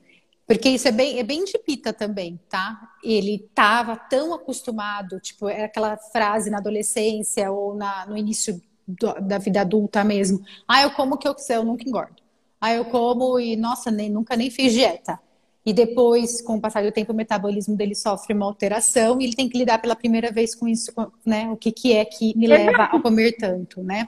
Porque 0.45 0.69
isso 0.69 0.87
é 0.87 0.91
bem, 0.91 1.19
é 1.19 1.23
bem 1.23 1.45
de 1.45 1.57
pita 1.57 1.93
também, 1.93 2.39
tá? 2.49 2.79
Ele 3.03 3.35
estava 3.35 3.95
tão 3.95 4.33
acostumado, 4.33 5.19
tipo, 5.19 5.47
era 5.47 5.65
aquela 5.65 5.95
frase 5.95 6.49
na 6.49 6.57
adolescência 6.57 7.49
ou 7.49 7.75
na, 7.75 8.05
no 8.05 8.17
início 8.17 8.61
do, 8.85 9.13
da 9.21 9.37
vida 9.37 9.61
adulta 9.61 10.03
mesmo. 10.03 10.43
Ah, 10.67 10.81
eu 10.81 10.91
como 10.91 11.15
o 11.15 11.17
que 11.17 11.27
eu 11.27 11.35
quiser, 11.35 11.55
eu 11.55 11.63
nunca 11.63 11.87
engordo. 11.87 12.21
Ah, 12.59 12.73
eu 12.73 12.85
como 12.85 13.39
e, 13.39 13.55
nossa, 13.55 13.89
nem, 13.89 14.09
nunca 14.09 14.35
nem 14.35 14.49
fiz 14.49 14.73
dieta. 14.73 15.19
E 15.65 15.71
depois, 15.71 16.41
com 16.41 16.57
o 16.57 16.61
passar 16.61 16.83
do 16.83 16.91
tempo, 16.91 17.13
o 17.13 17.15
metabolismo 17.15 17.77
dele 17.77 17.95
sofre 17.95 18.33
uma 18.33 18.45
alteração 18.45 19.19
e 19.19 19.23
ele 19.23 19.35
tem 19.35 19.47
que 19.47 19.57
lidar 19.57 19.79
pela 19.79 19.95
primeira 19.95 20.31
vez 20.31 20.53
com 20.53 20.67
isso, 20.67 20.91
né? 21.25 21.49
O 21.51 21.55
que, 21.55 21.71
que 21.71 21.93
é 21.93 22.03
que 22.03 22.37
me 22.37 22.47
leva 22.47 22.83
a 22.83 22.99
comer 22.99 23.33
tanto, 23.33 23.81
né? 23.81 24.07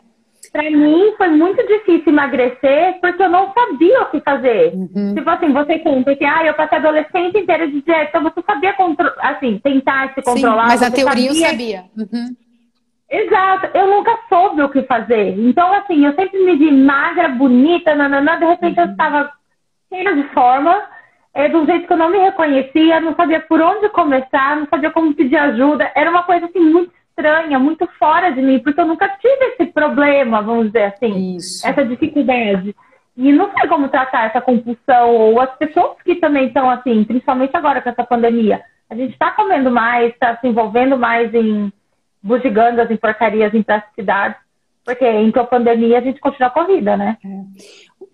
Pra 0.52 0.70
mim 0.70 1.14
foi 1.18 1.30
muito 1.30 1.66
difícil 1.66 2.14
emagrecer 2.14 3.00
porque 3.02 3.22
eu 3.24 3.30
não 3.30 3.54
sabia 3.54 4.04
o 4.04 4.12
que 4.12 4.22
fazer. 4.22 4.74
Uhum. 4.74 5.16
Tipo 5.16 5.30
assim, 5.30 5.52
você 5.52 5.80
conta 5.80 6.16
que 6.16 6.24
ah, 6.24 6.46
eu 6.46 6.54
passei 6.54 6.78
a 6.78 6.82
adolescente 6.82 7.38
inteira 7.38 7.68
de 7.68 7.82
dieta, 7.82 8.10
então 8.10 8.24
você 8.24 8.42
sabia 8.46 8.76
assim, 9.20 9.60
tentar 9.60 10.14
se 10.14 10.22
controlar. 10.22 10.64
Sim, 10.64 10.70
mas 10.70 10.84
a 10.84 10.92
teoria 10.92 11.34
sabia... 11.34 11.46
eu 11.46 11.50
sabia. 11.50 11.86
Uhum. 11.98 12.36
Exato, 13.10 13.78
eu 13.78 13.88
nunca 13.88 14.18
soube 14.28 14.62
o 14.62 14.70
que 14.70 14.82
fazer. 14.84 15.38
Então, 15.40 15.72
assim, 15.74 16.06
eu 16.06 16.14
sempre 16.16 16.44
me 16.44 16.56
vi 16.58 16.72
magra, 16.72 17.30
bonita, 17.30 17.96
nananã, 17.96 18.38
de 18.40 18.46
repente 18.46 18.80
uhum. 18.80 18.86
eu 18.86 18.92
estava 18.92 19.32
cheia 19.90 20.16
de 20.16 20.24
forma, 20.34 20.84
é, 21.36 21.50
de 21.50 21.56
um 21.58 21.66
jeito 21.66 21.86
que 21.86 21.92
eu 21.92 21.98
não 21.98 22.10
me 22.10 22.18
reconhecia, 22.18 23.02
não 23.02 23.14
sabia 23.14 23.42
por 23.42 23.60
onde 23.60 23.90
começar, 23.90 24.56
não 24.56 24.68
sabia 24.68 24.90
como 24.90 25.14
pedir 25.14 25.36
ajuda. 25.36 25.92
Era 25.94 26.10
uma 26.10 26.24
coisa 26.24 26.46
assim 26.46 26.62
muito 26.62 26.94
estranha, 27.10 27.60
muito 27.60 27.86
fora 28.00 28.32
de 28.32 28.42
mim, 28.42 28.60
porque 28.60 28.80
eu 28.80 28.86
nunca 28.86 29.10
tive 29.20 29.46
esse 29.48 29.66
problema, 29.66 30.42
vamos 30.42 30.68
dizer 30.68 30.86
assim, 30.86 31.36
Isso. 31.36 31.68
essa 31.68 31.84
dificuldade. 31.84 32.74
E 33.18 33.34
não 33.34 33.52
sei 33.52 33.68
como 33.68 33.90
tratar 33.90 34.28
essa 34.28 34.40
compulsão, 34.40 35.14
ou 35.14 35.42
as 35.42 35.54
pessoas 35.58 36.02
que 36.04 36.16
também 36.16 36.48
estão 36.48 36.70
assim, 36.70 37.04
principalmente 37.04 37.56
agora 37.56 37.82
com 37.82 37.90
essa 37.90 38.04
pandemia. 38.06 38.62
A 38.90 38.96
gente 38.96 39.12
está 39.12 39.32
comendo 39.32 39.70
mais, 39.70 40.14
está 40.14 40.38
se 40.38 40.48
envolvendo 40.48 40.98
mais 40.98 41.34
em 41.34 41.72
bugigangas, 42.24 42.90
em 42.90 42.98
porcarias, 42.98 43.54
em 43.54 43.62
praticidades, 43.62 44.38
porque 44.86 45.06
entre 45.06 45.40
a 45.42 45.46
pandemia 45.46 45.98
a 45.98 46.02
gente 46.02 46.20
continua 46.22 46.48
a 46.48 46.54
corrida, 46.54 46.96
né? 46.96 47.18
É. 47.26 47.30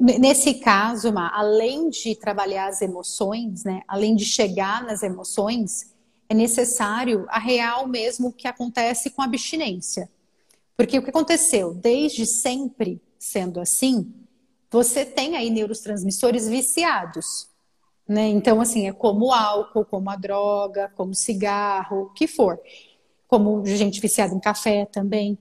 Nesse 0.03 0.55
caso, 0.55 1.13
Ma, 1.13 1.29
além 1.31 1.87
de 1.87 2.15
trabalhar 2.15 2.69
as 2.69 2.81
emoções, 2.81 3.63
né, 3.63 3.83
além 3.87 4.15
de 4.15 4.25
chegar 4.25 4.83
nas 4.83 5.03
emoções, 5.03 5.93
é 6.27 6.33
necessário 6.33 7.27
a 7.29 7.37
real 7.37 7.87
mesmo 7.87 8.33
que 8.33 8.47
acontece 8.47 9.11
com 9.11 9.21
a 9.21 9.25
abstinência. 9.25 10.09
Porque 10.75 10.97
o 10.97 11.03
que 11.03 11.11
aconteceu? 11.11 11.75
Desde 11.75 12.25
sempre 12.25 12.99
sendo 13.19 13.59
assim, 13.59 14.11
você 14.71 15.05
tem 15.05 15.35
aí 15.35 15.51
neurotransmissores 15.51 16.47
viciados. 16.47 17.47
Né? 18.07 18.27
Então, 18.29 18.59
assim, 18.59 18.87
é 18.87 18.91
como 18.91 19.27
o 19.27 19.31
álcool, 19.31 19.85
como 19.85 20.09
a 20.09 20.15
droga, 20.15 20.91
como 20.95 21.13
cigarro, 21.13 22.05
o 22.05 22.13
que 22.13 22.25
for. 22.25 22.59
Como 23.27 23.63
gente 23.67 24.01
viciada 24.01 24.33
em 24.33 24.39
café 24.39 24.87
também. 24.87 25.37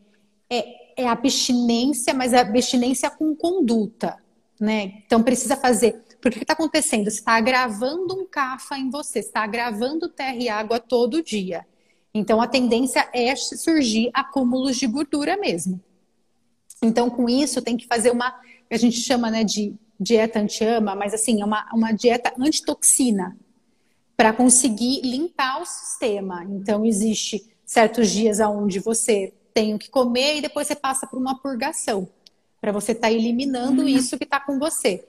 É, 0.51 1.03
é 1.05 1.09
abstinência, 1.09 2.13
mas 2.13 2.35
é 2.35 2.41
abstinência 2.41 3.09
com 3.09 3.35
conduta. 3.35 4.19
Né? 4.61 5.03
Então, 5.07 5.23
precisa 5.23 5.57
fazer 5.57 6.05
porque 6.21 6.37
o 6.37 6.41
que 6.41 6.45
está 6.45 6.53
acontecendo? 6.53 7.05
Você 7.05 7.19
está 7.19 7.33
agravando 7.33 8.15
um 8.15 8.27
CAFA 8.27 8.77
em 8.77 8.91
você, 8.91 9.21
está 9.21 9.43
agravando 9.43 10.09
terra 10.09 10.37
e 10.37 10.49
água 10.49 10.79
todo 10.79 11.23
dia. 11.23 11.67
Então, 12.13 12.41
a 12.41 12.47
tendência 12.47 13.09
é 13.13 13.35
surgir 13.35 14.11
acúmulos 14.13 14.77
de 14.77 14.87
gordura 14.87 15.37
mesmo. 15.37 15.81
Então, 16.83 17.09
com 17.09 17.29
isso, 17.29 17.63
tem 17.63 17.77
que 17.77 17.87
fazer 17.87 18.11
uma, 18.11 18.39
a 18.71 18.77
gente 18.77 19.01
chama 19.01 19.31
né, 19.31 19.45
de 19.45 19.75
dieta 19.99 20.41
anti-ama, 20.41 20.95
mas 20.95 21.15
assim, 21.15 21.41
é 21.41 21.45
uma, 21.45 21.67
uma 21.73 21.93
dieta 21.93 22.33
antitoxina, 22.39 23.37
para 24.17 24.33
conseguir 24.33 25.01
limpar 25.03 25.63
o 25.63 25.65
sistema. 25.65 26.45
Então, 26.45 26.85
existe 26.85 27.49
certos 27.65 28.11
dias 28.11 28.41
onde 28.41 28.79
você 28.79 29.33
tem 29.55 29.75
o 29.75 29.79
que 29.79 29.89
comer 29.89 30.37
e 30.37 30.43
depois 30.43 30.67
você 30.67 30.75
passa 30.75 31.07
por 31.07 31.19
uma 31.19 31.39
purgação, 31.41 32.09
para 32.61 32.73
você 32.73 32.93
estar 32.93 33.09
tá 33.09 33.13
eliminando 33.13 33.83
uhum. 33.83 33.89
isso 33.89 34.19
que 34.19 34.25
está 34.25 34.41
com 34.41 34.59
você 34.59 35.05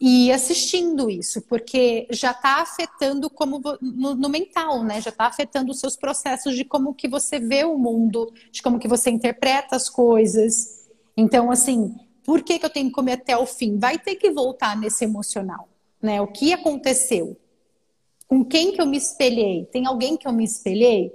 e 0.00 0.32
assistindo 0.32 1.10
isso, 1.10 1.42
porque 1.42 2.06
já 2.10 2.30
está 2.30 2.62
afetando 2.62 3.28
como 3.28 3.60
no, 3.82 4.14
no, 4.14 4.28
mental, 4.30 4.82
né? 4.82 4.98
Já 4.98 5.10
está 5.10 5.26
afetando 5.26 5.72
os 5.72 5.78
seus 5.78 5.94
processos 5.94 6.56
de 6.56 6.64
como 6.64 6.94
que 6.94 7.06
você 7.06 7.38
vê 7.38 7.64
o 7.64 7.76
mundo, 7.76 8.32
de 8.50 8.62
como 8.62 8.78
que 8.78 8.88
você 8.88 9.10
interpreta 9.10 9.76
as 9.76 9.90
coisas. 9.90 10.88
Então, 11.14 11.50
assim, 11.50 11.94
por 12.24 12.42
que, 12.42 12.58
que 12.58 12.64
eu 12.64 12.70
tenho 12.70 12.88
que 12.88 12.94
comer 12.94 13.12
até 13.12 13.36
o 13.36 13.44
fim? 13.44 13.78
Vai 13.78 13.98
ter 13.98 14.14
que 14.14 14.30
voltar 14.30 14.74
nesse 14.74 15.04
emocional, 15.04 15.68
né? 16.00 16.18
O 16.22 16.28
que 16.28 16.54
aconteceu? 16.54 17.36
Com 18.26 18.42
quem 18.42 18.72
que 18.72 18.80
eu 18.80 18.86
me 18.86 18.96
espelhei? 18.96 19.66
Tem 19.66 19.86
alguém 19.86 20.16
que 20.16 20.26
eu 20.26 20.32
me 20.32 20.44
espelhei? 20.44 21.12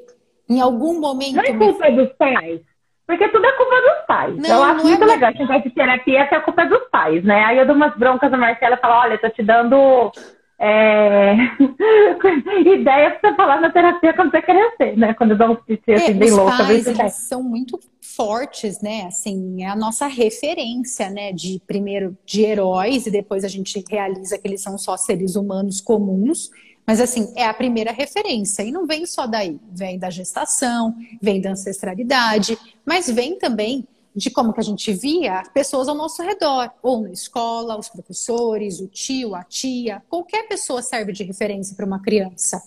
Em 0.47 0.61
algum 0.61 0.99
momento. 0.99 1.37
Não 1.37 1.43
é 1.43 1.57
culpa 1.57 1.89
me... 1.89 1.95
dos 1.95 2.15
pais. 2.17 2.61
Porque 3.07 3.27
tudo 3.29 3.45
é 3.45 3.51
culpa 3.51 3.75
dos 3.75 4.05
pais. 4.07 4.37
Não, 4.37 4.49
eu 4.49 4.63
acho 4.63 4.85
muito 4.85 5.03
é 5.03 5.05
legal 5.05 5.31
que 5.31 5.45
de 5.45 5.69
terapia 5.69 6.27
que 6.27 6.35
é 6.35 6.39
culpa 6.39 6.65
dos 6.65 6.83
pais, 6.91 7.23
né? 7.23 7.43
Aí 7.45 7.57
eu 7.57 7.65
dou 7.65 7.75
umas 7.75 7.95
broncas 7.95 8.31
na 8.31 8.37
Marcela 8.37 8.75
e 8.75 8.79
falo, 8.79 8.95
olha, 8.95 9.17
tô 9.17 9.29
te 9.29 9.43
dando 9.43 10.11
é... 10.57 11.35
ideia 12.65 13.11
pra 13.11 13.29
você 13.29 13.35
falar 13.35 13.59
na 13.59 13.69
terapia 13.69 14.13
quando 14.13 14.31
você 14.31 14.41
crescer, 14.41 14.97
né? 14.97 15.13
Quando 15.13 15.31
eu 15.31 15.37
dou 15.37 15.51
um 15.51 15.55
piti 15.55 15.91
assim, 15.91 16.11
é, 16.11 16.13
bem 16.13 16.29
os 16.29 16.37
louca. 16.37 16.57
Pais, 16.57 16.87
eles 16.87 17.13
são 17.13 17.43
muito 17.43 17.79
fortes, 18.01 18.81
né? 18.81 19.05
Assim, 19.07 19.63
é 19.63 19.67
a 19.67 19.75
nossa 19.75 20.07
referência, 20.07 21.09
né? 21.09 21.33
De 21.33 21.61
primeiro 21.67 22.17
de 22.25 22.43
heróis 22.43 23.05
e 23.05 23.11
depois 23.11 23.43
a 23.43 23.49
gente 23.49 23.83
realiza 23.89 24.37
que 24.37 24.47
eles 24.47 24.61
são 24.61 24.77
só 24.77 24.95
seres 24.95 25.35
humanos 25.35 25.81
comuns. 25.81 26.49
Mas 26.85 27.01
assim, 27.01 27.33
é 27.35 27.45
a 27.45 27.53
primeira 27.53 27.91
referência. 27.91 28.63
E 28.63 28.71
não 28.71 28.85
vem 28.85 29.05
só 29.05 29.25
daí. 29.25 29.59
Vem 29.71 29.97
da 29.97 30.09
gestação, 30.09 30.95
vem 31.21 31.41
da 31.41 31.51
ancestralidade, 31.51 32.57
mas 32.85 33.09
vem 33.09 33.37
também 33.37 33.87
de 34.15 34.29
como 34.29 34.53
que 34.53 34.61
a 34.61 34.63
gente 34.63 34.93
via 34.93 35.43
pessoas 35.53 35.89
ao 35.89 35.95
nosso 35.95 36.23
redor, 36.23 36.71
ou 36.81 37.01
na 37.01 37.11
escola, 37.11 37.77
os 37.77 37.89
professores, 37.89 38.79
o 38.79 38.87
tio, 38.87 39.35
a 39.35 39.43
tia, 39.43 40.01
qualquer 40.07 40.47
pessoa 40.47 40.81
serve 40.81 41.11
de 41.11 41.23
referência 41.23 41.75
para 41.75 41.85
uma 41.85 42.01
criança. 42.01 42.63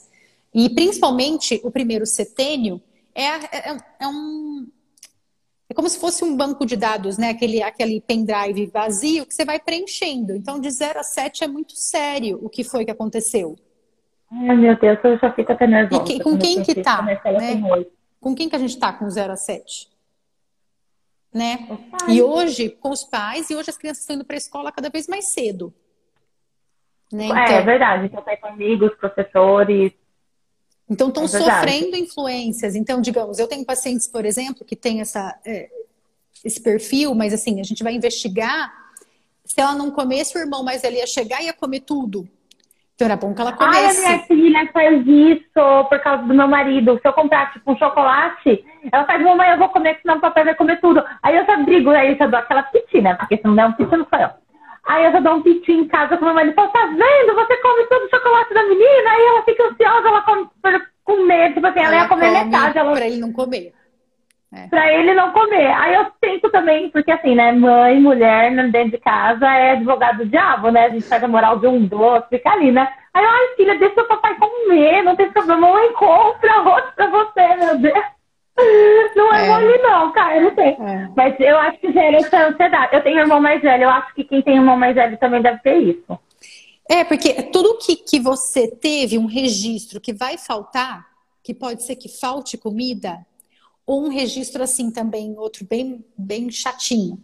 E 0.52 0.68
principalmente 0.68 1.58
o 1.64 1.70
primeiro 1.70 2.04
setênio 2.04 2.82
é, 3.14 3.24
é, 3.24 3.76
é, 4.00 4.08
um 4.08 4.68
é 5.70 5.74
como 5.74 5.88
se 5.88 5.98
fosse 5.98 6.24
um 6.24 6.36
banco 6.36 6.64
de 6.66 6.76
dados, 6.76 7.18
né? 7.18 7.30
Aquele, 7.30 7.62
aquele 7.62 8.00
pendrive 8.00 8.66
vazio 8.66 9.26
que 9.26 9.34
você 9.34 9.44
vai 9.44 9.58
preenchendo. 9.58 10.34
Então, 10.34 10.58
de 10.58 10.70
0 10.70 11.00
a 11.00 11.02
7 11.02 11.44
é 11.44 11.48
muito 11.48 11.74
sério 11.76 12.38
o 12.42 12.48
que 12.48 12.64
foi 12.64 12.84
que 12.84 12.90
aconteceu. 12.90 13.56
Ai, 14.31 14.57
meu 14.57 14.79
Deus, 14.79 14.99
eu 15.03 15.18
já 15.18 15.33
fico 15.33 15.53
até 15.53 15.66
nervosa. 15.66 16.03
E 16.03 16.07
que, 16.07 16.22
com 16.22 16.39
quem 16.39 16.62
que 16.62 16.83
tá? 16.83 17.03
Né? 17.03 17.16
Com 18.20 18.35
quem 18.35 18.49
que 18.49 18.57
a 18.57 18.59
gente 18.59 18.79
tá 18.79 18.93
com 18.93 19.09
0 19.09 19.33
a 19.33 19.37
7? 19.37 19.89
Né? 21.33 21.66
E 22.09 22.22
hoje, 22.22 22.70
com 22.70 22.91
os 22.91 23.05
pais, 23.05 23.49
e 23.51 23.55
hoje 23.55 23.70
as 23.70 23.79
crianças 23.79 24.03
estão 24.03 24.16
indo 24.16 24.24
para 24.24 24.37
a 24.37 24.39
escola 24.39 24.72
cada 24.72 24.91
vez 24.91 25.07
mais 25.07 25.33
cedo. 25.33 25.72
Né? 27.12 27.26
Então, 27.26 27.39
é, 27.39 27.55
é 27.55 27.62
verdade, 27.62 28.07
então 28.07 28.22
tá 28.22 28.37
com 28.37 28.49
amigos, 28.49 28.95
professores. 28.97 29.93
Então 30.89 31.09
estão 31.09 31.24
é 31.24 31.29
sofrendo 31.29 31.97
influências. 31.97 32.74
Então, 32.74 33.01
digamos, 33.01 33.39
eu 33.39 33.49
tenho 33.49 33.64
pacientes, 33.64 34.07
por 34.07 34.24
exemplo, 34.24 34.64
que 34.64 34.76
têm 34.76 35.01
essa, 35.01 35.39
é, 35.45 35.70
esse 36.45 36.61
perfil, 36.61 37.14
mas 37.14 37.33
assim, 37.33 37.61
a 37.61 37.64
gente 37.64 37.83
vai 37.83 37.95
investigar. 37.95 38.72
Se 39.45 39.61
ela 39.61 39.74
não 39.74 39.91
comesse, 39.91 40.37
o 40.37 40.41
irmão 40.41 40.62
mais 40.62 40.85
ele 40.85 40.99
ia 40.99 41.07
chegar 41.07 41.41
e 41.43 41.47
ia 41.47 41.55
comer 41.55 41.81
tudo. 41.81 42.29
Então 42.99 43.07
era 43.07 43.16
bom 43.16 43.32
que 43.32 43.40
ela 43.40 43.53
comesse. 43.53 43.78
Ai, 43.78 43.86
a 43.86 44.16
minha 44.16 44.26
filha 44.26 44.70
faz 44.72 45.07
isso 45.07 45.84
por 45.88 46.01
causa 46.01 46.24
do 46.24 46.34
meu 46.34 46.49
marido. 46.49 46.99
Se 47.01 47.07
eu 47.07 47.12
comprar, 47.12 47.53
tipo, 47.53 47.70
um 47.70 47.78
chocolate, 47.78 48.64
ela 48.90 49.05
faz, 49.05 49.22
mamãe, 49.22 49.53
eu 49.53 49.59
vou 49.59 49.68
comer, 49.68 50.01
senão 50.03 50.16
o 50.16 50.20
papai 50.20 50.42
vai 50.42 50.57
comer 50.57 50.80
tudo. 50.80 51.05
Aí 51.22 51.36
eu 51.36 51.46
já 51.46 51.59
brigo, 51.59 51.90
aí 51.90 52.11
eu 52.11 52.16
já 52.16 52.26
dou 52.26 52.40
aquela 52.40 52.64
piti, 52.64 53.01
né? 53.01 53.14
Porque 53.14 53.36
se 53.36 53.44
não 53.44 53.55
der 53.55 53.66
um 53.66 53.72
piti, 53.74 53.96
não 53.96 54.05
sou 54.05 54.18
eu. 54.18 54.30
Aí 54.84 55.05
eu 55.05 55.12
já 55.12 55.20
dou 55.20 55.34
um 55.34 55.42
piti 55.42 55.70
em 55.70 55.86
casa 55.86 56.16
com 56.16 56.24
meu 56.24 56.34
marido. 56.34 56.55
Falo, 56.55 56.70
tá 56.70 56.86
vendo? 56.86 57.34
Você 57.36 57.57
come 57.59 57.86
todo 57.86 58.05
o 58.05 58.11
chocolate 58.11 58.55
da 58.55 58.62
menina, 58.64 59.11
aí 59.11 59.26
ela 59.26 59.42
fica 59.44 59.62
ansiosa, 59.62 60.09
ela 60.09 60.22
come 60.22 60.49
com 61.05 61.24
medo. 61.24 61.55
Tipo 61.55 61.66
assim, 61.68 61.78
ela, 61.78 61.94
ela 61.94 62.03
ia 62.03 62.09
comer 62.09 62.30
metade. 62.32 62.78
Ela... 62.78 62.92
Pra 62.94 63.07
ele 63.07 63.18
não 63.18 63.32
comer. 63.32 63.72
É. 64.53 64.66
Pra 64.68 64.90
ele 64.92 65.12
não 65.12 65.30
comer. 65.32 65.70
Aí 65.72 65.94
eu 65.94 66.07
tento 66.20 66.51
também, 66.51 66.90
porque 66.90 67.11
assim, 67.11 67.34
né? 67.34 67.53
Mãe, 67.53 68.01
mulher, 68.01 68.51
dentro 68.70 68.92
de 68.92 68.99
casa 68.99 69.46
é 69.46 69.72
advogado 69.72 70.18
do 70.18 70.26
diabo, 70.26 70.70
né? 70.70 70.86
A 70.86 70.88
gente 70.88 71.07
faz 71.07 71.22
a 71.22 71.28
moral 71.28 71.59
de 71.59 71.66
um 71.66 71.86
do 71.86 72.01
outro, 72.01 72.30
fica 72.30 72.51
ali, 72.51 72.72
né? 72.72 72.88
Aí 73.12 73.22
eu, 73.22 73.30
ai, 73.30 73.57
filha, 73.57 73.78
deixa 73.78 74.01
o 74.01 74.09
papai 74.09 74.36
comer, 74.36 75.03
não 75.03 75.16
tem 75.16 75.30
problema, 75.30 75.72
mãe, 75.72 75.92
compra 75.92 76.62
outro 76.62 76.92
pra 76.94 77.07
você, 77.09 77.57
meu 77.57 77.78
Deus. 77.78 78.05
Não 79.14 79.32
é, 79.32 79.46
é. 79.46 79.49
mole, 79.49 79.78
não, 79.78 80.12
cara, 80.12 80.40
não 80.40 80.51
tem. 80.51 80.76
É. 80.80 81.09
Mas 81.14 81.38
eu 81.38 81.59
acho 81.59 81.78
que 81.78 81.92
gera 81.92 82.16
essa 82.16 82.49
ansiedade. 82.49 82.96
Eu 82.96 83.03
tenho 83.03 83.20
irmão 83.20 83.40
mais 83.40 83.62
velho, 83.62 83.84
eu 83.84 83.90
acho 83.90 84.14
que 84.14 84.24
quem 84.24 84.42
tem 84.42 84.57
irmão 84.57 84.76
mais 84.76 84.94
velho 84.94 85.16
também 85.18 85.42
deve 85.42 85.59
ter 85.61 85.76
isso. 85.76 86.18
É, 86.90 87.05
porque 87.05 87.34
tudo 87.53 87.78
que, 87.78 87.96
que 87.96 88.18
você 88.18 88.66
teve 88.66 89.18
um 89.18 89.26
registro 89.26 90.01
que 90.01 90.12
vai 90.12 90.38
faltar, 90.38 91.07
que 91.44 91.55
pode 91.55 91.84
ser 91.84 91.96
que 91.96 92.09
falte 92.09 92.57
comida, 92.57 93.18
ou 93.89 94.05
um 94.05 94.11
registro 94.11 94.62
assim 94.62 94.91
também, 94.91 95.34
outro 95.39 95.66
bem, 95.66 96.05
bem 96.14 96.51
chatinho. 96.51 97.18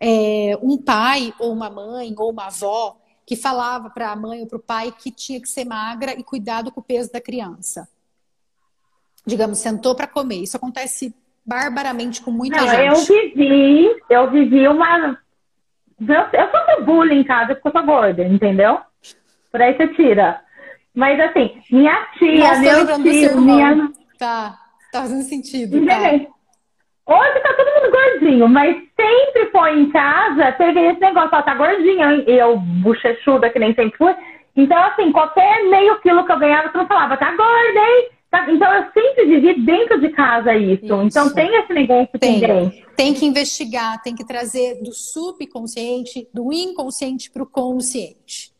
É, 0.00 0.56
um 0.62 0.78
pai, 0.78 1.34
ou 1.40 1.52
uma 1.52 1.68
mãe, 1.68 2.14
ou 2.16 2.30
uma 2.30 2.46
avó, 2.46 2.96
que 3.26 3.34
falava 3.34 3.90
para 3.90 4.12
a 4.12 4.16
mãe 4.16 4.40
ou 4.40 4.46
para 4.46 4.58
o 4.58 4.62
pai 4.62 4.94
que 4.96 5.10
tinha 5.10 5.40
que 5.40 5.48
ser 5.48 5.64
magra 5.64 6.12
e 6.16 6.22
cuidado 6.22 6.70
com 6.70 6.78
o 6.78 6.84
peso 6.84 7.12
da 7.12 7.20
criança. 7.20 7.88
Digamos, 9.26 9.58
sentou 9.58 9.96
para 9.96 10.06
comer. 10.06 10.36
Isso 10.36 10.56
acontece 10.56 11.12
barbaramente 11.44 12.22
com 12.22 12.30
muita 12.30 12.60
Não, 12.60 12.68
gente. 12.68 13.10
Eu 13.10 13.34
vivi, 13.34 14.02
eu 14.08 14.30
vivi 14.30 14.68
uma. 14.68 15.18
Eu 15.98 16.50
sofri 16.52 16.84
bullying 16.84 17.20
em 17.22 17.24
casa 17.24 17.56
porque 17.56 17.66
eu 17.66 17.72
sou 17.72 17.84
gorda, 17.84 18.22
entendeu? 18.22 18.78
Por 19.50 19.60
aí 19.60 19.76
você 19.76 19.88
tira. 19.88 20.40
Mas 20.94 21.18
assim, 21.18 21.60
minha 21.72 22.06
tia, 22.18 22.38
Nossa, 22.38 22.60
meu 22.60 23.02
tio, 23.02 23.40
minha. 23.40 23.92
Tá. 24.16 24.63
Tá 24.94 25.00
fazendo 25.00 25.24
sentido. 25.24 25.84
Tá. 25.84 26.00
Hoje 27.06 27.40
tá 27.40 27.54
todo 27.54 27.74
mundo 27.74 27.90
gordinho, 27.90 28.48
mas 28.48 28.76
sempre 28.94 29.50
foi 29.50 29.80
em 29.80 29.90
casa, 29.90 30.52
teve 30.52 30.78
esse 30.82 31.00
negócio, 31.00 31.36
ó, 31.36 31.42
tá 31.42 31.52
gordinha, 31.56 32.12
eu 32.28 32.56
bochechuda 32.56 33.50
que 33.50 33.58
nem 33.58 33.74
sempre 33.74 33.98
fui. 33.98 34.14
Então, 34.54 34.80
assim, 34.84 35.10
qualquer 35.10 35.64
meio 35.64 36.00
quilo 36.00 36.24
que 36.24 36.30
eu 36.30 36.38
ganhava, 36.38 36.68
tu 36.68 36.78
não 36.78 36.86
falava, 36.86 37.16
tá 37.16 37.28
gorda, 37.30 37.80
hein? 37.80 38.08
Tá, 38.30 38.48
então, 38.48 38.72
eu 38.72 38.84
sempre 38.92 39.26
vivi 39.26 39.60
dentro 39.62 40.00
de 40.00 40.10
casa 40.10 40.54
isso. 40.54 40.84
isso. 40.84 41.02
Então, 41.02 41.34
tem 41.34 41.56
esse 41.56 41.72
negócio 41.72 42.16
tem. 42.16 42.40
também. 42.40 42.84
Tem 42.96 43.14
que 43.14 43.26
investigar, 43.26 44.00
tem 44.00 44.14
que 44.14 44.24
trazer 44.24 44.80
do 44.80 44.92
subconsciente, 44.92 46.28
do 46.32 46.52
inconsciente 46.52 47.32
para 47.32 47.42
o 47.42 47.46
consciente. 47.46 48.52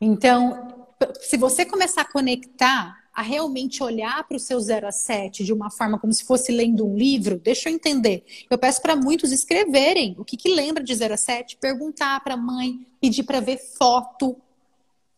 Então, 0.00 0.86
se 1.14 1.36
você 1.36 1.66
começar 1.66 2.02
a 2.02 2.12
conectar 2.12 3.05
a 3.16 3.22
realmente 3.22 3.82
olhar 3.82 4.28
para 4.28 4.36
o 4.36 4.38
seu 4.38 4.60
0 4.60 4.86
a 4.86 4.92
7 4.92 5.42
de 5.42 5.50
uma 5.50 5.70
forma 5.70 5.98
como 5.98 6.12
se 6.12 6.22
fosse 6.22 6.52
lendo 6.52 6.86
um 6.86 6.94
livro, 6.94 7.38
deixa 7.38 7.70
eu 7.70 7.74
entender. 7.74 8.22
Eu 8.50 8.58
peço 8.58 8.82
para 8.82 8.94
muitos 8.94 9.32
escreverem 9.32 10.14
o 10.18 10.24
que, 10.24 10.36
que 10.36 10.54
lembra 10.54 10.84
de 10.84 10.94
0 10.94 11.14
a 11.14 11.16
7, 11.16 11.56
perguntar 11.56 12.22
para 12.22 12.34
a 12.34 12.36
mãe, 12.36 12.86
pedir 13.00 13.22
para 13.22 13.40
ver 13.40 13.56
foto 13.56 14.36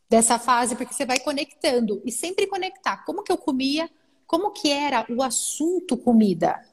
dessa 0.08 0.38
fase, 0.38 0.76
porque 0.76 0.94
você 0.94 1.04
vai 1.04 1.18
conectando 1.18 2.00
e 2.04 2.12
sempre 2.12 2.46
conectar. 2.46 2.98
Como 2.98 3.24
que 3.24 3.32
eu 3.32 3.36
comia? 3.36 3.90
Como 4.28 4.52
que 4.52 4.70
era 4.70 5.04
o 5.10 5.20
assunto 5.20 5.96
comida? 5.96 6.64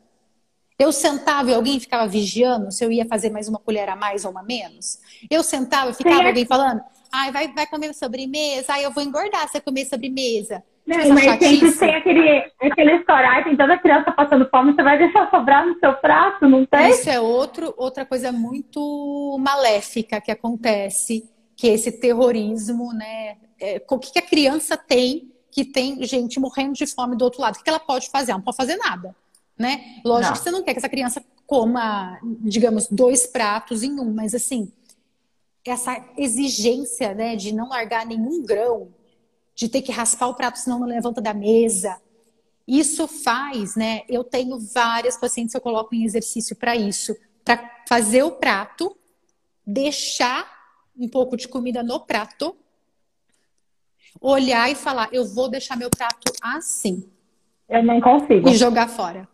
Eu 0.78 0.92
sentava 0.92 1.50
e 1.50 1.56
alguém 1.56 1.80
ficava 1.80 2.06
vigiando 2.06 2.72
se 2.72 2.86
eu 2.86 2.92
ia 2.92 3.06
fazer 3.08 3.32
mais 3.32 3.48
uma 3.48 3.58
colher 3.58 3.90
a 3.90 3.96
mais 3.96 4.26
ou 4.26 4.32
uma 4.32 4.44
menos? 4.44 5.00
Eu 5.28 5.42
sentava 5.42 5.90
e 5.90 5.94
ficava 5.96 6.18
Sim. 6.18 6.28
alguém 6.28 6.46
falando, 6.46 6.84
ai, 7.12 7.32
vai, 7.32 7.52
vai 7.52 7.66
comer 7.66 7.96
sobremesa, 7.96 8.74
ai, 8.74 8.86
eu 8.86 8.92
vou 8.92 9.02
engordar 9.02 9.50
se 9.50 9.58
eu 9.58 9.62
comer 9.64 9.86
sobremesa. 9.86 10.64
Não, 10.86 11.00
tipo, 11.00 11.14
mas 11.14 11.78
tem 11.80 11.96
aquele, 11.96 12.52
aquele 12.62 12.96
história, 12.98 13.44
tem 13.44 13.58
toda 13.58 13.78
criança 13.78 14.12
passando 14.12 14.48
fome, 14.50 14.74
você 14.74 14.84
vai 14.84 15.00
deixar 15.00 15.30
sobrar 15.32 15.66
no 15.66 15.80
seu 15.80 15.94
prato, 15.96 16.48
não 16.48 16.64
tem? 16.66 16.92
Isso 16.92 17.10
é 17.10 17.20
outro, 17.20 17.74
outra 17.76 18.06
coisa 18.06 18.32
muito 18.32 19.36
maléfica 19.40 20.22
que 20.22 20.32
acontece, 20.32 21.28
que 21.56 21.68
é 21.68 21.74
esse 21.74 21.92
terrorismo, 21.92 22.94
né? 22.94 23.38
É, 23.60 23.82
o 23.90 23.98
que, 23.98 24.14
que 24.14 24.20
a 24.20 24.22
criança 24.22 24.78
tem 24.78 25.32
que 25.50 25.64
tem 25.64 26.04
gente 26.04 26.40
morrendo 26.40 26.74
de 26.74 26.86
fome 26.86 27.16
do 27.16 27.24
outro 27.24 27.42
lado? 27.42 27.56
O 27.56 27.58
que, 27.58 27.64
que 27.64 27.70
ela 27.70 27.80
pode 27.80 28.10
fazer? 28.10 28.32
Ela 28.32 28.40
não 28.40 28.46
pode 28.46 28.58
fazer 28.58 28.76
nada, 28.76 29.16
né? 29.58 30.02
Lógico 30.04 30.34
não. 30.34 30.38
que 30.38 30.44
você 30.44 30.52
não 30.52 30.62
quer 30.62 30.74
que 30.74 30.80
essa 30.80 30.90
criança 30.90 31.24
coma, 31.48 32.20
digamos, 32.42 32.88
dois 32.92 33.26
pratos 33.26 33.82
em 33.82 34.00
um, 34.00 34.14
mas 34.14 34.36
assim, 34.36 34.72
essa 35.66 36.04
exigência, 36.18 37.14
né, 37.14 37.36
de 37.36 37.54
não 37.54 37.70
largar 37.70 38.06
nenhum 38.06 38.44
grão, 38.44 38.90
de 39.56 39.70
ter 39.70 39.82
que 39.82 39.92
raspar 39.92 40.28
o 40.28 40.36
prato 40.36 40.60
senão 40.60 40.80
não 40.80 40.88
levanta 40.88 41.22
da 41.22 41.34
mesa. 41.34 42.00
Isso 42.68 43.08
faz, 43.08 43.76
né? 43.76 44.02
Eu 44.10 44.24
tenho 44.24 44.60
várias 44.60 45.18
pacientes 45.18 45.54
que 45.54 45.58
eu 45.58 45.62
coloco 45.62 45.96
em 45.96 46.04
exercício 46.04 46.56
para 46.56 46.76
isso, 46.76 47.16
para 47.44 47.84
fazer 47.88 48.24
o 48.24 48.32
prato, 48.32 48.96
deixar 49.66 50.46
um 50.98 51.08
pouco 51.08 51.38
de 51.38 51.48
comida 51.48 51.82
no 51.84 52.00
prato, 52.00 52.56
olhar 54.20 54.70
e 54.70 54.76
falar: 54.76 55.10
eu 55.12 55.26
vou 55.26 55.50
deixar 55.50 55.78
meu 55.78 55.90
prato 55.90 56.32
assim. 56.42 57.10
Eu 57.70 57.84
não 57.84 58.02
consigo. 58.02 58.50
E 58.50 58.56
jogar 58.56 58.88
fora. 58.88 59.28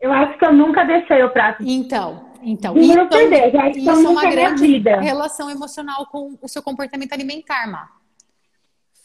Eu 0.00 0.12
acho 0.12 0.38
que 0.38 0.44
eu 0.44 0.52
nunca 0.52 0.84
deixei 0.84 1.22
o 1.22 1.30
prato. 1.30 1.62
Então, 1.66 2.26
então, 2.42 2.74
Juro 2.80 3.02
então 3.02 3.30
já 3.50 3.68
isso 3.70 3.90
é 3.90 4.08
uma 4.08 4.30
grande 4.30 4.66
vida. 4.66 5.00
relação 5.00 5.50
emocional 5.50 6.06
com 6.06 6.36
o 6.40 6.48
seu 6.48 6.62
comportamento 6.62 7.12
alimentar, 7.12 7.66
Má. 7.66 7.88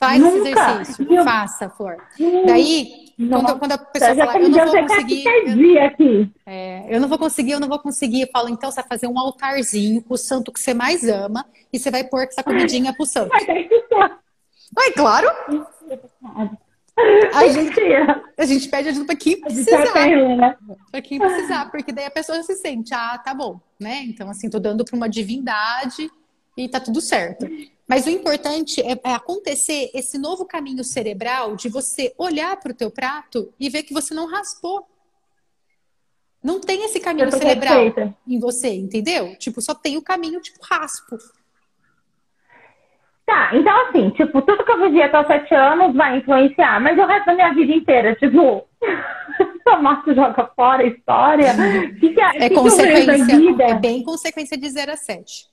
Faz 0.01 0.19
Nunca. 0.19 0.49
esse 0.49 0.59
exercício, 0.59 1.13
eu... 1.13 1.23
faça, 1.23 1.69
Flor. 1.69 1.95
Daí, 2.47 3.13
quando, 3.29 3.59
quando, 3.59 3.71
a 3.73 3.77
pessoa 3.77 4.15
fala, 4.15 4.39
eu 4.39 4.49
não 4.49 4.65
vou 4.65 4.87
conseguir. 4.87 5.23
Eu, 5.27 5.85
aqui. 5.85 6.33
É, 6.43 6.95
eu 6.95 6.99
não 6.99 7.07
vou 7.07 7.19
conseguir, 7.19 7.51
eu 7.51 7.59
não 7.59 7.67
vou 7.67 7.77
conseguir. 7.77 8.21
Eu 8.21 8.29
falo, 8.33 8.49
então 8.49 8.71
você 8.71 8.81
vai 8.81 8.89
fazer 8.89 9.05
um 9.05 9.19
altarzinho 9.19 10.01
pro 10.01 10.17
santo 10.17 10.51
que 10.51 10.59
você 10.59 10.73
mais 10.73 11.07
ama 11.07 11.45
e 11.71 11.77
você 11.77 11.91
vai 11.91 12.03
pôr 12.03 12.23
essa 12.23 12.41
comidinha 12.41 12.91
pro 12.93 13.05
santo. 13.05 13.29
Vai, 14.73 14.91
claro! 14.93 15.27
A 17.35 17.47
gente, 17.47 17.79
a 18.39 18.45
gente 18.45 18.69
pede 18.69 18.89
ajuda 18.89 19.05
para 19.05 19.15
quem 19.15 19.39
precisar. 19.39 19.85
Né? 19.93 20.57
Para 20.89 21.01
quem 21.01 21.19
precisar, 21.19 21.69
porque 21.69 21.91
daí 21.91 22.05
a 22.05 22.11
pessoa 22.11 22.41
se 22.41 22.55
sente, 22.55 22.91
ah, 22.91 23.19
tá 23.23 23.35
bom, 23.35 23.59
né? 23.79 24.01
Então, 24.05 24.29
assim, 24.31 24.49
tô 24.49 24.59
dando 24.59 24.83
para 24.83 24.95
uma 24.95 25.07
divindade 25.07 26.09
e 26.57 26.67
tá 26.67 26.79
tudo 26.79 26.99
certo. 27.01 27.47
Mas 27.91 28.05
o 28.05 28.09
importante 28.09 28.79
é, 28.79 28.93
é, 29.03 29.13
acontecer 29.13 29.91
esse 29.93 30.17
novo 30.17 30.45
caminho 30.45 30.81
cerebral 30.81 31.57
de 31.57 31.67
você 31.67 32.13
olhar 32.17 32.55
para 32.55 32.71
o 32.71 32.73
teu 32.73 32.89
prato 32.89 33.53
e 33.59 33.69
ver 33.69 33.83
que 33.83 33.93
você 33.93 34.13
não 34.13 34.27
raspou. 34.27 34.87
Não 36.41 36.61
tem 36.61 36.85
esse 36.85 37.01
caminho 37.01 37.29
cerebral 37.29 37.91
perfeita. 37.91 38.15
em 38.25 38.39
você, 38.39 38.73
entendeu? 38.73 39.35
Tipo, 39.35 39.61
só 39.61 39.75
tem 39.75 39.97
o 39.97 40.01
caminho 40.01 40.39
tipo 40.39 40.59
raspo. 40.63 41.17
Tá, 43.25 43.51
então 43.53 43.89
assim, 43.89 44.09
tipo, 44.11 44.41
tudo 44.41 44.63
que 44.63 44.71
eu 44.71 44.79
vivi 44.83 45.03
até 45.03 45.19
os 45.19 45.27
sete 45.27 45.53
anos 45.53 45.93
vai 45.93 46.19
influenciar, 46.19 46.79
mas 46.79 46.97
o 46.97 47.05
resto 47.05 47.25
da 47.25 47.33
minha 47.33 47.53
vida 47.53 47.73
inteira, 47.73 48.15
tipo, 48.15 48.65
Márcio 49.81 50.15
joga 50.15 50.49
fora 50.55 50.83
a 50.83 50.87
história. 50.87 51.53
Que 51.99 52.13
que 52.13 52.21
é, 52.21 52.45
é 52.45 52.49
que 52.49 52.55
consequência, 52.55 53.63
é 53.63 53.73
bem 53.73 54.01
consequência 54.01 54.57
de 54.57 54.69
0 54.69 54.93
a 54.93 54.95
7. 54.95 55.50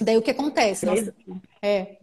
Daí 0.00 0.16
o 0.16 0.22
que 0.22 0.30
acontece? 0.30 0.86
Nossa, 0.86 1.14
é, 1.60 1.96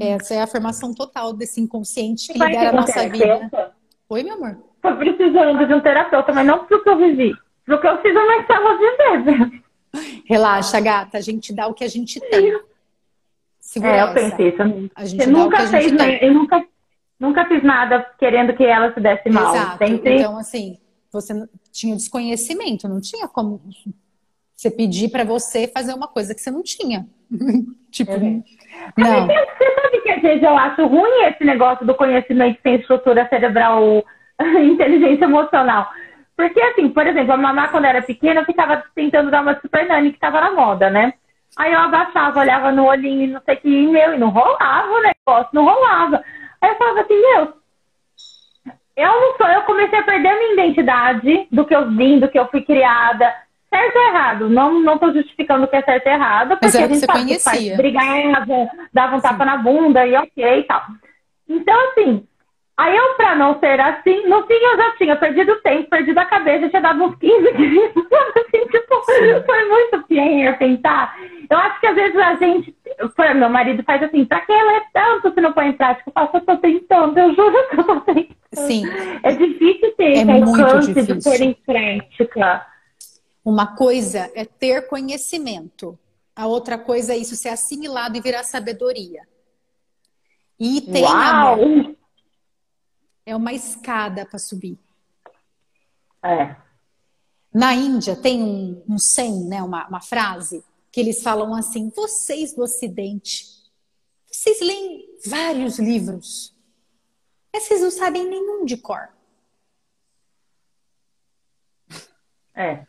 essa 0.00 0.34
é 0.34 0.40
a 0.40 0.44
afirmação 0.44 0.94
total 0.94 1.32
desse 1.32 1.60
inconsciente 1.60 2.32
que 2.32 2.38
lidera 2.38 2.70
a 2.70 2.72
nossa 2.72 3.08
vida. 3.08 3.72
Oi, 4.08 4.22
meu 4.22 4.34
amor? 4.34 4.58
Tô 4.80 4.96
precisando 4.96 5.66
de 5.66 5.74
um 5.74 5.80
terapeuta, 5.80 6.32
mas 6.32 6.46
não 6.46 6.64
pro 6.64 6.82
que 6.82 6.88
eu 6.88 6.98
vivi. 6.98 7.34
Pro 7.64 7.80
que 7.80 7.86
eu 7.86 8.02
fiz, 8.02 8.14
eu 8.14 8.26
não 8.26 8.40
estava 8.40 8.76
vivendo. 8.76 9.62
Relaxa, 10.26 10.80
gata. 10.80 11.18
A 11.18 11.20
gente 11.20 11.52
dá 11.52 11.66
o 11.66 11.74
que 11.74 11.84
a 11.84 11.88
gente 11.88 12.20
tem. 12.20 12.60
Segurança. 13.60 13.96
É, 13.96 14.02
eu 14.02 14.30
pensei 14.30 14.48
isso. 14.48 14.90
A 14.94 15.04
gente 15.04 15.24
Você 15.24 15.30
nunca 15.30 15.66
fez, 15.68 15.92
né? 15.92 16.18
Eu 16.20 16.34
nunca, 16.34 16.66
nunca 17.18 17.46
fiz 17.46 17.62
nada 17.62 18.04
querendo 18.18 18.54
que 18.54 18.64
ela 18.64 18.92
se 18.92 19.00
desse 19.00 19.30
mal. 19.30 19.54
Exato. 19.54 19.78
Sempre... 19.78 20.18
Então, 20.18 20.36
assim, 20.36 20.78
você 21.12 21.48
tinha 21.70 21.94
desconhecimento, 21.94 22.88
não 22.88 23.00
tinha 23.00 23.28
como 23.28 23.60
você 24.54 24.70
pedir 24.70 25.10
para 25.10 25.24
você 25.24 25.66
fazer 25.66 25.94
uma 25.94 26.08
coisa 26.08 26.34
que 26.34 26.40
você 26.40 26.50
não 26.50 26.62
tinha. 26.62 27.06
tipo, 27.90 28.12
uhum. 28.12 28.42
não. 28.96 29.26
Você 29.26 29.74
sabe 29.74 30.00
que 30.02 30.10
às 30.10 30.22
vezes 30.22 30.42
eu 30.42 30.56
acho 30.56 30.86
ruim 30.86 31.24
esse 31.24 31.44
negócio 31.44 31.86
do 31.86 31.94
conhecimento 31.94 32.60
sem 32.62 32.76
estrutura 32.76 33.28
cerebral, 33.28 34.04
inteligência 34.62 35.24
emocional. 35.24 35.90
Porque, 36.36 36.60
assim, 36.60 36.88
por 36.88 37.06
exemplo, 37.06 37.32
a 37.32 37.36
mamá, 37.36 37.68
quando 37.68 37.84
era 37.84 38.02
pequena, 38.02 38.40
eu 38.40 38.46
ficava 38.46 38.82
tentando 38.94 39.30
dar 39.30 39.42
uma 39.42 39.60
super 39.60 39.86
nani 39.86 40.10
que 40.10 40.16
estava 40.16 40.40
na 40.40 40.52
moda, 40.52 40.90
né? 40.90 41.14
Aí 41.56 41.72
eu 41.72 41.78
abaixava, 41.78 42.40
olhava 42.40 42.72
no 42.72 42.86
olhinho 42.86 43.24
e 43.24 43.26
não 43.26 43.42
sei 43.44 43.56
o 43.56 43.60
que, 43.60 43.86
meu, 43.86 44.14
e 44.14 44.18
não 44.18 44.30
rolava 44.30 44.90
o 44.90 45.02
negócio, 45.02 45.50
não 45.52 45.64
rolava. 45.64 46.24
Aí 46.60 46.70
eu 46.70 46.76
falava 46.76 47.00
assim, 47.00 47.20
meu, 47.20 47.52
eu 48.96 49.20
não 49.20 49.36
sou, 49.36 49.46
eu 49.46 49.62
comecei 49.62 49.98
a 49.98 50.02
perder 50.02 50.28
a 50.28 50.38
minha 50.38 50.52
identidade 50.54 51.48
do 51.50 51.64
que 51.66 51.74
eu 51.74 51.90
vim, 51.90 52.18
do 52.18 52.28
que 52.28 52.38
eu 52.38 52.48
fui 52.48 52.62
criada, 52.62 53.34
certo 53.72 53.96
ou 53.96 54.02
errado. 54.02 54.50
Não, 54.50 54.80
não 54.80 54.98
tô 54.98 55.12
justificando 55.12 55.66
que 55.66 55.76
é 55.76 55.82
certo 55.82 56.06
ou 56.06 56.12
errado, 56.12 56.48
porque 56.50 56.66
Mas 56.66 56.76
a 56.76 56.80
gente 56.80 56.98
você 56.98 57.06
sabe 57.06 57.18
conhecia. 57.20 57.70
que 57.70 57.76
brigava, 57.76 58.70
dava 58.92 59.16
um 59.16 59.20
Sim. 59.20 59.28
tapa 59.28 59.44
na 59.46 59.56
bunda 59.56 60.06
e 60.06 60.14
ok 60.14 60.58
e 60.60 60.62
tal. 60.64 60.82
Então, 61.48 61.74
assim, 61.88 62.26
aí 62.76 62.94
eu, 62.94 63.14
pra 63.14 63.34
não 63.34 63.58
ser 63.58 63.80
assim, 63.80 64.26
no 64.28 64.46
fim 64.46 64.54
eu 64.54 64.76
já 64.76 64.96
tinha 64.96 65.16
perdido 65.16 65.56
tempo, 65.62 65.88
perdido 65.88 66.18
a 66.18 66.26
cabeça, 66.26 66.68
tinha 66.68 66.82
dado 66.82 67.02
uns 67.02 67.16
15 67.16 67.52
dias, 67.52 67.92
assim, 68.36 68.66
tipo, 68.66 69.02
foi 69.46 69.68
muito 69.68 70.02
pior 70.06 70.58
pensar. 70.58 71.16
Eu 71.48 71.58
acho 71.58 71.80
que 71.80 71.86
às 71.86 71.94
vezes 71.94 72.16
a 72.16 72.34
gente, 72.36 72.74
meu 73.36 73.48
marido 73.48 73.82
faz 73.84 74.02
assim, 74.02 74.24
pra 74.24 74.40
que 74.40 74.52
ler 74.52 74.82
tanto 74.92 75.32
se 75.32 75.40
não 75.40 75.52
põe 75.52 75.68
em 75.68 75.72
prática? 75.72 76.08
Eu 76.08 76.12
faço, 76.12 76.36
eu 76.36 76.40
tô 76.42 76.56
tentando, 76.58 77.18
eu 77.18 77.34
juro 77.34 77.68
que 77.70 77.80
eu 77.80 77.84
tô 77.84 78.00
tentando. 78.00 78.42
Sim. 78.54 78.84
É 79.22 79.32
difícil 79.32 79.92
ter 79.96 80.04
é 80.04 80.12
esse 80.12 80.30
alcance 80.30 80.92
de 80.94 81.24
pôr 81.24 81.40
em 81.40 81.54
prática. 81.54 82.71
Uma 83.44 83.76
coisa 83.76 84.30
é 84.34 84.44
ter 84.44 84.86
conhecimento, 84.88 85.98
a 86.34 86.46
outra 86.46 86.78
coisa 86.78 87.12
é 87.12 87.16
isso 87.16 87.36
ser 87.36 87.48
assimilado 87.48 88.16
e 88.16 88.20
virar 88.20 88.44
sabedoria. 88.44 89.26
E 90.58 90.80
tem 90.80 91.02
Uau! 91.02 91.54
Amor, 91.54 91.96
é 93.26 93.34
uma 93.34 93.52
escada 93.52 94.24
para 94.24 94.38
subir. 94.38 94.78
É. 96.22 96.56
Na 97.52 97.74
Índia 97.74 98.16
tem 98.16 98.42
um, 98.42 98.82
um 98.88 98.98
sen, 98.98 99.44
né, 99.44 99.62
uma, 99.62 99.86
uma 99.88 100.00
frase, 100.00 100.64
que 100.90 101.00
eles 101.00 101.22
falam 101.22 101.54
assim: 101.54 101.90
vocês 101.90 102.54
do 102.54 102.62
Ocidente, 102.62 103.46
vocês 104.30 104.60
leem 104.60 105.08
vários 105.26 105.78
livros, 105.78 106.56
mas 107.52 107.64
vocês 107.64 107.80
não 107.80 107.90
sabem 107.90 108.26
nenhum 108.26 108.64
de 108.64 108.76
cor. 108.76 109.08
É. 112.54 112.86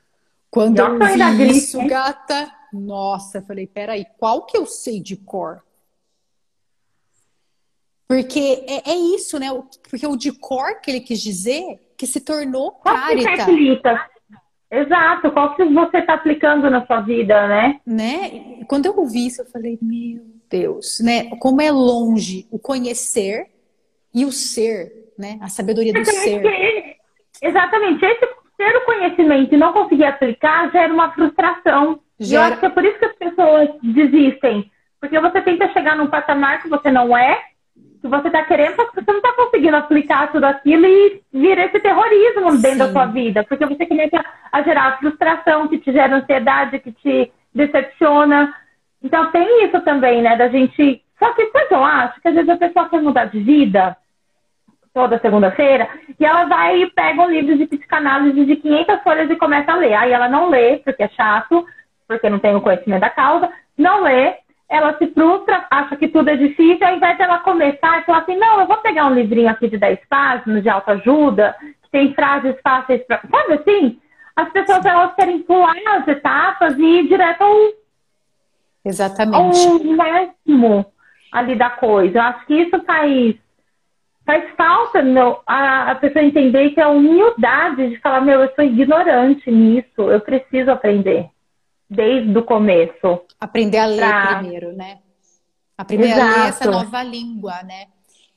Quando 0.53 0.77
eu 0.77 0.99
vi 0.99 1.49
isso, 1.49 1.79
gripe, 1.79 1.89
gata, 1.89 2.53
nossa, 2.71 3.39
eu 3.39 3.41
falei, 3.41 3.65
peraí, 3.65 4.05
qual 4.19 4.45
que 4.45 4.55
eu 4.55 4.67
sei 4.67 4.99
de 4.99 5.17
cor? 5.17 5.63
Porque 8.07 8.63
é, 8.67 8.91
é, 8.91 8.95
isso, 8.95 9.39
né? 9.39 9.47
Porque 9.89 10.05
o 10.05 10.15
de 10.15 10.31
cor 10.31 10.79
que 10.79 10.91
ele 10.91 10.99
quis 10.99 11.19
dizer 11.19 11.79
que 11.97 12.05
se 12.05 12.21
tornou 12.21 12.69
qual 12.69 12.93
carita. 12.93 14.07
Exato, 14.69 15.31
qual 15.31 15.55
que 15.55 15.65
você 15.65 15.97
está 15.97 16.13
aplicando 16.13 16.69
na 16.69 16.85
sua 16.85 17.01
vida, 17.01 17.47
né? 17.47 17.81
Né? 17.83 18.63
Quando 18.67 18.85
eu 18.85 18.95
ouvi 18.95 19.25
isso, 19.25 19.41
eu 19.41 19.47
falei, 19.47 19.79
meu 19.81 20.23
Deus, 20.47 20.99
né? 20.99 21.35
Como 21.37 21.63
é 21.63 21.71
longe 21.71 22.47
o 22.51 22.59
conhecer 22.59 23.47
e 24.13 24.23
o 24.23 24.31
ser, 24.31 25.13
né? 25.17 25.39
A 25.41 25.49
sabedoria 25.49 25.93
do 25.93 26.05
ser. 26.05 26.43
exatamente. 27.41 28.05
Esse 28.05 28.42
ter 28.57 28.75
o 28.75 28.85
conhecimento 28.85 29.53
e 29.53 29.57
não 29.57 29.73
conseguir 29.73 30.05
aplicar 30.05 30.71
gera 30.71 30.93
uma 30.93 31.11
frustração. 31.11 31.99
Gera... 32.19 32.31
E 32.31 32.35
eu 32.35 32.41
acho 32.41 32.59
que 32.59 32.65
é 32.65 32.69
por 32.69 32.85
isso 32.85 32.99
que 32.99 33.05
as 33.05 33.15
pessoas 33.15 33.69
desistem. 33.81 34.71
Porque 34.99 35.19
você 35.19 35.41
tenta 35.41 35.71
chegar 35.73 35.95
num 35.95 36.07
patamar 36.07 36.61
que 36.61 36.69
você 36.69 36.89
não 36.89 37.15
é, 37.15 37.37
que 38.01 38.07
você 38.07 38.27
está 38.27 38.43
querendo, 38.43 38.75
mas 38.77 38.89
você 38.93 39.11
não 39.11 39.17
está 39.17 39.33
conseguindo 39.33 39.75
aplicar 39.75 40.31
tudo 40.31 40.45
aquilo 40.45 40.85
e 40.85 41.21
vira 41.33 41.65
esse 41.65 41.79
terrorismo 41.79 42.51
dentro 42.57 42.71
Sim. 42.71 42.77
da 42.77 42.91
sua 42.91 43.05
vida. 43.07 43.43
Porque 43.43 43.65
você 43.65 43.85
começa 43.85 44.23
a 44.51 44.61
gerar 44.61 44.97
frustração, 44.99 45.67
que 45.67 45.77
te 45.77 45.91
gera 45.91 46.15
ansiedade, 46.15 46.79
que 46.79 46.91
te 46.91 47.31
decepciona. 47.53 48.53
Então 49.01 49.31
tem 49.31 49.65
isso 49.65 49.79
também, 49.81 50.21
né? 50.21 50.35
Da 50.37 50.47
gente. 50.47 51.01
Só 51.19 51.33
que 51.33 51.45
depois 51.45 51.69
eu 51.71 51.83
acho 51.83 52.21
que 52.21 52.27
às 52.27 52.35
vezes 52.35 52.49
a 52.49 52.57
pessoa 52.57 52.89
quer 52.89 53.01
mudar 53.01 53.25
de 53.25 53.39
vida 53.39 53.97
toda 54.93 55.19
segunda-feira, 55.19 55.89
e 56.19 56.25
ela 56.25 56.45
vai 56.45 56.83
e 56.83 56.91
pega 56.91 57.21
um 57.21 57.29
livro 57.29 57.57
de 57.57 57.65
psicanálise 57.65 58.45
de 58.45 58.55
500 58.55 59.01
folhas 59.01 59.29
e 59.29 59.35
começa 59.35 59.71
a 59.71 59.75
ler. 59.75 59.93
Aí 59.93 60.11
ela 60.11 60.29
não 60.29 60.49
lê, 60.49 60.77
porque 60.77 61.03
é 61.03 61.09
chato, 61.09 61.65
porque 62.07 62.29
não 62.29 62.39
tem 62.39 62.55
o 62.55 62.61
conhecimento 62.61 63.01
da 63.01 63.09
causa, 63.09 63.49
não 63.77 64.03
lê, 64.03 64.35
ela 64.69 64.97
se 64.97 65.07
frustra, 65.07 65.65
acha 65.69 65.95
que 65.95 66.07
tudo 66.07 66.29
é 66.29 66.35
difícil, 66.35 66.85
ao 66.85 66.95
invés 66.95 67.17
de 67.17 67.23
ela 67.23 67.39
começar 67.39 67.99
e 67.99 68.05
falar 68.05 68.19
assim, 68.19 68.35
não, 68.37 68.59
eu 68.59 68.67
vou 68.67 68.77
pegar 68.77 69.05
um 69.05 69.13
livrinho 69.13 69.49
aqui 69.49 69.67
de 69.67 69.77
10 69.77 69.99
páginas 70.09 70.63
de 70.63 70.69
autoajuda, 70.69 71.55
que 71.83 71.89
tem 71.91 72.13
frases 72.13 72.55
fáceis 72.63 73.03
para. 73.03 73.21
Sabe 73.29 73.53
assim? 73.53 73.99
As 74.35 74.49
pessoas 74.51 74.83
elas 74.85 75.13
querem 75.13 75.39
pular 75.39 75.75
as 75.87 76.07
etapas 76.07 76.77
e 76.77 76.83
ir 76.83 77.07
direto 77.07 77.41
ao. 77.41 77.55
Exatamente. 78.83 79.35
Ao 79.37 79.83
máximo 79.95 80.85
ali 81.31 81.55
da 81.55 81.69
coisa. 81.69 82.17
Eu 82.17 82.23
acho 82.23 82.45
que 82.47 82.55
isso 82.55 82.83
faz. 82.83 83.35
Faz 84.25 84.55
falta 84.55 85.01
meu, 85.01 85.41
a, 85.45 85.91
a 85.91 85.95
pessoa 85.95 86.23
entender 86.23 86.69
que 86.71 86.79
é 86.79 86.83
a 86.83 86.89
humildade 86.89 87.89
de 87.89 87.99
falar, 87.99 88.21
meu, 88.21 88.41
eu 88.41 88.53
sou 88.55 88.63
ignorante 88.63 89.51
nisso, 89.51 90.01
eu 90.09 90.21
preciso 90.21 90.71
aprender 90.71 91.29
desde 91.89 92.37
o 92.37 92.43
começo. 92.43 93.21
Aprender 93.39 93.77
a 93.79 93.85
ler 93.85 93.97
pra... 93.97 94.35
primeiro, 94.37 94.71
né? 94.73 94.99
Aprender 95.77 96.09
Exato. 96.09 96.21
a 96.21 96.41
ler 96.43 96.49
essa 96.49 96.71
nova 96.71 97.03
língua, 97.03 97.61
né? 97.63 97.87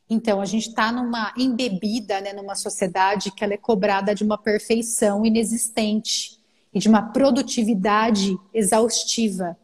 Então, 0.08 0.40
a 0.40 0.44
gente 0.44 0.68
está 0.68 0.92
numa 0.92 1.32
embebida, 1.36 2.20
né, 2.20 2.32
numa 2.32 2.54
sociedade 2.54 3.32
que 3.32 3.42
ela 3.42 3.54
é 3.54 3.58
cobrada 3.58 4.14
de 4.14 4.22
uma 4.22 4.38
perfeição 4.38 5.24
inexistente 5.26 6.38
e 6.72 6.78
de 6.78 6.88
uma 6.88 7.02
produtividade 7.10 8.36
exaustiva. 8.54 9.56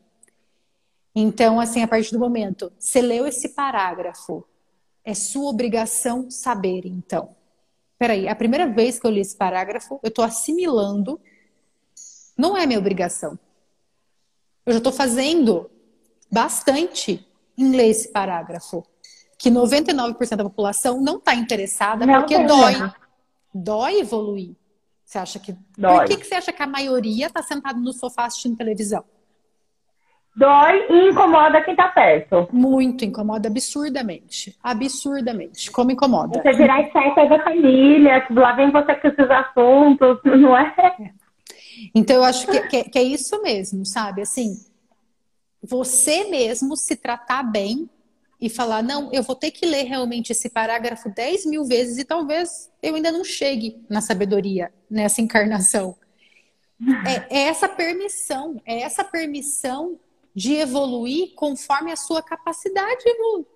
Então, 1.15 1.61
assim, 1.61 1.83
a 1.83 1.89
partir 1.89 2.11
do 2.13 2.19
momento, 2.19 2.73
você 2.79 3.01
leu 3.01 3.27
esse 3.27 3.51
parágrafo, 3.51 4.45
é 5.05 5.15
sua 5.15 5.51
obrigação 5.51 6.31
saber, 6.31 6.87
então. 6.87 7.35
Peraí, 7.99 8.29
a 8.29 8.35
primeira 8.35 8.67
vez 8.67 8.99
que 8.99 9.07
eu 9.07 9.11
li 9.11 9.21
esse 9.21 9.37
parágrafo, 9.37 10.01
eu 10.03 10.09
estou 10.09 10.25
assimilando, 10.25 11.21
não 12.37 12.57
é 12.57 12.67
minha 12.67 12.79
obrigação. 12.79 13.39
Eu 14.67 14.73
já 14.73 14.79
estou 14.79 14.93
fazendo 14.93 15.71
bastante 16.31 17.27
em 17.57 17.71
ler 17.71 17.91
esse 17.91 18.09
parágrafo. 18.11 18.85
Que 19.39 19.51
99% 19.51 20.37
da 20.37 20.45
população 20.45 21.01
não 21.01 21.19
está 21.19 21.35
interessada 21.35 22.07
não 22.07 22.21
porque 22.21 22.45
dói. 22.45 22.75
Dói 23.53 24.01
evoluir. 24.01 24.55
Você 25.05 25.19
acha 25.19 25.39
que. 25.39 25.55
Dói. 25.77 25.99
Por 25.99 26.05
que, 26.07 26.17
que 26.17 26.27
você 26.27 26.37
acha 26.37 26.53
que 26.53 26.63
a 26.63 26.67
maioria 26.67 27.27
está 27.27 27.43
sentada 27.43 27.79
no 27.79 27.93
sofá 27.93 28.27
assistindo 28.27 28.57
televisão? 28.57 29.05
Dói 30.35 30.87
e 30.89 31.11
incomoda 31.11 31.63
quem 31.63 31.75
está 31.75 31.89
perto. 31.89 32.49
Muito, 32.51 33.05
incomoda 33.05 33.49
absurdamente. 33.49 34.57
Absurdamente. 34.63 35.71
Como 35.71 35.91
incomoda? 35.91 36.43
Você 36.43 36.53
virar 36.53 36.91
chata 36.91 37.27
da 37.27 37.45
família, 37.45 38.27
lá 38.31 38.53
vem 38.53 38.71
você 38.71 38.95
com 38.95 39.09
esses 39.09 39.31
assuntos, 39.31 40.19
não 40.25 40.57
é? 40.57 40.75
é. 40.79 41.11
Então, 41.95 42.17
eu 42.17 42.25
acho 42.25 42.47
que, 42.47 42.61
que, 42.69 42.85
que 42.85 42.99
é 42.99 43.03
isso 43.03 43.43
mesmo, 43.43 43.85
sabe? 43.85 44.23
Assim, 44.23 44.55
você 45.63 46.25
mesmo 46.25 46.77
se 46.77 46.97
tratar 46.97 47.43
bem 47.43 47.89
e 48.41 48.49
falar, 48.49 48.83
não, 48.83 49.11
eu 49.13 49.23
vou 49.23 49.37
ter 49.37 49.51
que 49.51 49.67
ler 49.67 49.85
realmente 49.85 50.33
esse 50.33 50.49
parágrafo 50.49 51.09
10 51.15 51.47
mil 51.47 51.65
vezes 51.65 51.99
e 51.99 52.05
talvez 52.05 52.71
eu 52.83 52.95
ainda 52.95 53.13
não 53.13 53.23
chegue 53.23 53.85
na 53.89 54.01
sabedoria 54.01 54.73
nessa 54.91 55.21
encarnação. 55.21 55.95
É, 57.07 57.39
é, 57.39 57.43
essa 57.49 57.69
permissão, 57.69 58.61
é 58.67 58.81
essa 58.81 59.05
permissão 59.05 60.01
de 60.35 60.55
evoluir 60.55 61.35
conforme 61.35 61.93
a 61.93 61.97
sua 61.97 62.23
capacidade 62.23 63.03
evolui. 63.07 63.47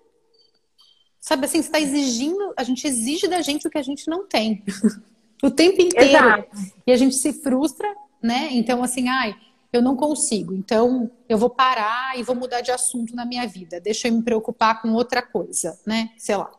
Sabe 1.19 1.45
assim, 1.45 1.59
está 1.59 1.79
exigindo, 1.79 2.53
a 2.55 2.63
gente 2.63 2.87
exige 2.87 3.27
da 3.27 3.41
gente 3.41 3.67
o 3.67 3.69
que 3.71 3.77
a 3.77 3.83
gente 3.83 4.07
não 4.07 4.27
tem. 4.27 4.63
o 5.43 5.51
tempo 5.51 5.81
inteiro. 5.81 6.09
Exato. 6.09 6.57
E 6.85 6.91
a 6.91 6.97
gente 6.97 7.15
se 7.15 7.33
frustra 7.33 7.87
né? 8.21 8.49
Então, 8.51 8.83
assim, 8.83 9.07
ai, 9.07 9.35
eu 9.71 9.81
não 9.81 9.95
consigo. 9.95 10.53
Então, 10.53 11.09
eu 11.29 11.37
vou 11.37 11.49
parar 11.49 12.17
e 12.17 12.23
vou 12.23 12.35
mudar 12.35 12.61
de 12.61 12.71
assunto 12.71 13.15
na 13.15 13.25
minha 13.25 13.47
vida. 13.47 13.79
Deixa 13.79 14.07
eu 14.07 14.13
me 14.13 14.23
preocupar 14.23 14.81
com 14.81 14.93
outra 14.93 15.21
coisa, 15.21 15.79
né? 15.85 16.09
Sei 16.17 16.35
lá. 16.35 16.51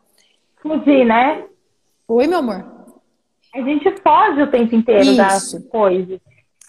Fugir, 0.61 1.05
né? 1.05 1.45
Oi, 2.07 2.27
meu 2.27 2.39
amor. 2.39 2.79
A 3.53 3.61
gente 3.61 3.95
foge 4.01 4.41
o 4.41 4.51
tempo 4.51 4.75
inteiro 4.75 5.03
Isso. 5.03 5.17
das 5.17 5.53
coisas. 5.69 6.19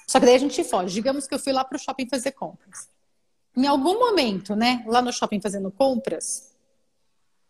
Só 0.06 0.18
que 0.18 0.26
daí 0.26 0.34
a 0.34 0.38
gente 0.38 0.62
foge. 0.64 0.94
Digamos 0.94 1.26
que 1.26 1.34
eu 1.34 1.38
fui 1.38 1.52
lá 1.52 1.64
pro 1.64 1.78
shopping 1.78 2.08
fazer 2.08 2.32
compras. 2.32 2.89
Em 3.56 3.66
algum 3.66 3.98
momento, 3.98 4.54
né, 4.54 4.84
lá 4.86 5.02
no 5.02 5.12
shopping 5.12 5.40
fazendo 5.40 5.70
compras, 5.70 6.54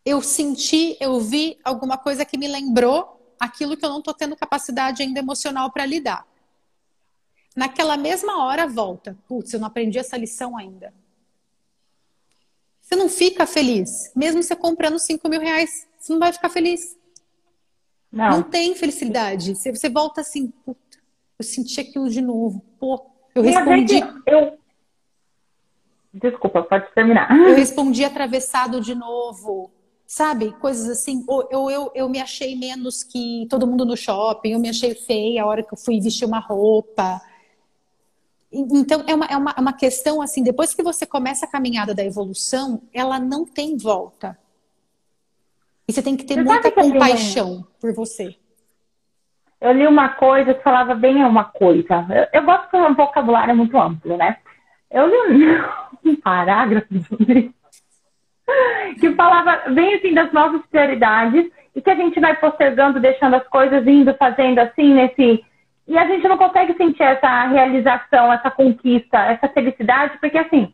eu 0.04 0.22
senti, 0.22 0.96
eu 1.00 1.20
vi 1.20 1.58
alguma 1.62 1.98
coisa 1.98 2.24
que 2.24 2.38
me 2.38 2.48
lembrou 2.48 3.34
aquilo 3.38 3.76
que 3.76 3.84
eu 3.84 3.90
não 3.90 4.02
tô 4.02 4.12
tendo 4.14 4.36
capacidade 4.36 5.02
ainda 5.02 5.18
emocional 5.18 5.70
para 5.70 5.86
lidar. 5.86 6.26
Naquela 7.54 7.96
mesma 7.96 8.44
hora 8.44 8.66
volta. 8.66 9.16
Putz, 9.26 9.52
eu 9.52 9.60
não 9.60 9.66
aprendi 9.66 9.98
essa 9.98 10.16
lição 10.16 10.56
ainda. 10.56 10.94
Você 12.80 12.96
não 12.96 13.08
fica 13.08 13.46
feliz. 13.46 14.12
Mesmo 14.14 14.42
você 14.42 14.56
comprando 14.56 14.98
5 14.98 15.28
mil 15.28 15.40
reais, 15.40 15.86
você 15.98 16.12
não 16.12 16.20
vai 16.20 16.32
ficar 16.32 16.48
feliz. 16.48 16.96
Não. 18.10 18.30
Não 18.30 18.42
tem 18.42 18.74
felicidade. 18.74 19.54
Você, 19.54 19.70
você 19.70 19.88
volta 19.88 20.20
assim, 20.20 20.48
puta, 20.64 20.98
eu 21.38 21.44
senti 21.44 21.80
aquilo 21.80 22.08
de 22.08 22.20
novo. 22.20 22.64
Pô, 22.78 23.06
eu 23.34 23.42
respondi. 23.42 24.00
Eu... 24.26 24.59
Desculpa, 26.12 26.62
pode 26.62 26.92
terminar. 26.94 27.30
Eu 27.30 27.54
respondi 27.56 28.04
atravessado 28.04 28.80
de 28.80 28.94
novo. 28.94 29.70
Sabe? 30.06 30.52
Coisas 30.52 30.88
assim. 30.88 31.24
Ou 31.28 31.48
eu, 31.50 31.70
eu, 31.70 31.92
eu 31.94 32.08
me 32.08 32.20
achei 32.20 32.56
menos 32.56 33.04
que 33.04 33.46
todo 33.48 33.66
mundo 33.66 33.84
no 33.84 33.96
shopping, 33.96 34.52
eu 34.52 34.58
me 34.58 34.68
achei 34.68 34.94
feia 34.94 35.42
a 35.42 35.46
hora 35.46 35.62
que 35.62 35.72
eu 35.72 35.78
fui 35.78 36.00
vestir 36.00 36.24
uma 36.24 36.40
roupa. 36.40 37.20
Então, 38.52 39.04
é 39.06 39.14
uma, 39.14 39.26
é, 39.26 39.36
uma, 39.36 39.54
é 39.56 39.60
uma 39.60 39.72
questão 39.72 40.20
assim, 40.20 40.42
depois 40.42 40.74
que 40.74 40.82
você 40.82 41.06
começa 41.06 41.46
a 41.46 41.48
caminhada 41.48 41.94
da 41.94 42.04
evolução, 42.04 42.82
ela 42.92 43.20
não 43.20 43.44
tem 43.46 43.76
volta. 43.76 44.36
E 45.86 45.92
você 45.92 46.02
tem 46.02 46.16
que 46.16 46.24
ter 46.24 46.34
você 46.34 46.42
muita 46.42 46.72
compaixão 46.72 47.64
por 47.80 47.92
você. 47.94 48.36
Eu 49.60 49.72
li 49.72 49.86
uma 49.86 50.08
coisa 50.08 50.54
que 50.54 50.62
falava 50.62 50.94
bem 50.94 51.22
uma 51.22 51.44
coisa. 51.44 52.06
Eu, 52.10 52.40
eu 52.40 52.44
gosto 52.44 52.70
que 52.70 52.76
o 52.76 52.94
vocabulário 52.94 53.52
é 53.52 53.54
muito 53.54 53.78
amplo, 53.78 54.16
né? 54.16 54.38
Eu 54.90 55.06
li 55.06 55.46
um, 55.46 55.62
um 56.04 56.16
parágrafo 56.16 56.86
que 58.98 59.14
falava 59.14 59.70
bem 59.70 59.94
assim 59.94 60.14
das 60.14 60.32
nossas 60.32 60.64
prioridades 60.66 61.50
e 61.74 61.80
que 61.80 61.90
a 61.90 61.94
gente 61.94 62.18
vai 62.18 62.36
postergando, 62.36 63.00
deixando 63.00 63.34
as 63.34 63.46
coisas 63.48 63.86
indo, 63.86 64.14
fazendo 64.14 64.58
assim, 64.58 64.94
nesse 64.94 65.44
e 65.86 65.98
a 65.98 66.06
gente 66.06 66.28
não 66.28 66.38
consegue 66.38 66.72
sentir 66.74 67.02
essa 67.02 67.46
realização, 67.46 68.32
essa 68.32 68.48
conquista, 68.48 69.18
essa 69.18 69.48
felicidade, 69.48 70.18
porque 70.20 70.38
assim, 70.38 70.72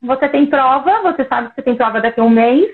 você 0.00 0.30
tem 0.30 0.46
prova, 0.46 1.02
você 1.02 1.26
sabe 1.26 1.50
que 1.50 1.56
você 1.56 1.62
tem 1.62 1.76
prova 1.76 2.00
daqui 2.00 2.20
a 2.20 2.24
um 2.24 2.30
mês, 2.30 2.70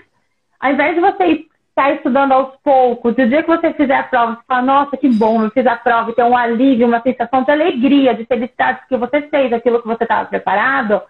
ao 0.60 0.72
invés 0.72 0.94
de 0.94 1.00
você 1.00 1.44
estar 1.70 1.90
estudando 1.92 2.30
aos 2.30 2.56
poucos, 2.62 3.12
o 3.12 3.26
dia 3.26 3.42
que 3.42 3.48
você 3.48 3.72
fizer 3.72 3.96
a 3.96 4.04
prova, 4.04 4.36
você 4.36 4.42
fala, 4.46 4.62
nossa, 4.62 4.96
que 4.96 5.08
bom, 5.08 5.42
eu 5.42 5.50
fiz 5.50 5.66
a 5.66 5.74
prova, 5.74 6.10
e 6.10 6.14
tem 6.14 6.24
um 6.24 6.36
alívio, 6.36 6.86
uma 6.86 7.02
sensação 7.02 7.42
de 7.42 7.50
alegria, 7.50 8.14
de 8.14 8.24
felicidade, 8.24 8.80
porque 8.80 8.96
você 8.96 9.22
fez 9.22 9.52
aquilo 9.52 9.82
que 9.82 9.88
você 9.88 10.04
estava 10.04 10.26
preparado, 10.26 11.02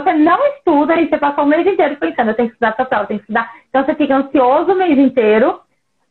você 0.00 0.12
não 0.12 0.38
estuda 0.48 0.96
e 0.96 1.08
você 1.08 1.18
passa 1.18 1.42
o 1.42 1.46
mês 1.46 1.66
inteiro 1.66 1.96
pensando, 1.96 2.30
eu 2.30 2.34
tenho 2.34 2.48
que 2.48 2.54
estudar 2.54 2.72
para 2.72 2.84
a 2.84 2.88
prova, 2.88 3.04
eu 3.04 3.08
tenho 3.08 3.20
que 3.20 3.24
estudar. 3.24 3.52
Então 3.68 3.84
você 3.84 3.94
fica 3.94 4.16
ansioso 4.16 4.72
o 4.72 4.76
mês 4.76 4.98
inteiro, 4.98 5.60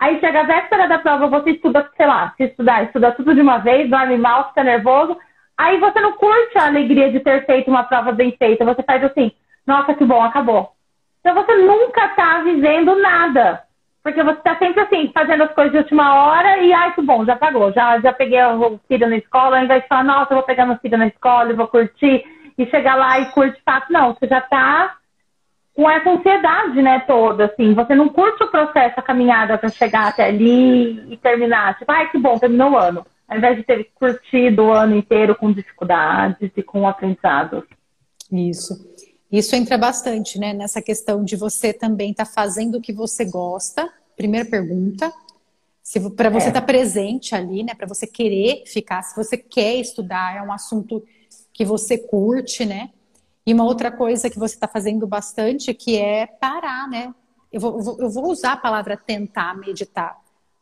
Aí 0.03 0.19
chega 0.19 0.41
a 0.41 0.43
véspera 0.43 0.85
da 0.85 0.99
prova, 0.99 1.27
você 1.27 1.51
estuda, 1.51 1.89
sei 1.95 2.05
lá, 2.05 2.33
se 2.35 2.43
estudar, 2.43 2.83
estuda 2.83 3.13
tudo 3.13 3.33
de 3.33 3.39
uma 3.39 3.59
vez, 3.59 3.89
dorme 3.89 4.17
mal, 4.17 4.49
fica 4.49 4.61
nervoso. 4.61 5.17
Aí 5.57 5.79
você 5.79 5.97
não 6.01 6.11
curte 6.17 6.57
a 6.57 6.65
alegria 6.65 7.09
de 7.09 7.21
ter 7.21 7.45
feito 7.45 7.69
uma 7.69 7.85
prova 7.85 8.11
bem 8.11 8.35
feita. 8.37 8.65
Você 8.65 8.83
faz 8.83 9.01
assim, 9.01 9.31
nossa, 9.65 9.93
que 9.93 10.03
bom, 10.03 10.21
acabou. 10.21 10.71
Então 11.21 11.33
você 11.33 11.55
nunca 11.55 12.07
está 12.07 12.39
vivendo 12.39 12.95
nada. 12.99 13.63
Porque 14.03 14.21
você 14.21 14.41
tá 14.41 14.57
sempre 14.57 14.81
assim, 14.81 15.09
fazendo 15.13 15.43
as 15.43 15.53
coisas 15.53 15.71
de 15.71 15.77
última 15.77 16.15
hora 16.15 16.57
e, 16.57 16.73
ai, 16.73 16.93
que 16.93 17.01
bom, 17.01 17.23
já 17.23 17.37
pagou. 17.37 17.71
Já, 17.71 17.97
já 18.01 18.11
peguei 18.11 18.43
o 18.43 18.77
filho 18.89 19.07
na 19.07 19.15
escola, 19.15 19.57
ao 19.57 19.63
invés 19.63 19.83
de 19.83 19.87
falar, 19.87 20.03
nossa, 20.03 20.33
eu 20.33 20.37
vou 20.37 20.43
pegar 20.43 20.65
meu 20.65 20.77
filho 20.79 20.97
na 20.97 21.07
escola 21.07 21.49
e 21.49 21.55
vou 21.55 21.69
curtir, 21.69 22.25
e 22.57 22.65
chegar 22.67 22.95
lá 22.95 23.19
e 23.19 23.31
curte 23.31 23.61
fato. 23.63 23.91
Não, 23.91 24.13
você 24.13 24.27
já 24.27 24.41
tá 24.41 24.97
com 25.75 25.89
essa 25.89 26.09
ansiedade, 26.09 26.81
né, 26.81 26.99
toda, 27.01 27.45
assim. 27.45 27.73
Você 27.73 27.95
não 27.95 28.09
curte 28.09 28.43
o 28.43 28.51
processo, 28.51 28.99
a 28.99 29.03
caminhada 29.03 29.57
para 29.57 29.69
chegar 29.69 30.07
até 30.07 30.25
ali 30.25 31.11
e 31.11 31.17
terminar. 31.17 31.77
Tipo, 31.77 31.91
ai, 31.91 32.09
que 32.11 32.17
bom, 32.17 32.37
terminou 32.37 32.71
o 32.71 32.77
ano. 32.77 33.05
Ao 33.27 33.37
invés 33.37 33.57
de 33.57 33.63
ter 33.63 33.89
curtido 33.95 34.63
o 34.63 34.73
ano 34.73 34.95
inteiro 34.95 35.35
com 35.35 35.51
dificuldades 35.51 36.51
e 36.55 36.61
com 36.61 36.87
aprendizados. 36.87 37.63
Isso. 38.31 38.93
Isso 39.31 39.55
entra 39.55 39.79
bastante, 39.79 40.37
né, 40.37 40.53
nessa 40.53 40.79
questão 40.79 41.23
de 41.23 41.35
você 41.35 41.73
também 41.73 42.11
estar 42.11 42.25
tá 42.25 42.31
fazendo 42.31 42.77
o 42.77 42.81
que 42.81 42.93
você 42.93 43.25
gosta. 43.25 43.89
Primeira 44.15 44.47
pergunta. 44.47 45.11
Para 46.15 46.29
você 46.29 46.47
estar 46.47 46.59
é. 46.59 46.61
tá 46.61 46.65
presente 46.65 47.35
ali, 47.35 47.63
né, 47.63 47.73
para 47.75 47.87
você 47.87 48.07
querer 48.07 48.63
ficar, 48.67 49.01
se 49.01 49.15
você 49.15 49.35
quer 49.35 49.75
estudar, 49.75 50.37
é 50.37 50.41
um 50.41 50.51
assunto 50.51 51.03
que 51.53 51.63
você 51.63 51.97
curte, 51.97 52.65
né? 52.65 52.89
E 53.45 53.53
uma 53.53 53.63
outra 53.63 53.91
coisa 53.91 54.29
que 54.29 54.39
você 54.39 54.55
está 54.55 54.67
fazendo 54.67 55.05
bastante, 55.05 55.73
que 55.73 55.97
é 55.97 56.25
parar, 56.25 56.89
né? 56.89 57.13
Eu 57.51 57.59
vou, 57.59 57.97
eu 57.99 58.09
vou 58.09 58.31
usar 58.31 58.53
a 58.53 58.57
palavra 58.57 58.97
tentar 58.97 59.55
meditar, 59.57 60.17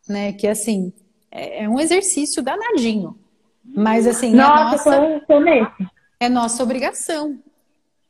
né? 0.08 0.32
Que 0.32 0.46
assim, 0.46 0.92
é, 1.30 1.64
é 1.64 1.68
um 1.68 1.80
exercício 1.80 2.42
danadinho. 2.42 3.18
Mas 3.64 4.06
assim, 4.06 4.34
nossa, 4.34 4.94
é 4.94 4.98
nossa, 4.98 5.82
é 6.20 6.28
nossa 6.28 6.62
obrigação. 6.62 7.38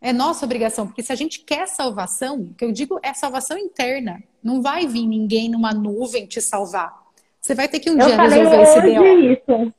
É 0.01 0.13
nossa 0.13 0.45
obrigação, 0.45 0.89
porque 0.89 1.01
se 1.01 1.13
a 1.13 1.15
gente 1.15 1.45
quer 1.45 1.69
salvação, 1.69 2.53
que 2.59 2.65
eu 2.65 2.73
digo 2.73 2.99
é 3.05 3.15
salvação 3.15 3.57
interna. 3.57 4.21
Não 4.43 4.61
vai 4.61 4.85
vir 4.85 5.07
ninguém 5.07 5.49
numa 5.49 5.73
nuvem 5.73 6.27
te 6.27 6.41
salvar. 6.41 6.93
Você 7.41 7.55
vai 7.55 7.69
ter 7.69 7.79
que 7.79 7.89
um 7.89 8.01
eu 8.01 8.07
dia 8.07 8.21
resolver 8.21 8.63
esse 8.63 8.81
BO. 8.81 9.05
Isso, 9.05 9.73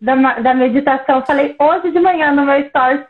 da, 0.00 0.14
da 0.40 0.54
meditação. 0.54 1.24
Falei 1.24 1.54
hoje 1.58 1.90
de 1.90 2.00
manhã 2.00 2.32
no 2.32 2.44
meu 2.44 2.68
stories 2.68 3.04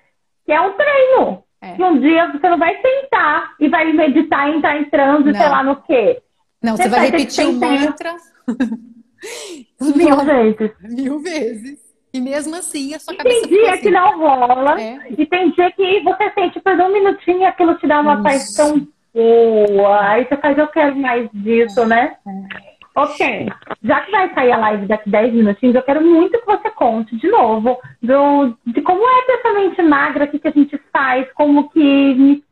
que 0.45 0.53
é 0.53 0.61
um 0.61 0.73
treino. 0.73 1.45
É. 1.63 1.75
Que 1.75 1.85
um 1.85 2.01
dia 2.01 2.33
você 2.33 2.49
não 2.49 2.59
vai 2.59 2.75
sentar 2.81 3.55
e 3.61 3.69
vai 3.69 3.93
meditar, 3.93 4.49
entrar 4.49 4.81
em 4.81 4.85
transe, 4.87 5.33
sei 5.33 5.49
lá 5.49 5.63
no 5.63 5.77
quê. 5.83 6.23
Não, 6.63 6.77
você, 6.77 6.85
você 6.85 6.89
vai, 6.89 7.01
vai 7.01 7.11
repetir 7.11 7.47
o 7.47 7.53
mantra. 7.53 8.17
Mil 9.95 10.17
vezes. 10.25 10.71
Mil 10.81 11.21
vezes. 11.21 11.79
E 12.13 12.21
mesmo 12.21 12.57
assim, 12.57 12.95
a 12.95 12.99
sua 12.99 13.15
e 13.15 13.17
cabeça. 13.17 13.41
Tem 13.43 13.49
dia 13.49 13.73
assim. 13.73 13.83
que 13.83 13.91
não 13.91 14.19
rola. 14.19 14.81
É. 14.81 14.99
E 15.17 15.27
tem 15.27 15.51
dia 15.51 15.71
que 15.71 16.01
você 16.01 16.31
sente 16.33 16.61
por 16.61 16.73
um 16.73 16.93
minutinho 16.93 17.47
aquilo 17.47 17.77
te 17.77 17.87
dá 17.87 18.01
uma 18.01 18.15
Isso. 18.15 18.23
paz 18.23 18.55
tão 18.55 18.89
boa. 19.15 20.09
Aí 20.09 20.27
você 20.27 20.37
faz, 20.37 20.59
eu 20.59 20.67
quero 20.69 20.97
mais 20.97 21.29
disso, 21.33 21.85
né? 21.87 22.17
É. 22.27 22.70
Ok. 22.95 23.49
Já 23.83 24.01
que 24.01 24.11
vai 24.11 24.35
sair 24.35 24.53
a 24.53 24.59
live 24.59 24.87
daqui 24.87 25.09
10 25.09 25.33
minutinhos, 25.33 25.75
eu 25.75 25.83
quero 25.83 26.05
muito 26.05 26.39
que 26.39 26.47
você 26.47 26.71
conte 26.71 27.17
de 27.17 27.29
novo 27.29 27.79
do, 28.03 28.57
de 28.67 28.83
como 28.83 29.01
é 29.03 29.27
ter 29.27 29.33
essa 29.35 29.53
mente 29.53 29.83
magra, 29.83 30.25
o 30.25 30.29
que, 30.29 30.39
que 30.39 30.49
a 30.49 30.53
gente 30.53 30.81
faz, 30.93 31.31
como 31.35 31.71
que. 31.71 32.43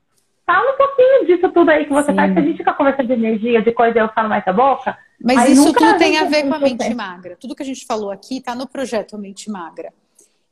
Fala 0.46 0.72
um 0.72 0.76
pouquinho 0.78 1.26
disso 1.26 1.52
tudo 1.52 1.70
aí 1.70 1.84
que 1.84 1.92
você 1.92 2.10
Sim. 2.10 2.16
faz, 2.16 2.32
que 2.32 2.38
a 2.38 2.42
gente 2.42 2.56
fica 2.56 2.72
conversando 2.72 3.06
de 3.08 3.12
energia, 3.12 3.60
de 3.60 3.70
coisa, 3.72 3.98
eu 3.98 4.08
falo 4.08 4.30
mais 4.30 4.46
a 4.46 4.52
boca. 4.52 4.96
Mas 5.22 5.50
isso 5.50 5.72
tudo 5.74 5.98
tem 5.98 6.16
a 6.16 6.24
ver 6.24 6.48
com 6.48 6.54
a 6.54 6.58
mente 6.58 6.94
magra. 6.94 7.36
Tudo 7.38 7.54
que 7.54 7.62
a 7.62 7.66
gente 7.66 7.84
falou 7.84 8.10
aqui 8.10 8.38
está 8.38 8.54
no 8.54 8.66
projeto 8.66 9.18
Mente 9.18 9.50
Magra. 9.50 9.92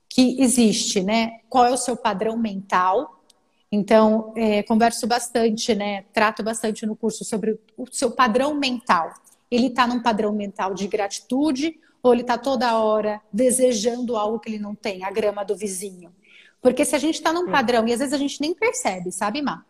Que 0.09 0.43
existe, 0.43 1.03
né? 1.03 1.39
Qual 1.49 1.65
é 1.65 1.71
o 1.71 1.77
seu 1.77 1.97
padrão 1.97 2.37
mental? 2.37 3.23
Então, 3.71 4.33
é, 4.37 4.63
converso 4.63 5.07
bastante, 5.07 5.75
né? 5.75 6.05
Trato 6.13 6.43
bastante 6.43 6.85
no 6.85 6.97
curso 6.97 7.25
sobre 7.25 7.59
o 7.77 7.87
seu 7.91 8.11
padrão 8.11 8.55
mental. 8.55 9.13
Ele 9.51 9.67
está 9.67 9.87
num 9.87 10.03
padrão 10.03 10.33
mental 10.33 10.75
de 10.75 10.87
gratitude 10.87 11.79
ou 12.03 12.13
ele 12.13 12.23
está 12.23 12.39
toda 12.39 12.79
hora 12.79 13.21
desejando 13.33 14.17
algo 14.17 14.39
que 14.39 14.51
ele 14.51 14.59
não 14.59 14.75
tem, 14.75 15.05
a 15.05 15.11
grama 15.11 15.45
do 15.45 15.57
vizinho? 15.57 16.13
Porque 16.61 16.85
se 16.85 16.97
a 16.97 16.99
gente 16.99 17.15
está 17.15 17.33
num 17.33 17.51
padrão, 17.51 17.87
e 17.87 17.93
às 17.93 17.99
vezes 17.99 18.15
a 18.15 18.19
gente 18.19 18.41
nem 18.41 18.55
percebe, 18.55 19.13
sabe, 19.13 19.43
Má? 19.43 19.65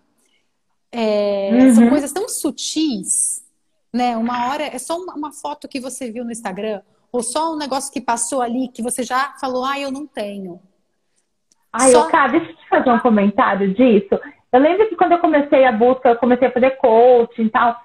É, 0.91 1.51
uhum. 1.53 1.75
São 1.75 1.89
coisas 1.91 2.13
tão 2.13 2.29
sutis 2.29 3.47
né? 3.97 4.17
Uma 4.17 4.51
hora 4.51 4.65
é 4.65 4.79
só 4.79 4.99
uma, 4.99 5.15
uma, 5.15 5.33
foto 5.33 5.67
que 5.67 5.81
você 5.81 6.11
viu 6.13 6.25
no 6.25 6.31
Instagram, 6.31 6.83
ou 7.11 7.23
só 7.23 7.55
um 7.55 7.57
negócio 7.57 7.91
que 7.91 8.01
passou 8.01 8.43
ali 8.43 8.69
que 8.69 8.83
você 8.83 9.03
já 9.03 9.35
falou, 9.41 9.65
ah, 9.65 9.81
eu 9.81 9.91
não 9.91 10.07
tenho. 10.07 10.61
Ai, 11.73 11.91
só... 11.91 12.07
cara, 12.09 12.33
deixa 12.33 12.51
eu 12.51 12.57
te 12.57 12.69
fazer 12.69 12.91
um 12.91 12.99
comentário 12.99 13.73
disso. 13.75 14.21
Eu 14.53 14.61
lembro 14.61 14.89
que 14.89 14.97
quando 14.97 15.13
eu 15.13 15.19
comecei 15.19 15.65
a 15.65 15.73
busca, 15.73 16.11
eu 16.11 16.17
comecei 16.17 16.49
a 16.49 16.53
fazer 16.53 16.73
coaching 16.73 17.45
e 17.45 17.51
tal, 17.51 17.81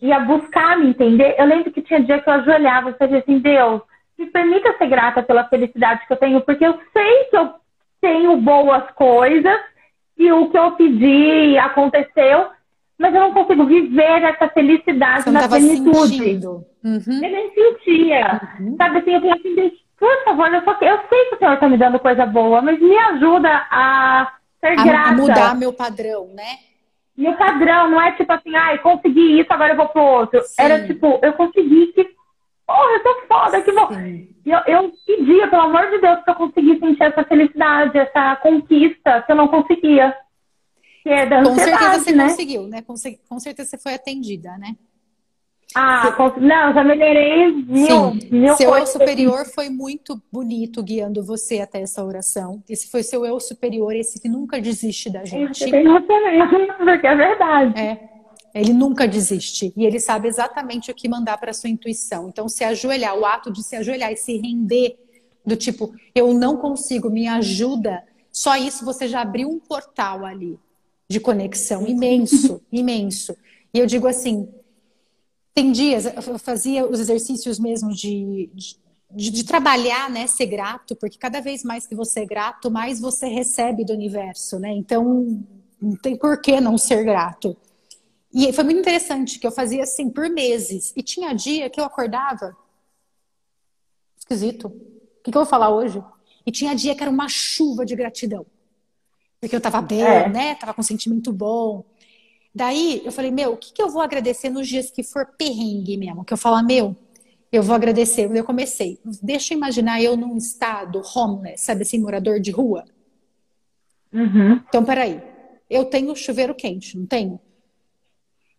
e 0.00 0.12
a 0.12 0.20
buscar 0.20 0.78
me 0.78 0.88
entender, 0.88 1.34
eu 1.38 1.46
lembro 1.46 1.70
que 1.70 1.82
tinha 1.82 2.02
dia 2.02 2.20
que 2.20 2.28
eu 2.28 2.34
ajoelhava 2.34 2.90
e 2.90 2.94
fazia 2.94 3.18
assim, 3.18 3.38
Deus, 3.38 3.82
me 4.18 4.26
permita 4.26 4.76
ser 4.76 4.86
grata 4.88 5.22
pela 5.22 5.44
felicidade 5.44 6.06
que 6.06 6.12
eu 6.12 6.16
tenho, 6.16 6.40
porque 6.40 6.64
eu 6.64 6.78
sei 6.92 7.24
que 7.24 7.36
eu 7.36 7.54
tenho 8.00 8.36
boas 8.38 8.90
coisas 8.92 9.60
e 10.16 10.30
o 10.30 10.50
que 10.50 10.58
eu 10.58 10.72
pedi 10.72 11.56
aconteceu, 11.58 12.48
mas 12.98 13.14
eu 13.14 13.20
não 13.20 13.32
consigo 13.32 13.64
viver 13.64 14.22
essa 14.22 14.48
felicidade 14.48 15.30
na 15.30 15.48
plenitude. 15.48 16.46
Uhum. 16.46 17.14
Eu 17.14 17.20
nem 17.20 17.54
sentia. 17.54 18.40
Uhum. 18.60 18.76
Sabe 18.76 18.98
assim, 18.98 19.14
eu 19.14 19.20
tenho 19.20 19.34
assim, 19.34 19.72
por 19.98 20.24
favor, 20.24 20.52
eu, 20.52 20.62
só, 20.62 20.76
eu 20.80 20.98
sei 21.08 21.24
que 21.26 21.34
o 21.36 21.38
Senhor 21.38 21.54
está 21.54 21.68
me 21.68 21.76
dando 21.76 21.98
coisa 21.98 22.26
boa, 22.26 22.60
mas 22.60 22.80
me 22.80 22.96
ajuda 22.98 23.48
a 23.70 24.32
ser 24.60 24.78
a, 24.78 24.84
grata. 24.84 25.08
A 25.08 25.12
mudar 25.12 25.54
meu 25.56 25.72
padrão, 25.72 26.28
né? 26.34 26.58
Meu 27.16 27.36
padrão 27.36 27.90
não 27.90 28.00
é 28.00 28.12
tipo 28.12 28.32
assim, 28.32 28.54
ai, 28.56 28.76
ah, 28.76 28.78
consegui 28.78 29.40
isso, 29.40 29.52
agora 29.52 29.72
eu 29.72 29.76
vou 29.76 29.88
pro 29.88 30.02
outro. 30.02 30.40
Sim. 30.42 30.54
Era 30.58 30.86
tipo, 30.86 31.20
eu 31.22 31.32
consegui 31.34 31.88
que. 31.88 32.04
Porra, 32.66 32.90
eu 32.92 33.02
tô 33.02 33.26
foda, 33.26 33.60
que 33.60 33.72
bom. 33.72 33.88
Eu, 34.46 34.58
eu 34.66 34.92
pedia, 35.06 35.48
pelo 35.48 35.62
amor 35.62 35.90
de 35.90 35.98
Deus, 35.98 36.24
que 36.24 36.30
eu 36.30 36.34
conseguisse 36.34 36.80
sentir 36.80 37.02
essa 37.02 37.24
felicidade, 37.24 37.98
essa 37.98 38.36
conquista 38.36 39.22
que 39.22 39.32
eu 39.32 39.36
não 39.36 39.48
conseguia. 39.48 40.16
Que 41.02 41.10
é 41.10 41.26
da 41.26 41.42
com 41.42 41.54
certeza 41.54 41.98
você 41.98 42.12
né? 42.12 42.28
conseguiu, 42.28 42.62
né? 42.66 42.82
Com, 42.82 42.94
com, 43.28 43.38
certeza 43.40 43.70
você 43.70 43.78
foi 43.78 43.94
atendida, 43.94 44.56
né? 44.56 44.74
Ah, 45.74 46.14
não, 46.38 46.74
já 46.74 46.84
melhorei 46.84 47.52
mil, 47.52 47.86
Sim. 47.86 48.28
mil 48.30 48.56
Seu 48.56 48.76
eu 48.76 48.86
superior 48.86 49.46
foi 49.46 49.70
muito 49.70 50.20
bonito 50.30 50.82
guiando 50.82 51.22
você 51.22 51.60
até 51.60 51.80
essa 51.80 52.04
oração. 52.04 52.62
Esse 52.68 52.90
foi 52.90 53.02
seu 53.02 53.24
eu 53.24 53.38
superior, 53.40 53.94
esse 53.94 54.20
que 54.20 54.28
nunca 54.28 54.60
desiste 54.60 55.10
da 55.10 55.24
gente. 55.24 55.64
Porque 55.64 57.06
é 57.06 57.14
verdade. 57.14 57.80
É. 57.80 58.12
Ele 58.54 58.72
nunca 58.72 59.08
desiste. 59.08 59.72
E 59.76 59.84
ele 59.86 59.98
sabe 59.98 60.28
exatamente 60.28 60.90
o 60.90 60.94
que 60.94 61.08
mandar 61.08 61.38
para 61.38 61.54
sua 61.54 61.70
intuição. 61.70 62.28
Então, 62.28 62.48
se 62.48 62.62
ajoelhar, 62.64 63.16
o 63.16 63.24
ato 63.24 63.50
de 63.50 63.62
se 63.62 63.76
ajoelhar 63.76 64.12
e 64.12 64.16
se 64.16 64.36
render, 64.36 64.98
do 65.44 65.56
tipo, 65.56 65.94
eu 66.14 66.34
não 66.34 66.56
consigo, 66.56 67.08
me 67.08 67.26
ajuda. 67.26 68.04
Só 68.30 68.56
isso 68.56 68.84
você 68.84 69.08
já 69.08 69.22
abriu 69.22 69.48
um 69.48 69.58
portal 69.58 70.24
ali 70.24 70.58
de 71.08 71.18
conexão 71.18 71.86
imenso, 71.86 72.62
imenso. 72.70 73.36
E 73.72 73.78
eu 73.78 73.86
digo 73.86 74.06
assim, 74.06 74.48
tem 75.54 75.72
dias, 75.72 76.06
eu 76.06 76.38
fazia 76.38 76.86
os 76.86 76.98
exercícios 76.98 77.58
mesmo 77.58 77.92
de, 77.92 78.50
de, 79.10 79.30
de, 79.30 79.44
trabalhar, 79.44 80.10
né, 80.10 80.26
ser 80.26 80.46
grato, 80.46 80.96
porque 80.96 81.18
cada 81.18 81.40
vez 81.40 81.62
mais 81.62 81.86
que 81.86 81.94
você 81.94 82.20
é 82.20 82.26
grato, 82.26 82.70
mais 82.70 83.00
você 83.00 83.26
recebe 83.26 83.84
do 83.84 83.92
universo, 83.92 84.58
né? 84.58 84.70
Então, 84.72 85.44
não 85.80 85.96
tem 85.96 86.16
por 86.16 86.40
que 86.40 86.60
não 86.60 86.78
ser 86.78 87.04
grato. 87.04 87.56
E 88.32 88.50
foi 88.52 88.64
muito 88.64 88.80
interessante 88.80 89.38
que 89.38 89.46
eu 89.46 89.52
fazia 89.52 89.82
assim 89.82 90.08
por 90.08 90.30
meses. 90.30 90.92
E 90.96 91.02
tinha 91.02 91.34
dia 91.34 91.68
que 91.68 91.78
eu 91.78 91.84
acordava. 91.84 92.56
Esquisito. 94.16 94.68
O 94.68 95.22
que, 95.22 95.30
que 95.30 95.36
eu 95.36 95.42
vou 95.42 95.50
falar 95.50 95.68
hoje? 95.68 96.02
E 96.46 96.50
tinha 96.50 96.74
dia 96.74 96.94
que 96.94 97.02
era 97.02 97.10
uma 97.10 97.28
chuva 97.28 97.84
de 97.84 97.94
gratidão 97.94 98.46
porque 99.42 99.56
eu 99.56 99.60
tava 99.60 99.82
bem, 99.82 100.02
é. 100.02 100.28
né? 100.28 100.54
Tava 100.54 100.72
com 100.72 100.82
um 100.82 100.84
sentimento 100.84 101.32
bom. 101.32 101.84
Daí 102.54 103.00
eu 103.04 103.12
falei, 103.12 103.30
meu, 103.30 103.52
o 103.52 103.56
que, 103.56 103.72
que 103.72 103.82
eu 103.82 103.88
vou 103.88 104.02
agradecer 104.02 104.50
nos 104.50 104.68
dias 104.68 104.90
que 104.90 105.02
for 105.02 105.26
perrengue 105.38 105.96
mesmo? 105.96 106.24
Que 106.24 106.34
eu 106.34 106.38
falo, 106.38 106.62
meu, 106.64 106.94
eu 107.50 107.62
vou 107.62 107.74
agradecer. 107.74 108.30
Eu 108.34 108.44
comecei, 108.44 108.98
deixa 109.22 109.54
eu 109.54 109.58
imaginar 109.58 110.02
eu 110.02 110.16
num 110.16 110.36
estado 110.36 111.02
homeless, 111.14 111.64
sabe 111.64 111.82
assim, 111.82 111.98
morador 111.98 112.40
de 112.40 112.50
rua. 112.50 112.84
Uhum. 114.12 114.60
Então, 114.68 114.84
peraí. 114.84 115.22
Eu 115.68 115.86
tenho 115.86 116.14
chuveiro 116.14 116.54
quente, 116.54 116.98
não 116.98 117.06
tenho? 117.06 117.40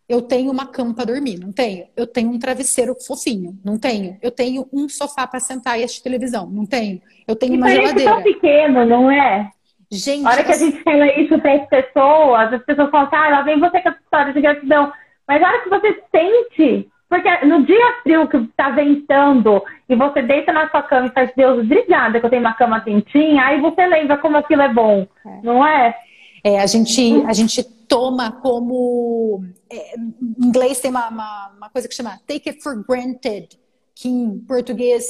Eu 0.08 0.20
tenho 0.20 0.50
uma 0.50 0.66
cama 0.66 0.92
para 0.92 1.04
dormir, 1.04 1.38
não 1.38 1.52
tenho? 1.52 1.86
Eu 1.96 2.08
tenho 2.08 2.28
um 2.28 2.38
travesseiro 2.38 2.94
fofinho, 3.00 3.56
não 3.64 3.78
tenho? 3.78 4.18
Eu 4.20 4.32
tenho 4.32 4.68
um 4.72 4.88
sofá 4.88 5.24
para 5.26 5.38
sentar 5.38 5.78
e 5.78 5.84
assistir 5.84 6.02
televisão, 6.02 6.50
não 6.50 6.66
tenho? 6.66 7.00
Eu 7.26 7.36
tenho 7.36 7.54
e 7.54 7.56
uma 7.56 7.70
geladeira. 7.70 8.10
É 8.10 8.14
tão 8.14 8.22
pequeno, 8.22 8.84
não 8.84 9.10
é? 9.10 9.50
Gente, 9.94 10.26
a 10.26 10.30
hora 10.30 10.44
que 10.44 10.52
a 10.52 10.56
gente 10.56 10.82
fala 10.82 11.06
isso 11.20 11.38
para 11.38 11.54
as 11.54 11.68
pessoas, 11.68 12.52
as 12.52 12.64
pessoas 12.64 12.90
falam 12.90 13.06
assim, 13.06 13.16
ah, 13.16 13.28
lá 13.30 13.42
vem 13.42 13.60
você 13.60 13.80
com 13.80 13.88
essa 13.88 14.00
história 14.00 14.32
de 14.32 14.40
gratidão. 14.40 14.92
Mas 15.26 15.42
a 15.42 15.48
hora 15.48 15.62
que 15.62 15.70
você 15.70 16.02
sente, 16.10 16.88
porque 17.08 17.46
no 17.46 17.64
dia 17.64 17.94
frio 18.02 18.28
que 18.28 18.36
está 18.36 18.70
ventando 18.70 19.62
e 19.88 19.94
você 19.94 20.22
deita 20.22 20.52
na 20.52 20.68
sua 20.70 20.82
cama 20.82 21.06
e 21.06 21.12
faz, 21.12 21.30
Deus, 21.36 21.60
obrigada 21.60 22.18
que 22.18 22.26
eu 22.26 22.30
tenho 22.30 22.42
uma 22.42 22.54
cama 22.54 22.80
quentinha, 22.80 23.44
aí 23.44 23.60
você 23.60 23.86
lembra 23.86 24.18
como 24.18 24.36
aquilo 24.36 24.62
é 24.62 24.68
bom, 24.68 25.06
é. 25.24 25.40
não 25.42 25.66
é? 25.66 25.94
É, 26.42 26.60
a 26.60 26.66
gente, 26.66 27.24
a 27.26 27.32
gente 27.32 27.62
toma 27.88 28.30
como. 28.30 29.44
É, 29.70 29.96
em 29.96 30.46
inglês 30.46 30.78
tem 30.78 30.90
uma, 30.90 31.08
uma, 31.08 31.52
uma, 31.56 31.70
coisa 31.70 31.88
que 31.88 31.94
chama 31.94 32.20
take 32.26 32.50
it 32.50 32.62
for 32.62 32.84
granted, 32.86 33.48
que 33.94 34.08
em 34.08 34.38
português 34.40 35.06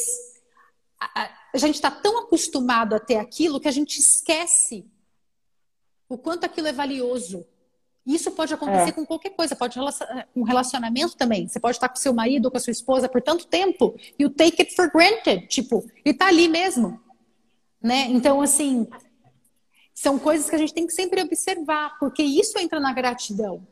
a, 1.00 1.22
a 1.22 1.28
gente 1.58 1.76
está 1.76 1.90
tão 1.90 2.18
acostumado 2.18 2.94
a 2.94 3.00
ter 3.00 3.16
aquilo 3.16 3.60
que 3.60 3.68
a 3.68 3.72
gente 3.72 3.98
esquece 3.98 4.84
o 6.08 6.18
quanto 6.18 6.44
aquilo 6.44 6.66
é 6.66 6.72
valioso. 6.72 7.46
Isso 8.06 8.30
pode 8.32 8.52
acontecer 8.52 8.90
é. 8.90 8.92
com 8.92 9.06
qualquer 9.06 9.30
coisa, 9.30 9.56
pode 9.56 9.78
um 10.36 10.42
relacionamento 10.42 11.16
também. 11.16 11.48
Você 11.48 11.58
pode 11.58 11.76
estar 11.76 11.88
com 11.88 11.96
seu 11.96 12.12
marido 12.12 12.46
ou 12.46 12.50
com 12.50 12.58
a 12.58 12.60
sua 12.60 12.70
esposa 12.70 13.08
por 13.08 13.22
tanto 13.22 13.46
tempo 13.46 13.94
e 14.18 14.26
o 14.26 14.30
take 14.30 14.60
it 14.60 14.74
for 14.74 14.90
granted, 14.90 15.46
tipo, 15.46 15.88
ele 16.04 16.14
tá 16.14 16.26
ali 16.26 16.46
mesmo, 16.46 17.00
né? 17.82 18.06
Então 18.10 18.42
assim, 18.42 18.86
são 19.94 20.18
coisas 20.18 20.50
que 20.50 20.54
a 20.54 20.58
gente 20.58 20.74
tem 20.74 20.86
que 20.86 20.92
sempre 20.92 21.22
observar, 21.22 21.98
porque 21.98 22.22
isso 22.22 22.58
entra 22.58 22.78
na 22.78 22.92
gratidão. 22.92 23.66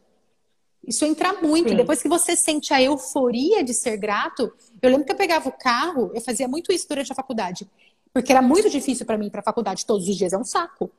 Isso 0.87 1.05
entra 1.05 1.35
muito. 1.35 1.71
Sim. 1.71 1.77
Depois 1.77 2.03
que 2.03 2.09
você 2.09 2.35
sente 2.35 2.75
a 2.75 2.83
euforia 2.83 3.63
de 3.63 3.73
ser 3.73 3.97
grato, 3.97 4.53
eu 4.81 4.91
lembro 4.91 5.05
que 5.05 5.13
eu 5.13 5.17
pegava 5.17 5.49
o 5.49 5.53
carro, 5.53 6.11
eu 6.15 6.21
fazia 6.21 6.49
muito 6.49 6.73
isso 6.73 6.89
durante 6.89 7.13
a 7.13 7.15
faculdade, 7.15 7.69
porque 8.13 8.33
era 8.33 8.43
muito 8.43 8.69
difícil 8.69 9.07
para 9.07 9.17
mim 9.17 9.27
ir 9.27 9.31
para 9.31 9.41
a 9.41 9.45
faculdade 9.45 9.87
todos 9.87 10.09
os 10.09 10.17
dias, 10.17 10.33
é 10.33 10.39
um 10.39 10.45
saco. 10.45 10.91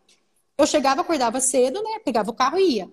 Eu 0.58 0.66
chegava, 0.66 1.02
acordava 1.02 1.40
cedo, 1.40 1.82
né? 1.82 2.00
Pegava 2.06 2.30
o 2.30 2.34
carro 2.34 2.58
e 2.58 2.78
ia 2.78 2.90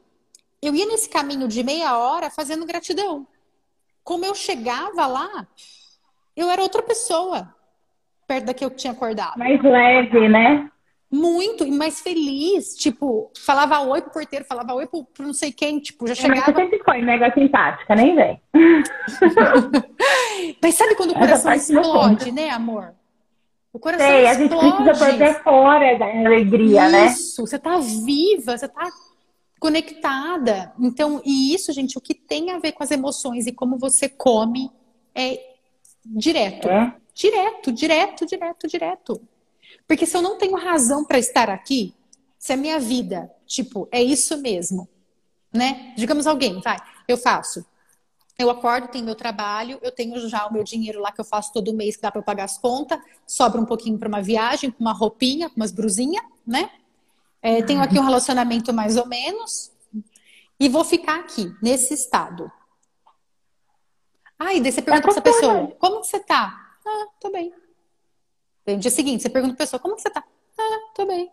eu 0.62 0.74
ia 0.74 0.86
nesse 0.86 1.08
caminho 1.08 1.48
de 1.48 1.62
meia 1.62 1.96
hora 1.96 2.30
fazendo 2.30 2.66
gratidão. 2.66 3.26
Como 4.04 4.24
eu 4.24 4.34
chegava 4.34 5.06
lá, 5.06 5.46
eu 6.36 6.50
era 6.50 6.62
outra 6.62 6.82
pessoa, 6.82 7.54
perto 8.26 8.46
da 8.46 8.54
que 8.54 8.64
eu 8.64 8.70
tinha 8.70 8.92
acordado. 8.92 9.38
Mais 9.38 9.62
leve, 9.62 10.28
né? 10.28 10.70
Muito, 11.10 11.64
e 11.64 11.72
mais 11.72 12.00
feliz. 12.00 12.76
Tipo, 12.76 13.32
falava 13.44 13.80
oi 13.80 14.00
pro 14.00 14.12
porteiro, 14.12 14.44
falava 14.44 14.74
oi 14.74 14.86
pro, 14.86 15.04
pro 15.04 15.26
não 15.26 15.34
sei 15.34 15.50
quem, 15.50 15.80
tipo, 15.80 16.06
já 16.06 16.14
chegava. 16.14 16.36
Mas 16.36 16.44
você 16.44 16.62
sempre 16.62 16.84
foi 16.84 17.02
mega 17.02 17.34
simpática, 17.34 17.96
nem 17.96 18.14
vem. 18.14 18.40
Mas 20.62 20.76
sabe 20.76 20.94
quando 20.94 21.10
o 21.10 21.18
coração 21.18 21.52
explode, 21.52 22.30
né, 22.30 22.50
amor? 22.50 22.94
O 23.72 23.78
coração 23.78 24.06
Sei, 24.06 24.26
explode. 24.26 24.54
a 24.54 24.68
gente 24.68 24.76
precisa 24.76 25.06
perder 25.06 25.42
fora 25.42 25.98
da 25.98 26.06
alegria, 26.06 26.82
Isso, 26.82 26.92
né? 26.92 27.06
Isso, 27.06 27.46
você 27.46 27.58
tá 27.58 27.78
viva, 27.78 28.56
você 28.56 28.68
tá 28.68 28.88
conectada. 29.58 30.72
Então, 30.78 31.20
e 31.24 31.54
isso, 31.54 31.72
gente, 31.72 31.98
o 31.98 32.00
que 32.00 32.14
tem 32.14 32.50
a 32.50 32.58
ver 32.58 32.72
com 32.72 32.82
as 32.82 32.90
emoções 32.90 33.46
e 33.46 33.52
como 33.52 33.78
você 33.78 34.08
come 34.08 34.70
é 35.14 35.38
direto. 36.04 36.68
É? 36.68 36.94
Direto, 37.14 37.72
direto, 37.72 38.26
direto, 38.26 38.66
direto. 38.66 39.20
Porque 39.90 40.06
se 40.06 40.16
eu 40.16 40.22
não 40.22 40.38
tenho 40.38 40.54
razão 40.54 41.04
para 41.04 41.18
estar 41.18 41.50
aqui, 41.50 41.92
se 42.38 42.52
a 42.52 42.56
minha 42.56 42.78
vida, 42.78 43.28
tipo, 43.44 43.88
é 43.90 44.00
isso 44.00 44.36
mesmo, 44.40 44.88
né? 45.52 45.92
Digamos 45.96 46.28
alguém, 46.28 46.60
vai, 46.60 46.76
eu 47.08 47.16
faço. 47.16 47.66
Eu 48.38 48.48
acordo, 48.50 48.86
tenho 48.86 49.04
meu 49.04 49.16
trabalho, 49.16 49.80
eu 49.82 49.90
tenho 49.90 50.16
já 50.28 50.46
o 50.46 50.52
meu 50.52 50.62
dinheiro 50.62 51.00
lá 51.00 51.10
que 51.10 51.20
eu 51.20 51.24
faço 51.24 51.52
todo 51.52 51.74
mês 51.74 51.96
que 51.96 52.02
dá 52.02 52.10
para 52.12 52.20
eu 52.20 52.24
pagar 52.24 52.44
as 52.44 52.56
contas, 52.56 53.00
sobra 53.26 53.60
um 53.60 53.64
pouquinho 53.64 53.98
para 53.98 54.06
uma 54.06 54.22
viagem, 54.22 54.70
com 54.70 54.80
uma 54.80 54.92
roupinha, 54.92 55.50
umas 55.56 55.72
brusinhas, 55.72 56.24
né? 56.46 56.70
É, 57.42 57.60
tenho 57.60 57.82
aqui 57.82 57.98
um 57.98 58.04
relacionamento 58.04 58.72
mais 58.72 58.96
ou 58.96 59.08
menos 59.08 59.72
e 60.60 60.68
vou 60.68 60.84
ficar 60.84 61.18
aqui, 61.18 61.52
nesse 61.60 61.94
estado. 61.94 62.48
Aí, 64.38 64.60
daí 64.60 64.70
você 64.70 64.82
pergunta 64.82 65.00
é 65.00 65.02
pra 65.02 65.10
essa 65.10 65.20
pessoa, 65.20 65.66
como 65.80 66.00
que 66.00 66.06
você 66.06 66.20
tá? 66.20 66.76
Ah, 66.86 67.06
tô 67.18 67.28
bem. 67.32 67.52
No 68.66 68.76
dia 68.76 68.90
seguinte, 68.90 69.22
você 69.22 69.28
pergunta 69.28 69.54
pra 69.54 69.64
pessoa, 69.64 69.80
como 69.80 69.96
que 69.96 70.02
você 70.02 70.10
tá? 70.10 70.22
Ah, 70.58 70.78
tô 70.94 71.06
bem. 71.06 71.30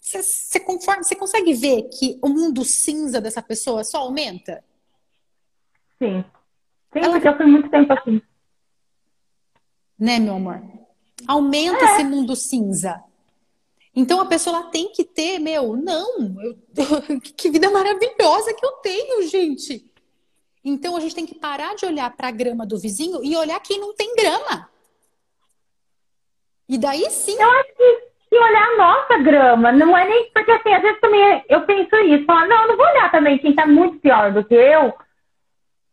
Você, 0.00 0.22
você, 0.22 0.58
conforme, 0.60 1.04
você 1.04 1.14
consegue 1.14 1.54
ver 1.54 1.82
que 1.84 2.18
o 2.22 2.28
mundo 2.28 2.64
cinza 2.64 3.20
dessa 3.20 3.40
pessoa 3.40 3.84
só 3.84 3.98
aumenta? 3.98 4.64
Sim. 5.98 6.24
Sim, 6.92 6.98
Ela... 6.98 7.12
porque 7.12 7.28
eu 7.28 7.36
fui 7.36 7.46
muito 7.46 7.70
tempo 7.70 7.92
assim. 7.92 8.20
Né, 9.98 10.18
meu 10.18 10.34
amor? 10.34 10.60
Aumenta 11.28 11.84
é. 11.84 11.84
esse 11.84 12.04
mundo 12.04 12.34
cinza. 12.34 13.02
Então 13.94 14.20
a 14.20 14.26
pessoa 14.26 14.70
tem 14.70 14.90
que 14.90 15.04
ter, 15.04 15.38
meu, 15.38 15.76
não, 15.76 16.18
eu, 16.42 16.58
que 17.20 17.50
vida 17.50 17.70
maravilhosa 17.70 18.54
que 18.54 18.64
eu 18.64 18.72
tenho, 18.82 19.28
gente. 19.28 19.88
Então 20.64 20.96
a 20.96 21.00
gente 21.00 21.14
tem 21.14 21.26
que 21.26 21.34
parar 21.34 21.74
de 21.74 21.84
olhar 21.84 22.10
para 22.16 22.28
a 22.28 22.32
grama 22.32 22.66
do 22.66 22.78
vizinho 22.78 23.22
e 23.22 23.36
olhar 23.36 23.60
quem 23.60 23.78
não 23.78 23.94
tem 23.94 24.14
grama. 24.16 24.70
E 26.72 26.78
daí 26.78 27.04
sim. 27.10 27.36
Eu 27.38 27.50
acho 27.50 27.76
que 27.76 27.98
se 28.30 28.38
olhar 28.38 28.66
a 28.66 28.76
nossa 28.78 29.18
grama, 29.18 29.70
não 29.72 29.94
é 29.94 30.08
nem. 30.08 30.30
Porque 30.32 30.50
assim, 30.52 30.72
às 30.72 30.80
vezes 30.80 30.98
também 31.02 31.44
eu 31.46 31.60
penso 31.66 31.94
isso, 31.96 32.24
falar, 32.24 32.46
não, 32.46 32.62
eu 32.62 32.68
não 32.68 32.76
vou 32.78 32.86
olhar 32.86 33.10
também 33.10 33.36
quem 33.36 33.54
tá 33.54 33.66
muito 33.66 33.98
pior 33.98 34.32
do 34.32 34.42
que 34.42 34.54
eu. 34.54 34.94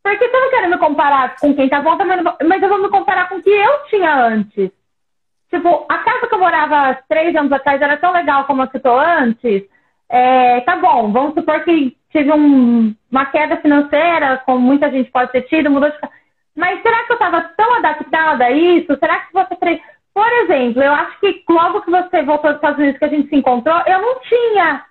Porque 0.01 0.23
eu 0.23 0.41
não 0.41 0.49
quero 0.49 0.69
me 0.69 0.77
comparar 0.77 1.35
com 1.35 1.53
quem 1.53 1.67
tá 1.67 1.81
bom, 1.81 1.97
também 1.97 2.19
mas 2.47 2.63
eu 2.63 2.69
vou 2.69 2.81
me 2.81 2.87
comparar 2.87 3.27
com 3.27 3.35
o 3.35 3.43
que 3.43 3.49
eu 3.49 3.83
tinha 3.89 4.15
antes. 4.27 4.71
Tipo, 5.49 5.85
a 5.89 5.97
casa 5.97 6.27
que 6.27 6.33
eu 6.33 6.39
morava 6.39 6.97
três 7.09 7.35
anos 7.35 7.51
atrás 7.51 7.81
era 7.81 7.97
tão 7.97 8.13
legal 8.13 8.45
como 8.45 8.61
eu 8.63 8.69
citou 8.69 8.97
antes. 8.97 9.63
É, 10.07 10.61
tá 10.61 10.77
bom, 10.77 11.11
vamos 11.11 11.33
supor 11.33 11.61
que 11.65 11.97
tive 12.09 12.31
um, 12.31 12.95
uma 13.11 13.25
queda 13.25 13.57
financeira, 13.57 14.41
como 14.45 14.59
muita 14.59 14.89
gente 14.89 15.11
pode 15.11 15.29
ter 15.33 15.41
tido, 15.41 15.69
mudou 15.69 15.89
de 15.91 15.97
Mas 16.55 16.81
será 16.81 17.03
que 17.03 17.11
eu 17.11 17.15
estava 17.15 17.41
tão 17.57 17.73
adaptada 17.75 18.45
a 18.45 18.51
isso? 18.51 18.97
Será 18.97 19.19
que 19.19 19.33
você. 19.33 19.81
Por 20.13 20.31
exemplo, 20.43 20.81
eu 20.81 20.93
acho 20.93 21.19
que 21.19 21.43
logo 21.49 21.81
que 21.81 21.91
você 21.91 22.21
voltou 22.23 22.51
dos 22.51 22.57
Estados 22.57 22.79
Unidos, 22.79 22.99
que 22.99 23.05
a 23.05 23.09
gente 23.09 23.29
se 23.29 23.35
encontrou, 23.35 23.81
eu 23.85 24.01
não 24.01 24.19
tinha 24.21 24.85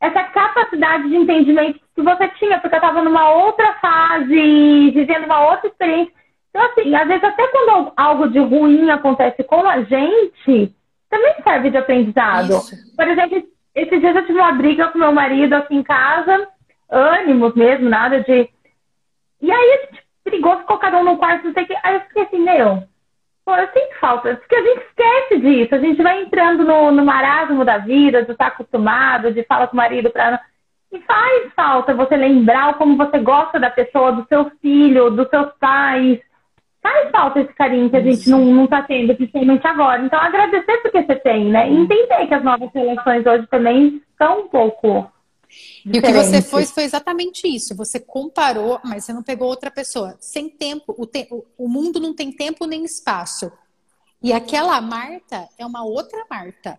essa 0.00 0.24
capacidade 0.24 1.08
de 1.08 1.16
entendimento 1.16 1.80
que 1.94 2.02
você 2.02 2.28
tinha, 2.28 2.58
porque 2.58 2.74
eu 2.74 2.78
estava 2.78 3.02
numa 3.02 3.30
outra 3.30 3.74
fase, 3.74 4.90
vivendo 4.90 5.24
uma 5.24 5.50
outra 5.50 5.68
experiência. 5.68 6.12
Então, 6.48 6.64
assim, 6.64 6.94
às 6.94 7.06
vezes 7.06 7.22
até 7.22 7.46
quando 7.48 7.92
algo 7.96 8.28
de 8.28 8.38
ruim 8.38 8.90
acontece 8.90 9.44
com 9.44 9.66
a 9.68 9.82
gente, 9.82 10.74
também 11.08 11.34
serve 11.42 11.70
de 11.70 11.76
aprendizado. 11.76 12.50
Isso. 12.50 12.96
Por 12.96 13.06
exemplo, 13.06 13.42
esses 13.74 14.00
dias 14.00 14.16
eu 14.16 14.26
tive 14.26 14.38
uma 14.38 14.52
briga 14.52 14.88
com 14.88 14.98
meu 14.98 15.12
marido 15.12 15.54
aqui 15.54 15.74
em 15.74 15.82
casa, 15.82 16.48
ânimos 16.90 17.54
mesmo, 17.54 17.88
nada 17.88 18.20
de. 18.20 18.48
E 19.42 19.50
aí 19.50 19.72
a 19.72 19.86
gente 19.86 20.02
brigou, 20.24 20.58
ficou 20.58 20.78
cada 20.78 20.98
um 20.98 21.04
no 21.04 21.18
quarto, 21.18 21.46
não 21.46 21.52
sei 21.52 21.64
o 21.64 21.66
que. 21.66 21.76
Aí 21.82 21.94
eu 21.94 22.00
fiquei 22.00 22.22
assim, 22.22 22.40
meu, 22.40 22.82
pô, 23.44 23.54
eu 23.54 23.66
sinto 23.68 23.98
falta, 24.00 24.36
porque 24.36 24.54
a 24.54 24.62
gente 24.62 24.82
esquece 24.82 25.40
disso, 25.40 25.74
a 25.74 25.78
gente 25.78 26.02
vai 26.02 26.22
entrando 26.22 26.64
no, 26.64 26.90
no 26.90 27.04
marasmo 27.04 27.64
da 27.64 27.78
vida, 27.78 28.24
de 28.24 28.32
estar 28.32 28.48
acostumado, 28.48 29.32
de 29.32 29.42
falar 29.44 29.66
com 29.68 29.74
o 29.74 29.76
marido 29.76 30.10
pra. 30.10 30.40
E 30.92 30.98
faz 31.02 31.52
falta 31.54 31.94
você 31.94 32.16
lembrar 32.16 32.74
como 32.74 32.96
você 32.96 33.18
gosta 33.20 33.60
da 33.60 33.70
pessoa, 33.70 34.10
do 34.10 34.26
seu 34.26 34.50
filho, 34.60 35.10
dos 35.10 35.28
seus 35.28 35.52
pais 35.60 36.20
faz 36.82 37.10
falta 37.10 37.40
esse 37.40 37.52
carinho 37.54 37.90
que 37.90 37.96
a 37.96 38.00
gente 38.00 38.28
não, 38.28 38.44
não 38.44 38.66
tá 38.66 38.82
tendo, 38.82 39.14
principalmente 39.14 39.66
agora. 39.66 40.02
Então, 40.02 40.18
agradecer 40.18 40.78
porque 40.78 41.02
você 41.02 41.16
tem, 41.16 41.50
né? 41.50 41.70
E 41.70 41.76
entender 41.76 42.26
que 42.26 42.34
as 42.34 42.42
novas 42.42 42.70
relações 42.74 43.24
hoje 43.26 43.46
também 43.48 44.02
são 44.16 44.40
um 44.40 44.48
pouco. 44.48 45.10
E 45.84 45.98
o 45.98 46.02
que 46.02 46.12
você 46.12 46.42
fez 46.42 46.70
foi 46.70 46.84
exatamente 46.84 47.46
isso. 47.46 47.74
Você 47.76 47.98
comparou, 47.98 48.80
mas 48.84 49.04
você 49.04 49.12
não 49.12 49.22
pegou 49.22 49.48
outra 49.48 49.70
pessoa. 49.70 50.16
Sem 50.20 50.48
tempo, 50.48 50.94
o, 50.96 51.06
te, 51.06 51.28
o 51.58 51.68
mundo 51.68 51.98
não 51.98 52.14
tem 52.14 52.30
tempo 52.32 52.66
nem 52.66 52.84
espaço. 52.84 53.50
E 54.22 54.32
aquela 54.32 54.80
Marta 54.80 55.48
é 55.58 55.64
uma 55.64 55.84
outra 55.84 56.24
Marta. 56.30 56.78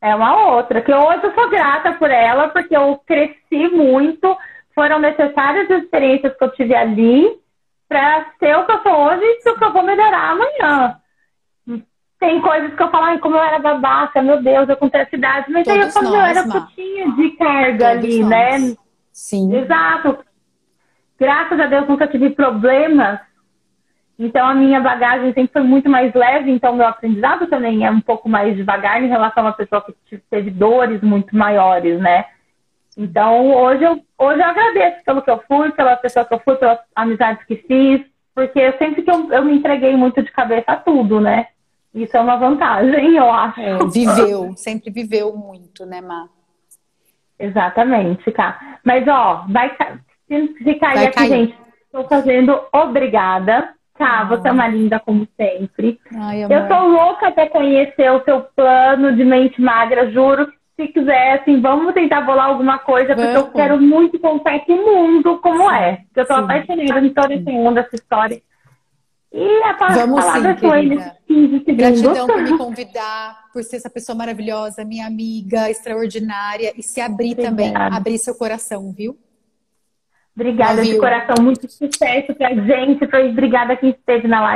É 0.00 0.14
uma 0.14 0.54
outra, 0.54 0.80
que 0.80 0.92
hoje 0.92 1.24
eu 1.24 1.34
sou 1.34 1.50
grata 1.50 1.92
por 1.92 2.10
ela, 2.10 2.48
porque 2.48 2.74
eu 2.74 2.98
cresci 3.06 3.68
muito, 3.68 4.34
foram 4.74 4.98
necessárias 4.98 5.70
as 5.70 5.82
experiências 5.82 6.34
que 6.34 6.42
eu 6.42 6.52
tive 6.52 6.74
ali, 6.74 7.38
para 7.86 8.32
ser 8.38 8.56
o 8.56 8.64
que 8.64 8.72
eu 8.72 8.82
sou 8.82 8.92
hoje 8.92 9.20
e 9.24 9.50
o 9.50 9.58
que 9.58 9.64
eu 9.64 9.72
vou 9.72 9.82
melhorar 9.82 10.30
amanhã. 10.30 10.99
Tem 12.20 12.38
coisas 12.42 12.74
que 12.74 12.82
eu 12.82 12.90
falo, 12.90 13.04
ai, 13.04 13.18
como 13.18 13.34
eu 13.34 13.42
era 13.42 13.58
babaca, 13.58 14.20
meu 14.20 14.42
Deus, 14.42 14.68
eu 14.68 14.76
com 14.76 14.90
essa 14.92 15.16
idade, 15.16 15.50
mas 15.50 15.64
Todos 15.64 15.80
aí 15.80 15.86
eu 15.86 15.90
falo, 15.90 16.14
eu 16.14 16.20
era 16.20 16.44
putinha 16.44 17.10
de 17.12 17.30
carga 17.30 17.92
Todos 17.92 18.04
ali, 18.04 18.20
nós. 18.20 18.28
né? 18.28 18.76
Sim. 19.10 19.56
Exato. 19.56 20.18
Graças 21.18 21.58
a 21.58 21.66
Deus 21.66 21.88
nunca 21.88 22.06
tive 22.06 22.30
problemas. 22.30 23.18
Então 24.18 24.46
a 24.46 24.54
minha 24.54 24.80
bagagem 24.80 25.32
sempre 25.32 25.50
foi 25.50 25.62
muito 25.62 25.88
mais 25.88 26.12
leve, 26.12 26.50
então 26.50 26.76
meu 26.76 26.86
aprendizado 26.86 27.46
também 27.46 27.86
é 27.86 27.90
um 27.90 28.02
pouco 28.02 28.28
mais 28.28 28.54
devagar 28.54 29.02
em 29.02 29.08
relação 29.08 29.42
a 29.42 29.46
uma 29.46 29.52
pessoa 29.54 29.82
que 30.04 30.18
teve 30.30 30.50
dores 30.50 31.00
muito 31.00 31.34
maiores, 31.34 31.98
né? 31.98 32.26
Então, 32.98 33.54
hoje 33.54 33.82
eu, 33.82 33.98
hoje 34.18 34.40
eu 34.40 34.46
agradeço 34.46 35.02
pelo 35.06 35.22
que 35.22 35.30
eu 35.30 35.42
fui, 35.48 35.72
pela 35.72 35.96
pessoa 35.96 36.24
que 36.26 36.34
eu 36.34 36.40
fui, 36.40 36.56
pelas 36.56 36.78
amizades 36.94 37.42
que 37.46 37.56
fiz, 37.56 38.02
porque 38.34 38.72
sempre 38.72 39.02
que 39.02 39.10
eu, 39.10 39.32
eu 39.32 39.42
me 39.42 39.56
entreguei 39.56 39.96
muito 39.96 40.22
de 40.22 40.30
cabeça 40.30 40.72
a 40.72 40.76
tudo, 40.76 41.18
né? 41.18 41.46
Isso 41.94 42.16
é 42.16 42.20
uma 42.20 42.36
vantagem, 42.36 43.16
eu 43.16 43.30
acho. 43.30 43.60
É, 43.60 43.78
viveu, 43.92 44.52
sempre 44.56 44.90
viveu 44.90 45.36
muito, 45.36 45.84
né, 45.84 46.00
Má? 46.00 46.28
Exatamente, 47.38 48.30
Cá. 48.32 48.78
Mas, 48.84 49.06
ó, 49.08 49.46
vai 49.48 49.70
se 50.28 50.74
cair 50.74 50.94
vai 50.94 51.06
aqui, 51.06 51.16
cair. 51.16 51.28
gente, 51.28 51.58
estou 51.86 52.04
fazendo 52.04 52.60
obrigada. 52.72 53.74
Tá, 53.96 54.24
você 54.24 54.48
é 54.48 54.52
uma 54.52 54.66
linda 54.66 54.98
como 54.98 55.28
sempre. 55.36 56.00
Ai, 56.14 56.44
eu 56.44 56.68
tô 56.68 56.86
louca 56.86 57.30
para 57.32 57.50
conhecer 57.50 58.10
o 58.10 58.24
seu 58.24 58.42
plano 58.56 59.14
de 59.14 59.24
mente 59.24 59.60
magra, 59.60 60.10
juro 60.10 60.50
se 60.80 60.88
quiser, 60.88 61.40
assim, 61.40 61.60
vamos 61.60 61.92
tentar 61.92 62.22
bolar 62.22 62.46
alguma 62.46 62.78
coisa, 62.78 63.14
porque 63.14 63.36
eu 63.36 63.52
quero 63.52 63.80
muito 63.80 64.18
contar 64.18 64.56
esse 64.56 64.72
mundo 64.72 65.38
como 65.38 65.68
sim, 65.68 65.76
é. 65.76 66.00
Eu 66.16 66.26
tô 66.26 66.34
sim. 66.34 66.40
apaixonada 66.40 67.06
em 67.06 67.12
todo 67.12 67.32
esse 67.32 67.50
mundo, 67.50 67.78
essa 67.78 67.94
história. 67.94 68.40
E 69.32 69.62
a 69.62 69.72
Vamos 69.94 70.24
palavra 70.24 70.54
sim, 70.54 70.60
com 70.60 70.74
eles 70.74 71.04
15 71.28 71.64
segundos. 71.64 71.76
Gratidão 71.76 72.26
por 72.26 72.42
me 72.42 72.58
convidar, 72.58 73.44
por 73.52 73.62
ser 73.62 73.76
essa 73.76 73.88
pessoa 73.88 74.16
maravilhosa, 74.16 74.84
minha 74.84 75.06
amiga, 75.06 75.70
extraordinária, 75.70 76.72
e 76.76 76.82
se 76.82 77.00
abrir 77.00 77.32
Obrigada. 77.32 77.56
também, 77.56 77.76
abrir 77.76 78.18
seu 78.18 78.34
coração, 78.34 78.92
viu? 78.92 79.16
Obrigada 80.34 80.82
de 80.82 80.96
coração, 80.98 81.36
muito 81.42 81.70
sucesso 81.70 82.34
pra 82.34 82.54
gente, 82.54 83.06
pra... 83.06 83.24
obrigada 83.24 83.76
quem 83.76 83.90
esteve 83.90 84.26
na 84.26 84.40
live. 84.40 84.48